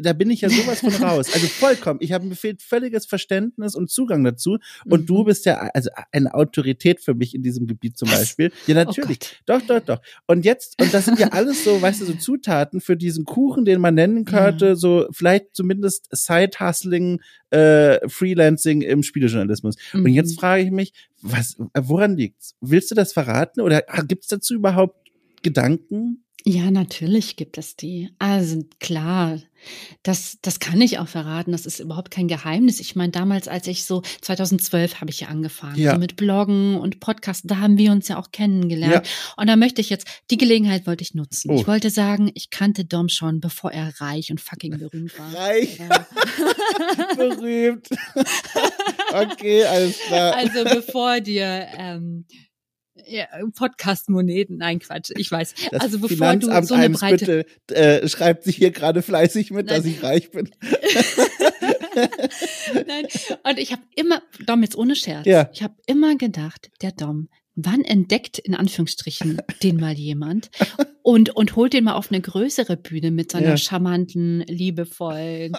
[0.00, 1.28] da bin ich ja sowas von raus.
[1.32, 2.00] Also vollkommen.
[2.02, 4.58] Ich habe mir fehlt völliges Verständnis und Zugang dazu.
[4.84, 5.24] Und du Mhm.
[5.26, 8.08] bist ja also eine Autorität für mich in diesem Gebiet zum?
[8.08, 8.52] Beispiel.
[8.66, 9.18] Ja, Oh natürlich.
[9.20, 9.40] Gott.
[9.46, 10.02] Doch, doch, doch.
[10.26, 13.64] Und jetzt, und das sind ja alles so, weißt du, so Zutaten für diesen Kuchen,
[13.64, 14.74] den man nennen könnte, Ja.
[14.76, 19.76] so vielleicht zumindest Side-Hustling, äh, Freelancing im Spielejournalismus.
[19.94, 20.08] Und Mhm.
[20.08, 20.92] jetzt frage ich mich,
[21.22, 22.56] was, woran liegt's?
[22.60, 24.96] Willst du das verraten oder gibt's dazu überhaupt
[25.42, 26.24] Gedanken?
[26.44, 28.10] Ja, natürlich gibt es die.
[28.18, 29.38] Also klar,
[30.02, 31.52] das, das kann ich auch verraten.
[31.52, 32.80] Das ist überhaupt kein Geheimnis.
[32.80, 35.92] Ich meine, damals, als ich so 2012 habe ich ja angefangen, Ja.
[35.92, 37.46] so mit Bloggen und Podcasten.
[37.46, 39.08] Da haben wir uns ja auch kennengelernt.
[39.36, 41.52] Und da möchte ich jetzt die Gelegenheit wollte ich nutzen.
[41.52, 41.54] Oh.
[41.60, 45.32] Ich wollte sagen, ich kannte Dom schon, bevor er reich und fucking berühmt war.
[45.34, 46.06] Reich, Ja.
[47.16, 47.88] berühmt.
[49.12, 50.34] okay, alles klar.
[50.36, 52.24] Also bevor dir ähm,
[53.06, 55.54] ja, Podcast-Moneten, nein Quatsch, ich weiß.
[55.70, 59.70] Das also bevor du Finanzamt so eine breite äh, schreibt sich hier gerade fleißig mit,
[59.70, 59.94] dass Nein.
[59.94, 60.50] ich reich bin.
[62.86, 63.06] Nein.
[63.44, 65.50] Und ich habe immer, Dom jetzt ohne Scherz, Ja.
[65.52, 70.50] ich habe immer gedacht, der Dom, wann entdeckt in Anführungsstrichen den mal jemand
[71.02, 73.56] und, und holt den mal auf eine größere Bühne mit seiner Ja.
[73.56, 75.52] charmanten, liebevollen.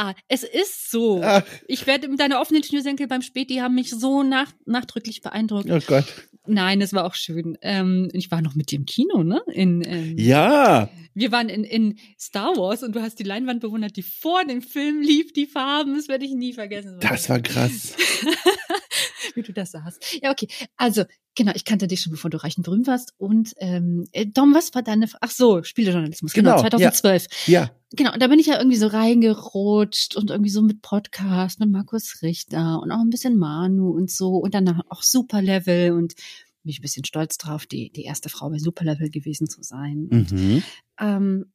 [0.00, 1.20] Ah, es ist so.
[1.24, 5.68] Ach, Ich werde deine offenen Schnürsenkel beim Spät, die haben mich so nach, nachdrücklich beeindruckt.
[5.68, 6.04] oh Gott.
[6.46, 7.58] Nein, es war auch schön.
[7.62, 9.42] Ähm, ich war noch mit dir im Kino, ne?
[9.52, 13.96] In, ähm, Ja, Wir waren in, in Star Wars und du hast die Leinwand bewundert,
[13.96, 16.98] die vor dem Film lief, die Farben, das werde ich nie vergessen.
[17.00, 17.94] das war krass.
[19.34, 20.02] Wie du das sahst.
[20.22, 20.48] Ja, okay.
[20.76, 21.04] Also,
[21.34, 23.14] genau, ich kannte dich schon, bevor du reich und berühmt warst.
[23.18, 25.08] Und ähm, äh, Dom, was war deine...
[25.20, 27.26] Ach so, Spielejournalismus, genau, Genau, 2012.
[27.46, 31.58] Ja, Genau, und da bin ich ja irgendwie so reingerutscht und irgendwie so mit Podcast
[31.58, 36.14] mit Markus Richter und auch ein bisschen Manu und so und dann auch Superlevel und
[36.62, 40.08] bin ich ein bisschen stolz drauf, die, die erste Frau bei Superlevel gewesen zu sein.
[40.10, 40.62] mhm.
[41.00, 41.46] Ähm,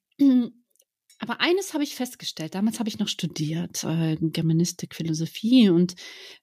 [1.24, 5.96] aber eines habe ich festgestellt, damals habe ich noch studiert, äh, Germanistik, Philosophie und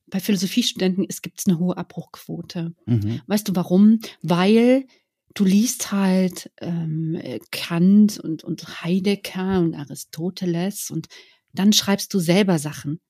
[0.07, 2.75] bei Philosophiestudenten es gibt eine hohe Abbruchquote.
[2.87, 3.21] Mhm.
[3.27, 4.01] Weißt du warum?
[4.23, 4.87] Weil
[5.35, 7.21] du liest halt ähm,
[7.53, 11.09] Kant und, und Heidegger und Aristoteles und
[11.53, 13.01] dann schreibst du selber Sachen.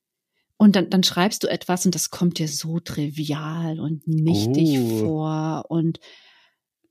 [0.57, 4.99] Und dann, dann schreibst du etwas und das kommt dir so trivial und nichtig Oh.
[4.99, 5.99] vor und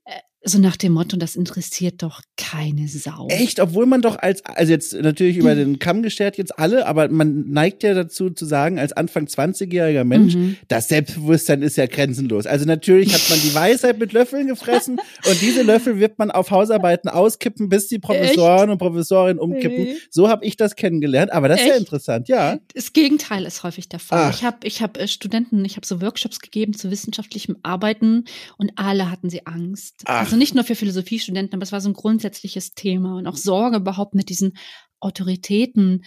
[0.03, 3.27] äh, so nach dem Motto, das interessiert doch keine Sau.
[3.29, 7.09] Echt, obwohl man doch als, also jetzt natürlich über den Kamm geschert jetzt alle, aber
[7.09, 10.57] man neigt ja dazu zu sagen, als Anfang 20-jähriger Mensch, Mhm.
[10.67, 12.47] das Selbstbewusstsein ist ja grenzenlos.
[12.47, 16.49] Also natürlich hat man die Weisheit mit Löffeln gefressen und diese Löffel wird man auf
[16.49, 19.83] Hausarbeiten auskippen, bis die Professoren und Professorinnen umkippen.
[19.83, 19.95] Nee.
[20.09, 21.81] So habe ich das kennengelernt, aber das ist ja Echt?
[21.81, 22.57] interessant, ja.
[22.73, 24.29] Das Gegenteil ist häufig der Fall.
[24.29, 24.33] Ach.
[24.35, 28.25] Ich habe ich hab, äh, Studenten, ich habe so Workshops gegeben zu wissenschaftlichem Arbeiten
[28.57, 30.01] und alle hatten sie Angst.
[30.05, 30.30] Ach.
[30.31, 33.75] Also nicht nur für Philosophiestudenten, aber es war so ein grundsätzliches Thema und auch Sorge
[33.75, 34.53] überhaupt mit diesen
[35.01, 36.05] Autoritäten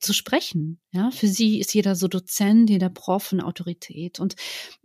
[0.00, 0.80] zu sprechen.
[0.90, 4.20] Ja, für sie ist jeder so Dozent, jeder Prof eine Autorität.
[4.20, 4.36] Und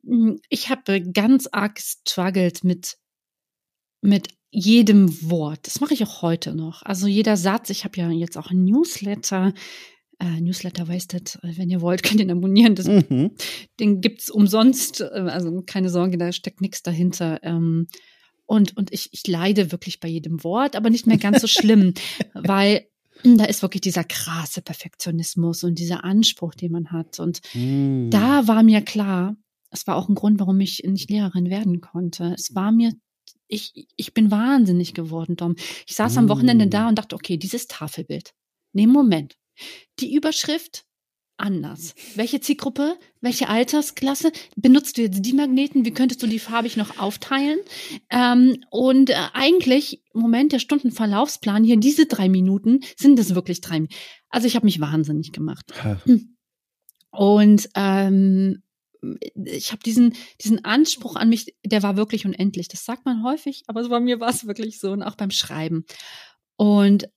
[0.03, 2.97] mh, ich habe ganz arg gestruggelt mit
[4.01, 5.65] mit jedem Wort.
[5.65, 6.82] Das mache ich auch heute noch.
[6.84, 7.70] Also jeder Satz.
[7.70, 9.53] Ich habe ja jetzt auch ein Newsletter.
[10.20, 12.76] Äh, Newsletter Wasted, äh, wenn ihr wollt, könnt ihr ihn abonnieren.
[12.76, 13.32] Das, Mhm.
[13.80, 14.99] Den gibt's umsonst.
[14.99, 17.39] Äh, also keine Sorge, da steckt nichts dahinter.
[17.43, 17.88] Ähm,
[18.47, 21.93] und, und ich, ich leide wirklich bei jedem Wort, aber nicht mehr ganz so schlimm,
[22.33, 22.87] weil
[23.23, 27.19] da ist wirklich dieser krasse Perfektionismus und dieser Anspruch, den man hat.
[27.19, 28.09] Und Mhm.
[28.09, 29.35] da war mir klar,
[29.69, 32.33] es war auch ein Grund, warum ich nicht Lehrerin werden konnte.
[32.37, 32.93] Es war mir,
[33.47, 35.55] ich, ich bin wahnsinnig geworden, Dom.
[35.85, 36.29] Ich saß am Mm.
[36.29, 38.33] Wochenende da und dachte, okay, dieses Tafelbild.
[38.73, 39.35] Nee, Moment.
[39.99, 40.85] Die Überschrift
[41.38, 41.95] anders.
[42.15, 44.31] Welche Zielgruppe, welche Altersklasse?
[44.55, 45.85] Benutzt du jetzt die Magneten?
[45.85, 47.59] Wie könntest du die farbig noch aufteilen?
[48.09, 53.81] Ähm, und äh, eigentlich, Moment, der Stundenverlaufsplan hier, diese drei Minuten, sind es wirklich drei
[53.81, 53.95] Minuten.
[54.29, 55.73] Also ich habe mich wahnsinnig gemacht.
[56.03, 56.35] Hm.
[57.11, 58.63] Und ähm,
[59.33, 62.67] ich habe diesen, diesen Anspruch an mich, der war wirklich unendlich.
[62.67, 65.85] Das sagt man häufig, aber bei mir war es wirklich so und auch beim Schreiben.
[66.55, 67.09] Und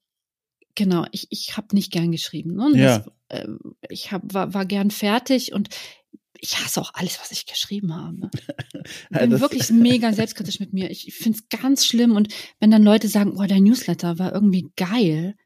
[0.74, 2.54] genau, ich, ich habe nicht gern geschrieben.
[2.54, 2.78] Ne?
[2.78, 2.98] Ja.
[2.98, 3.48] Das, äh,
[3.88, 5.68] ich hab, war, war gern fertig und
[6.42, 8.30] ich hasse auch alles, was ich geschrieben habe.
[9.12, 10.90] Ich bin wirklich mega selbstkritisch mit mir.
[10.90, 12.16] Ich finde es ganz schlimm.
[12.16, 15.36] Und wenn dann Leute sagen, oh, dein Newsletter war irgendwie geil,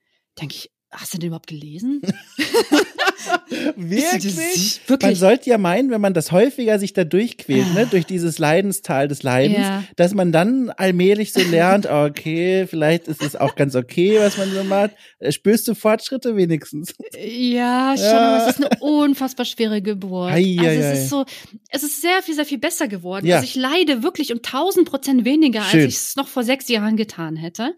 [0.40, 2.00] denke ich, hast du den überhaupt gelesen?
[3.76, 4.34] Wirklich?
[4.34, 5.18] sich- Man Wirklich.
[5.18, 9.22] sollte ja meinen, wenn man das häufiger sich da durchquält, ne, durch dieses Leidenstal des
[9.22, 9.84] Leidens, Ja.
[9.96, 14.50] dass man dann allmählich so lernt, okay, vielleicht ist es auch ganz okay, was man
[14.52, 14.90] so macht.
[15.18, 16.94] Äh, Spürst du Fortschritte wenigstens?
[17.18, 18.34] Ja, schon, Ja.
[18.36, 20.32] aber es ist eine unfassbar schwere Geburt.
[20.32, 20.92] Ei, also ei, es ei.
[21.02, 21.24] ist so,
[21.70, 23.26] es ist sehr viel, sehr viel besser geworden.
[23.26, 23.36] Ja.
[23.36, 25.80] Also ich leide wirklich um tausend Prozent weniger, Schön.
[25.82, 27.74] als ich es noch vor sechs Jahren getan hätte.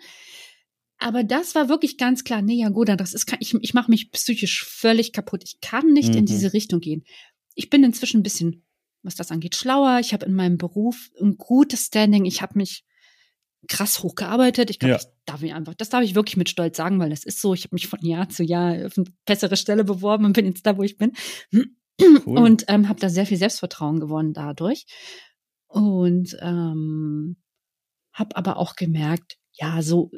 [0.99, 4.11] Aber das war wirklich ganz klar, nee, ja gut, das ist, ich, ich mache mich
[4.13, 5.43] psychisch völlig kaputt.
[5.45, 6.27] Ich kann nicht in Mhm.
[6.27, 7.05] diese Richtung gehen.
[7.55, 8.65] Ich bin inzwischen ein bisschen,
[9.03, 9.99] was das angeht, schlauer.
[10.01, 12.25] Ich habe in meinem Beruf ein gutes Standing.
[12.25, 12.85] Ich habe mich
[13.69, 14.71] krass hochgearbeitet.
[14.71, 14.97] Ich glaube, Ja.
[14.97, 17.53] das darf ich einfach, das darf ich wirklich mit Stolz sagen, weil das ist so.
[17.53, 20.65] Ich habe mich von Jahr zu Jahr auf eine bessere Stelle beworben und bin jetzt
[20.67, 21.13] da, wo ich bin.
[21.99, 22.39] Cool.
[22.39, 24.87] Und ähm, habe da sehr viel Selbstvertrauen gewonnen dadurch.
[25.67, 27.37] Und ähm,
[28.13, 30.11] habe aber auch gemerkt, ja, so,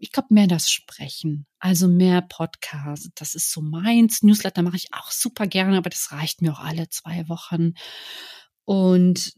[0.00, 4.22] ich glaube, mehr das Sprechen, also mehr Podcast, das ist so meins.
[4.22, 7.74] Newsletter mache ich auch super gerne, aber das reicht mir auch alle zwei Wochen.
[8.64, 9.32] Und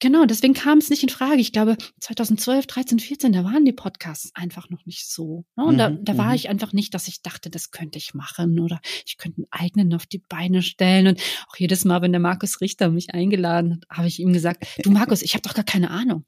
[0.00, 1.40] genau, deswegen kam es nicht in Frage.
[1.40, 5.44] Ich glaube, 2012, 13, 14, da waren die Podcasts einfach noch nicht so.
[5.56, 5.64] Ne?
[5.64, 6.34] Und da, Mhm, da war mhm.
[6.34, 9.94] ich einfach nicht, dass ich dachte, das könnte ich machen oder ich könnte einen eigenen
[9.94, 11.06] auf die Beine stellen.
[11.08, 14.66] Und auch jedes Mal, wenn der Markus Richter mich eingeladen hat, habe ich ihm gesagt,
[14.82, 16.24] du Markus, ich habe doch gar keine Ahnung.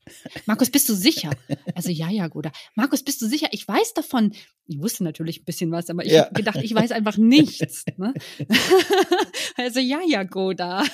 [0.47, 1.31] Markus, bist du sicher?
[1.75, 2.51] Also ja, ja, Guda.
[2.75, 3.49] Markus, bist du sicher?
[3.53, 4.33] Ich weiß davon.
[4.67, 6.27] Ich wusste natürlich ein bisschen was, aber ich Ja.
[6.27, 7.85] habe gedacht, ich weiß einfach nichts.
[7.97, 8.15] Ne?
[9.57, 10.85] also ja, ja, Goda.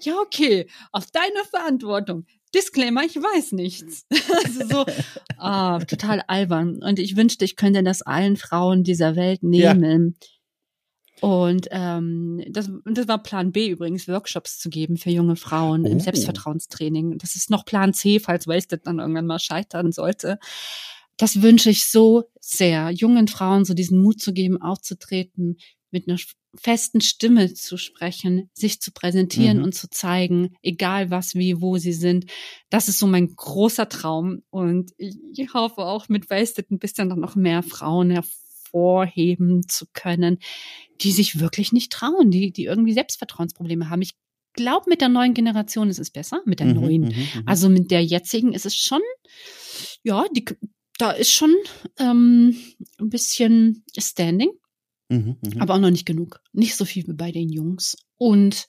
[0.00, 2.03] Ja, okay, auf deine Verantwortung.
[2.54, 4.06] Disclaimer, ich weiß nichts.
[4.44, 4.86] Also so,
[5.38, 6.82] ah, total albern.
[6.82, 9.74] Und ich wünschte, ich könnte das allen Frauen dieser Welt Ja.
[9.74, 10.16] nehmen.
[11.20, 15.88] Und ähm, das, das war Plan B übrigens, Workshops zu geben für junge Frauen Oh.
[15.88, 17.18] im Selbstvertrauenstraining.
[17.18, 20.38] Das ist noch Plan C, falls Wasted dann irgendwann mal scheitern sollte.
[21.16, 25.56] Das wünsche ich so sehr, jungen Frauen so diesen Mut zu geben, aufzutreten,
[25.94, 26.18] mit einer
[26.56, 29.64] festen Stimme zu sprechen, sich zu präsentieren Mhm.
[29.64, 32.26] und zu zeigen, egal was, wie, wo sie sind.
[32.68, 34.42] Das ist so mein großer Traum.
[34.50, 35.16] Und ich,
[35.54, 40.38] hoffe auch mit Wasted ein bisschen dann noch mehr Frauen hervorheben zu können,
[41.00, 44.02] die sich wirklich nicht trauen, die, die irgendwie Selbstvertrauensprobleme haben.
[44.02, 44.14] Ich
[44.54, 47.00] glaube, mit der neuen Generation ist es besser, mit der Mhm, neuen.
[47.02, 47.42] mhm, mhm.
[47.46, 49.00] Also mit der jetzigen ist es schon,
[50.02, 50.44] ja, die,
[50.98, 51.54] da ist schon
[51.98, 52.56] ähm,
[53.00, 54.50] ein bisschen Standing,
[55.08, 55.60] Mhm, mhm.
[55.60, 56.40] aber auch noch nicht genug.
[56.52, 57.96] Nicht so viel wie bei den Jungs.
[58.16, 58.66] Und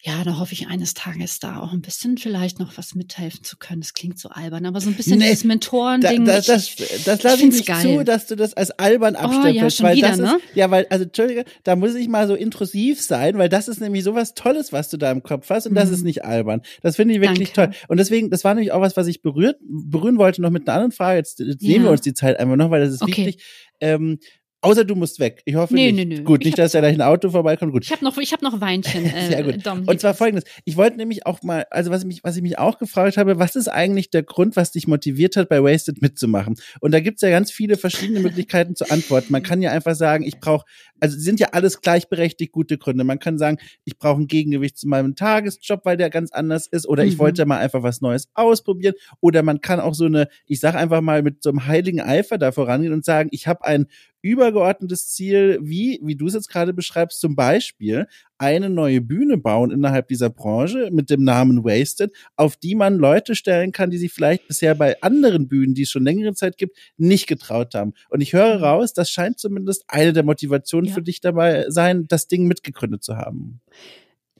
[0.00, 3.56] ja, da hoffe ich eines Tages da auch ein bisschen vielleicht noch was mithelfen zu
[3.56, 3.80] können.
[3.80, 6.24] Das klingt so albern, aber so ein bisschen Nee, dieses Da, Mentorending.
[6.24, 7.82] da, ich- das das lasse ich find's nicht geil.
[7.82, 9.56] zu, dass du das als albern Oh, abstempelst.
[9.56, 10.36] ja, schon weil wieder, das ne?
[10.36, 13.80] ist, ja, weil, also Entschuldige, da muss ich mal so intrusiv sein, weil das ist
[13.80, 15.94] nämlich sowas Tolles, was du da im Kopf hast und das Mhm.
[15.96, 16.62] ist nicht albern.
[16.80, 17.72] Das finde ich wirklich Danke.
[17.72, 17.82] toll.
[17.88, 20.76] Und deswegen, das war nämlich auch was, was ich berührt, berühren wollte noch mit einer
[20.76, 21.18] anderen Frage.
[21.18, 21.70] Jetzt, jetzt Ja.
[21.70, 23.26] nehmen wir uns die Zeit einfach noch, weil das ist Okay.
[23.26, 23.44] wichtig.
[23.80, 24.18] Ähm,
[24.60, 25.42] außer du musst weg.
[25.44, 26.08] Ich hoffe Nee, nicht.
[26.08, 26.22] nee, nee.
[26.22, 27.72] Gut, Ich nicht, dass da gleich ein Auto vorbeikommt.
[27.72, 27.84] Gut.
[27.84, 29.04] Ich habe noch, ich hab noch Weinchen.
[29.14, 29.64] Äh, Sehr gut.
[29.66, 30.44] Dom, Und zwar folgendes.
[30.64, 33.38] Ich wollte nämlich auch mal, also was ich mich, was ich mich auch gefragt habe,
[33.38, 36.56] was ist eigentlich der Grund, was dich motiviert hat, bei Wasted mitzumachen?
[36.80, 39.32] Und da gibt's ja ganz viele verschiedene Möglichkeiten zu antworten.
[39.32, 40.64] Man kann ja einfach sagen, ich brauche,
[41.00, 43.04] also sind ja alles gleichberechtigt gute Gründe.
[43.04, 46.88] Man kann sagen, ich brauche ein Gegengewicht zu meinem Tagesjob, weil der ganz anders ist,
[46.88, 47.18] oder ich Mhm.
[47.20, 48.94] wollte mal einfach was Neues ausprobieren.
[49.20, 52.38] Oder man kann auch so eine, ich sage einfach mal mit so einem heiligen Eifer
[52.38, 53.86] da vorangehen und sagen, ich habe ein
[54.22, 58.06] übergeordnetes Ziel, wie, wie du es jetzt gerade beschreibst, zum Beispiel
[58.38, 63.34] eine neue Bühne bauen innerhalb dieser Branche mit dem Namen Wasted, auf die man Leute
[63.34, 66.76] stellen kann, die sich vielleicht bisher bei anderen Bühnen, die es schon längere Zeit gibt,
[66.96, 67.94] nicht getraut haben.
[68.10, 70.94] Und ich höre raus, das scheint zumindest eine der Motivationen Ja.
[70.94, 73.60] für dich dabei sein, das Ding mitgegründet zu haben.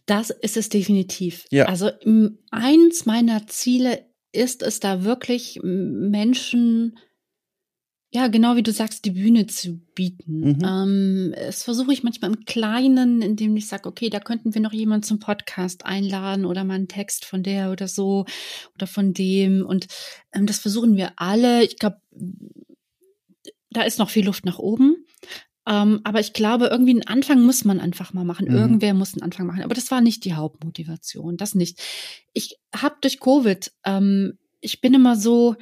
[0.07, 1.45] Das ist es definitiv.
[1.51, 1.67] Ja.
[1.67, 1.91] Also
[2.51, 6.99] eins meiner Ziele ist es da wirklich Menschen,
[8.11, 10.53] ja, genau wie du sagst, die Bühne zu bieten.
[10.53, 10.65] Mhm.
[10.65, 14.73] Ähm, das versuche ich manchmal im Kleinen, indem ich sage, okay, da könnten wir noch
[14.73, 18.25] jemanden zum Podcast einladen oder mal einen Text von der oder so
[18.75, 19.67] oder von dem.
[19.67, 19.89] Und
[20.33, 21.65] ähm, das versuchen wir alle.
[21.65, 22.01] Ich glaube,
[23.71, 25.05] da ist noch viel Luft nach oben.
[25.67, 28.49] Ähm, aber ich glaube, irgendwie einen Anfang muss man einfach mal machen.
[28.49, 28.57] Mhm.
[28.57, 29.63] Irgendwer muss einen Anfang machen.
[29.63, 31.37] Aber das war nicht die Hauptmotivation.
[31.37, 31.79] Das nicht.
[32.33, 35.57] Ich habe durch Covid, ähm, ich bin immer so,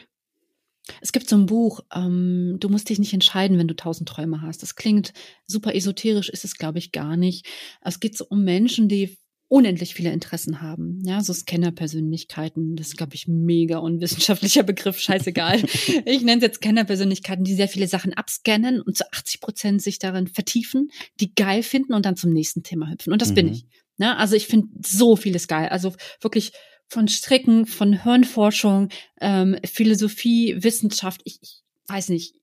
[1.01, 4.43] es gibt so ein Buch, ähm, du musst dich nicht entscheiden, wenn du tausend Träume
[4.43, 4.63] hast.
[4.63, 5.13] Das klingt
[5.47, 7.47] super esoterisch, ist es, glaube ich, gar nicht.
[7.83, 9.19] Es geht so um Menschen, die
[9.49, 11.01] unendlich viele Interessen haben.
[11.05, 15.63] Ja, so Scanner-Persönlichkeiten, das ist, glaube ich, mega unwissenschaftlicher Begriff, scheißegal.
[16.05, 19.99] ich nenne es jetzt Scanner-Persönlichkeiten, die sehr viele Sachen abscannen und zu 80 Prozent sich
[19.99, 20.91] darin vertiefen,
[21.21, 23.13] die geil finden und dann zum nächsten Thema hüpfen.
[23.13, 23.35] Und das mhm.
[23.35, 23.67] bin ich.
[23.99, 25.69] Ja, also ich finde so vieles geil.
[25.69, 26.53] Also wirklich
[26.89, 28.89] von Stricken, von Hirnforschung,
[29.21, 32.35] ähm, Philosophie, Wissenschaft, ich, ich weiß nicht,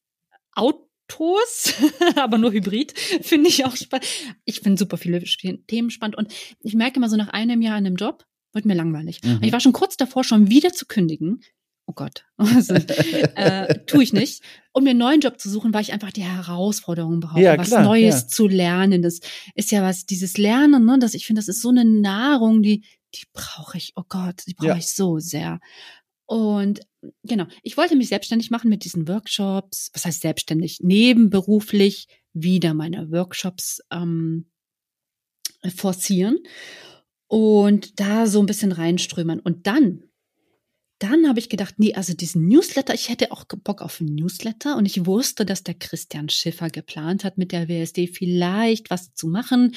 [0.54, 1.74] Autos,
[2.16, 4.08] aber nur Hybrid, finde ich auch spannend.
[4.46, 5.24] Ich finde super viele
[5.68, 8.76] Themen spannend und ich merke immer so nach einem Jahr in einem Job, wird mir
[8.76, 9.22] langweilig.
[9.24, 9.40] Mhm.
[9.42, 11.42] Ich war schon kurz davor, schon wieder zu kündigen.
[11.86, 14.42] Oh Gott, also, äh, tue ich nicht.
[14.72, 17.68] Um mir einen neuen Job zu suchen, weil ich einfach die Herausforderung brauche, ja, was
[17.68, 18.28] klar, Neues ja.
[18.28, 19.02] zu lernen.
[19.02, 19.20] Das
[19.56, 22.86] ist ja was, dieses Lernen, ne, dass ich finde, das ist so eine Nahrung, die
[23.16, 24.78] die brauche ich, oh Gott, die brauche ja.
[24.78, 25.60] ich so sehr.
[26.26, 26.82] Und
[27.24, 29.92] genau, ich wollte mich selbstständig machen mit diesen Workshops.
[29.94, 30.80] Was heißt selbstständig?
[30.82, 34.50] Nebenberuflich wieder meine Workshops ähm,
[35.76, 36.40] forcieren
[37.28, 39.40] und da so ein bisschen reinströmern.
[39.40, 40.04] Und dann,
[41.00, 44.78] dann habe ich gedacht, nee, also diesen Newsletter, ich hätte auch Bock auf einen Newsletter
[44.78, 49.28] und ich wusste, dass der Christian Schiffer geplant hat, mit der WSD vielleicht was zu
[49.28, 49.76] machen.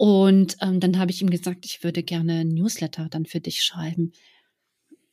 [0.00, 3.62] Und ähm, dann habe ich ihm gesagt, ich würde gerne ein Newsletter dann für dich
[3.62, 4.12] schreiben.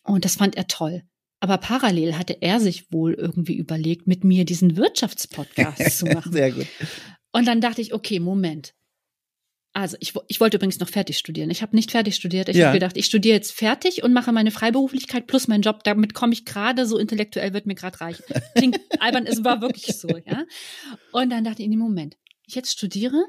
[0.02, 1.04] Und das fand er toll.
[1.42, 6.32] Aber parallel hatte er sich wohl irgendwie überlegt, mit mir diesen Wirtschaftspodcast zu machen.
[6.32, 6.68] Sehr gut.
[7.34, 8.76] Und dann dachte ich, okay, Moment.
[9.74, 11.50] Also ich, ich wollte übrigens noch fertig studieren.
[11.50, 12.48] Ich habe nicht fertig studiert.
[12.48, 12.68] Ich ja.
[12.68, 15.84] habe gedacht, ich studiere jetzt fertig und mache meine Freiberuflichkeit plus meinen Job.
[15.84, 18.24] Damit komme ich gerade so intellektuell, wird mir gerade reichen.
[18.56, 20.46] Klingt albern, es war wirklich so, ja.
[21.12, 22.16] Und dann dachte ich, in dem Moment,
[22.46, 23.22] ich jetzt studiere,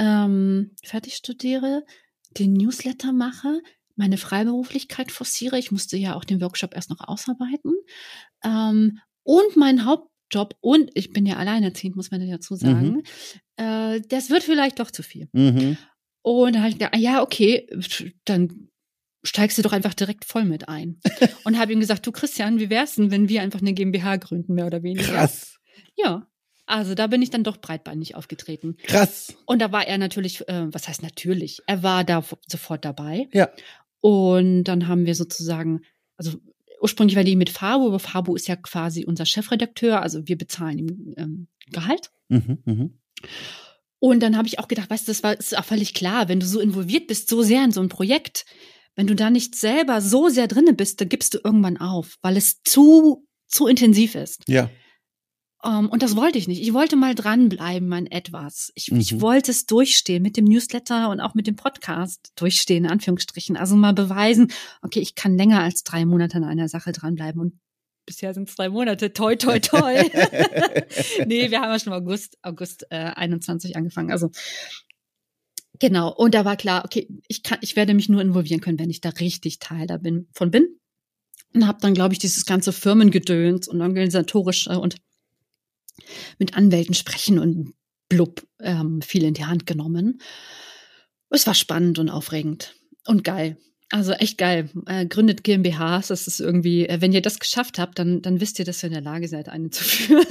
[0.00, 1.84] ähm, fertig studiere,
[2.38, 3.60] den Newsletter mache,
[3.96, 5.58] meine Freiberuflichkeit forciere.
[5.58, 7.74] Ich musste ja auch den Workshop erst noch ausarbeiten.
[8.42, 13.02] Ähm, und mein Hauptjob, und ich bin ja alleinerziehend, muss man dazu sagen, mhm.
[13.56, 15.28] äh, das wird vielleicht doch zu viel.
[15.32, 15.76] Mhm.
[16.22, 17.68] Und da habe ich gedacht, ah, ja, okay,
[18.24, 18.68] dann
[19.22, 20.98] steigst du doch einfach direkt voll mit ein.
[21.44, 24.54] und habe ihm gesagt, du Christian, wie wär's denn, wenn wir einfach eine GmbH gründen,
[24.54, 25.12] mehr oder weniger?
[25.12, 25.60] Krass.
[25.96, 26.26] Ja.
[26.70, 28.76] Also da bin ich dann doch breitbeinig aufgetreten.
[28.84, 29.34] Krass.
[29.46, 31.60] Und da war er natürlich, äh, was heißt natürlich?
[31.66, 33.28] Er war da sofort dabei.
[33.32, 33.50] Ja.
[34.00, 35.82] Und dann haben wir sozusagen,
[36.16, 36.38] also
[36.80, 40.78] ursprünglich war die mit Fabo, aber Fabo ist ja quasi unser Chefredakteur, also wir bezahlen
[40.78, 42.10] ihm ähm, Gehalt.
[42.28, 42.90] Mhm, mh.
[43.98, 46.40] Und dann habe ich auch gedacht, weißt du, das war ist auch völlig klar, wenn
[46.40, 48.46] du so involviert bist, so sehr in so ein Projekt,
[48.96, 52.36] wenn du da nicht selber so sehr drinne bist, dann gibst du irgendwann auf, weil
[52.36, 54.44] es zu zu intensiv ist.
[54.48, 54.70] Ja.
[55.62, 56.62] Um, ähm, und das wollte ich nicht.
[56.62, 58.72] Ich wollte mal dranbleiben an etwas.
[58.74, 59.00] Ich, mhm.
[59.00, 63.56] ich wollte es durchstehen mit dem Newsletter und auch mit dem Podcast durchstehen, in Anführungsstrichen.
[63.56, 67.40] Also mal beweisen, okay, ich kann länger als drei Monate an einer Sache dranbleiben.
[67.40, 67.60] Und
[68.06, 69.12] bisher sind es drei Monate.
[69.12, 70.02] Toi, toi, toi.
[71.26, 74.10] nee, wir haben ja schon August, August äh, 21 angefangen.
[74.10, 74.30] Also
[75.78, 76.10] genau.
[76.14, 79.02] Und da war klar, okay, ich kann, ich werde mich nur involvieren können, wenn ich
[79.02, 80.80] da richtig Teil da bin, von bin.
[81.52, 84.96] Und habe dann, glaube ich, dieses ganze Firmengedöns und organisatorische und
[86.38, 87.74] mit Anwälten sprechen und
[88.08, 90.20] blub ähm, viel in die Hand genommen.
[91.30, 92.74] Es war spannend und aufregend
[93.06, 93.56] und geil.
[93.90, 94.70] Also echt geil.
[94.86, 96.08] Äh, gründet GmbHs.
[96.08, 98.88] Das ist irgendwie, äh, wenn ihr das geschafft habt, dann, dann wisst ihr, dass ihr
[98.88, 100.26] in der Lage seid, eine zu führen.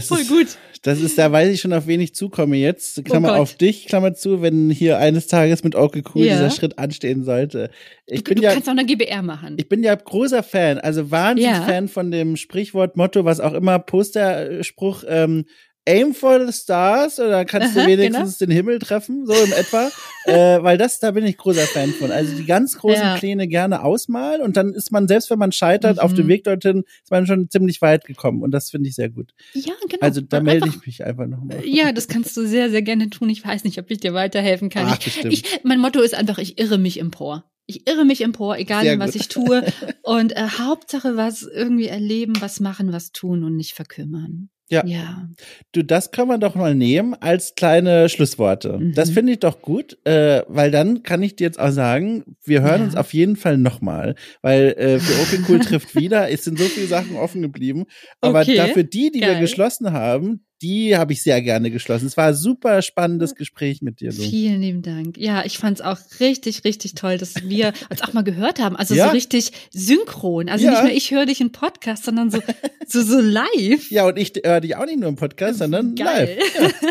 [0.00, 0.58] Voll gut.
[0.82, 2.98] Das ist, da weiß ich schon, auf wen ich zukomme jetzt.
[2.98, 6.34] Oh Klammer oh auf dich, Klammer zu, wenn hier eines Tages mit okay cool ja.
[6.34, 7.70] dieser Schritt anstehen sollte.
[8.06, 9.56] Ich du, bin du ja, kannst auch eine GBR machen.
[9.58, 11.90] Ich bin ja großer Fan, also Wahnsinnsfan ja.
[11.90, 15.44] von dem Sprichwort, Motto, was auch immer, Posterspruch, ähm,
[15.86, 18.48] Aim for the Stars oder kannst du wenigstens genau.
[18.48, 19.90] den Himmel treffen, so in etwa.
[20.26, 22.12] äh, weil das, da bin ich großer Fan von.
[22.12, 23.16] Also die ganz großen ja.
[23.16, 26.02] Pläne gerne ausmalen und dann ist man, selbst wenn man scheitert, mhm.
[26.02, 26.30] auf dem mhm.
[26.30, 29.32] Weg dorthin, ist man schon ziemlich weit gekommen und das finde ich sehr gut.
[29.54, 30.02] Ja, genau.
[30.02, 31.64] Also da melde ich mich einfach nochmal.
[31.64, 33.30] Ja, das kannst du sehr, sehr gerne tun.
[33.30, 34.86] Ich weiß nicht, ob ich dir weiterhelfen kann.
[34.88, 37.50] Ach, ich, ich, mein Motto ist einfach, ich irre mich empor.
[37.66, 39.64] Ich irre mich empor, egal Sehr was ich tue.
[40.02, 44.50] Und äh, Hauptsache was irgendwie erleben, was machen, was tun und nicht verkümmern.
[44.70, 44.84] Ja.
[44.86, 45.28] ja.
[45.72, 48.78] Du, das kann man doch mal nehmen als kleine Schlussworte.
[48.78, 48.94] Mhm.
[48.94, 52.62] Das finde ich doch gut, äh, weil dann kann ich dir jetzt auch sagen, wir
[52.62, 52.84] hören ja.
[52.86, 56.64] uns auf jeden Fall nochmal, weil äh, für Open Cool trifft wieder, es sind so
[56.64, 57.86] viele Sachen offen geblieben.
[58.20, 58.56] Aber okay.
[58.56, 59.34] dafür die, die Geil.
[59.34, 62.06] wir geschlossen haben, die habe ich sehr gerne geschlossen.
[62.06, 64.10] Es war ein super spannendes Gespräch mit dir.
[64.10, 64.22] Du.
[64.22, 65.16] Vielen lieben Dank.
[65.16, 68.76] Ja, ich fand es auch richtig, richtig toll, dass wir uns auch mal gehört haben.
[68.76, 69.06] Also ja.
[69.06, 70.48] so richtig synchron.
[70.48, 70.72] Also ja.
[70.72, 72.40] nicht nur ich höre dich im Podcast, sondern so,
[72.86, 73.90] so, so live.
[73.90, 76.38] Ja, und ich höre dich auch nicht nur im Podcast, sondern Geil.
[76.58, 76.74] live.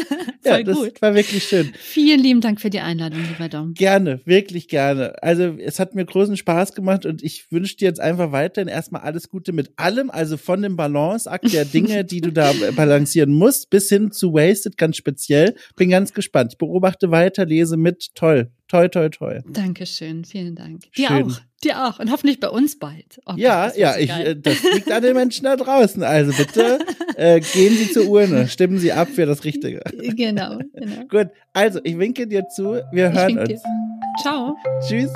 [0.46, 1.02] Ja, ja das gut.
[1.02, 1.74] war wirklich schön.
[1.78, 3.74] Vielen lieben Dank für die Einladung, lieber Dom.
[3.74, 5.22] Gerne, wirklich gerne.
[5.22, 9.02] Also es hat mir großen Spaß gemacht und ich wünsche dir jetzt einfach weiterhin erstmal
[9.02, 13.59] alles Gute mit allem, also von dem Balanceakt der Dinge, die du da balancieren musst,
[13.66, 15.56] bis hin zu Wasted ganz speziell.
[15.76, 16.54] Bin ganz gespannt.
[16.54, 18.14] Ich beobachte weiter, lese mit.
[18.16, 18.52] Toll.
[18.68, 19.40] Toi, toi, toi.
[19.48, 20.26] Dankeschön.
[20.26, 20.92] Vielen Dank.
[20.96, 21.24] Dir Schön.
[21.24, 21.40] auch.
[21.64, 22.00] Dir auch.
[22.00, 23.20] Und hoffentlich bei uns bald.
[23.26, 26.04] Oh ja, ja, so ich, äh, das liegt an den Menschen da draußen.
[26.04, 26.80] Also bitte
[27.16, 28.48] äh, gehen Sie zur Urne.
[28.48, 29.82] Stimmen Sie ab für das Richtige.
[30.16, 31.04] Genau, genau.
[31.10, 31.30] Gut.
[31.54, 32.82] Also, ich winke dir zu.
[32.92, 33.50] Wir hören uns.
[33.50, 33.60] Dir.
[34.22, 34.56] Ciao.
[34.88, 35.12] Tschüss.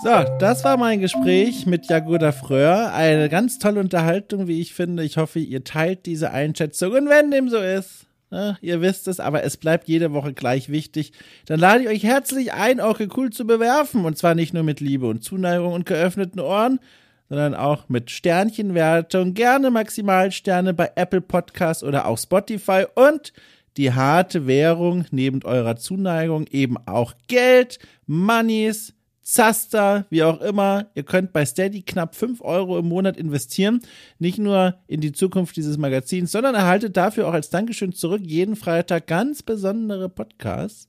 [0.00, 2.92] So, das war mein Gespräch mit Jagoda Fröhr.
[2.94, 5.02] Eine ganz tolle Unterhaltung, wie ich finde.
[5.02, 6.92] Ich hoffe, ihr teilt diese Einschätzung.
[6.92, 10.68] Und wenn dem so ist, ne, ihr wisst es, aber es bleibt jede Woche gleich
[10.68, 11.12] wichtig,
[11.46, 14.04] dann lade ich euch herzlich ein, auch cool zu bewerfen.
[14.04, 16.78] Und zwar nicht nur mit Liebe und Zuneigung und geöffneten Ohren,
[17.28, 19.34] sondern auch mit Sternchenwertung.
[19.34, 22.84] Gerne Maximalsterne bei Apple Podcasts oder auch Spotify.
[22.94, 23.32] Und
[23.76, 28.94] die harte Währung neben eurer Zuneigung eben auch Geld, Moneys,
[29.30, 30.86] Zaster, wie auch immer.
[30.94, 33.80] Ihr könnt bei Steady knapp 5 Euro im Monat investieren.
[34.18, 38.56] Nicht nur in die Zukunft dieses Magazins, sondern erhaltet dafür auch als Dankeschön zurück jeden
[38.56, 40.88] Freitag ganz besondere Podcasts.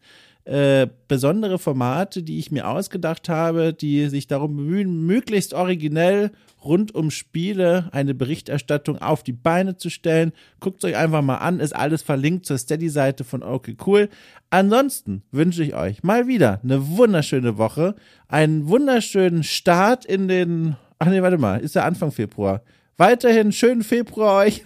[0.49, 6.31] Äh, besondere Formate, die ich mir ausgedacht habe, die sich darum bemühen, möglichst originell
[6.65, 10.31] rund um Spiele eine Berichterstattung auf die Beine zu stellen.
[10.59, 14.09] Guckt euch einfach mal an, ist alles verlinkt zur Steady-Seite von Okay Cool.
[14.49, 17.93] Ansonsten wünsche ich euch mal wieder eine wunderschöne Woche,
[18.27, 22.63] einen wunderschönen Start in den, ach nee, warte mal, ist ja Anfang Februar.
[22.97, 24.63] Weiterhin schönen Februar euch.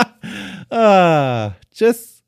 [0.70, 2.21] ah, tschüss.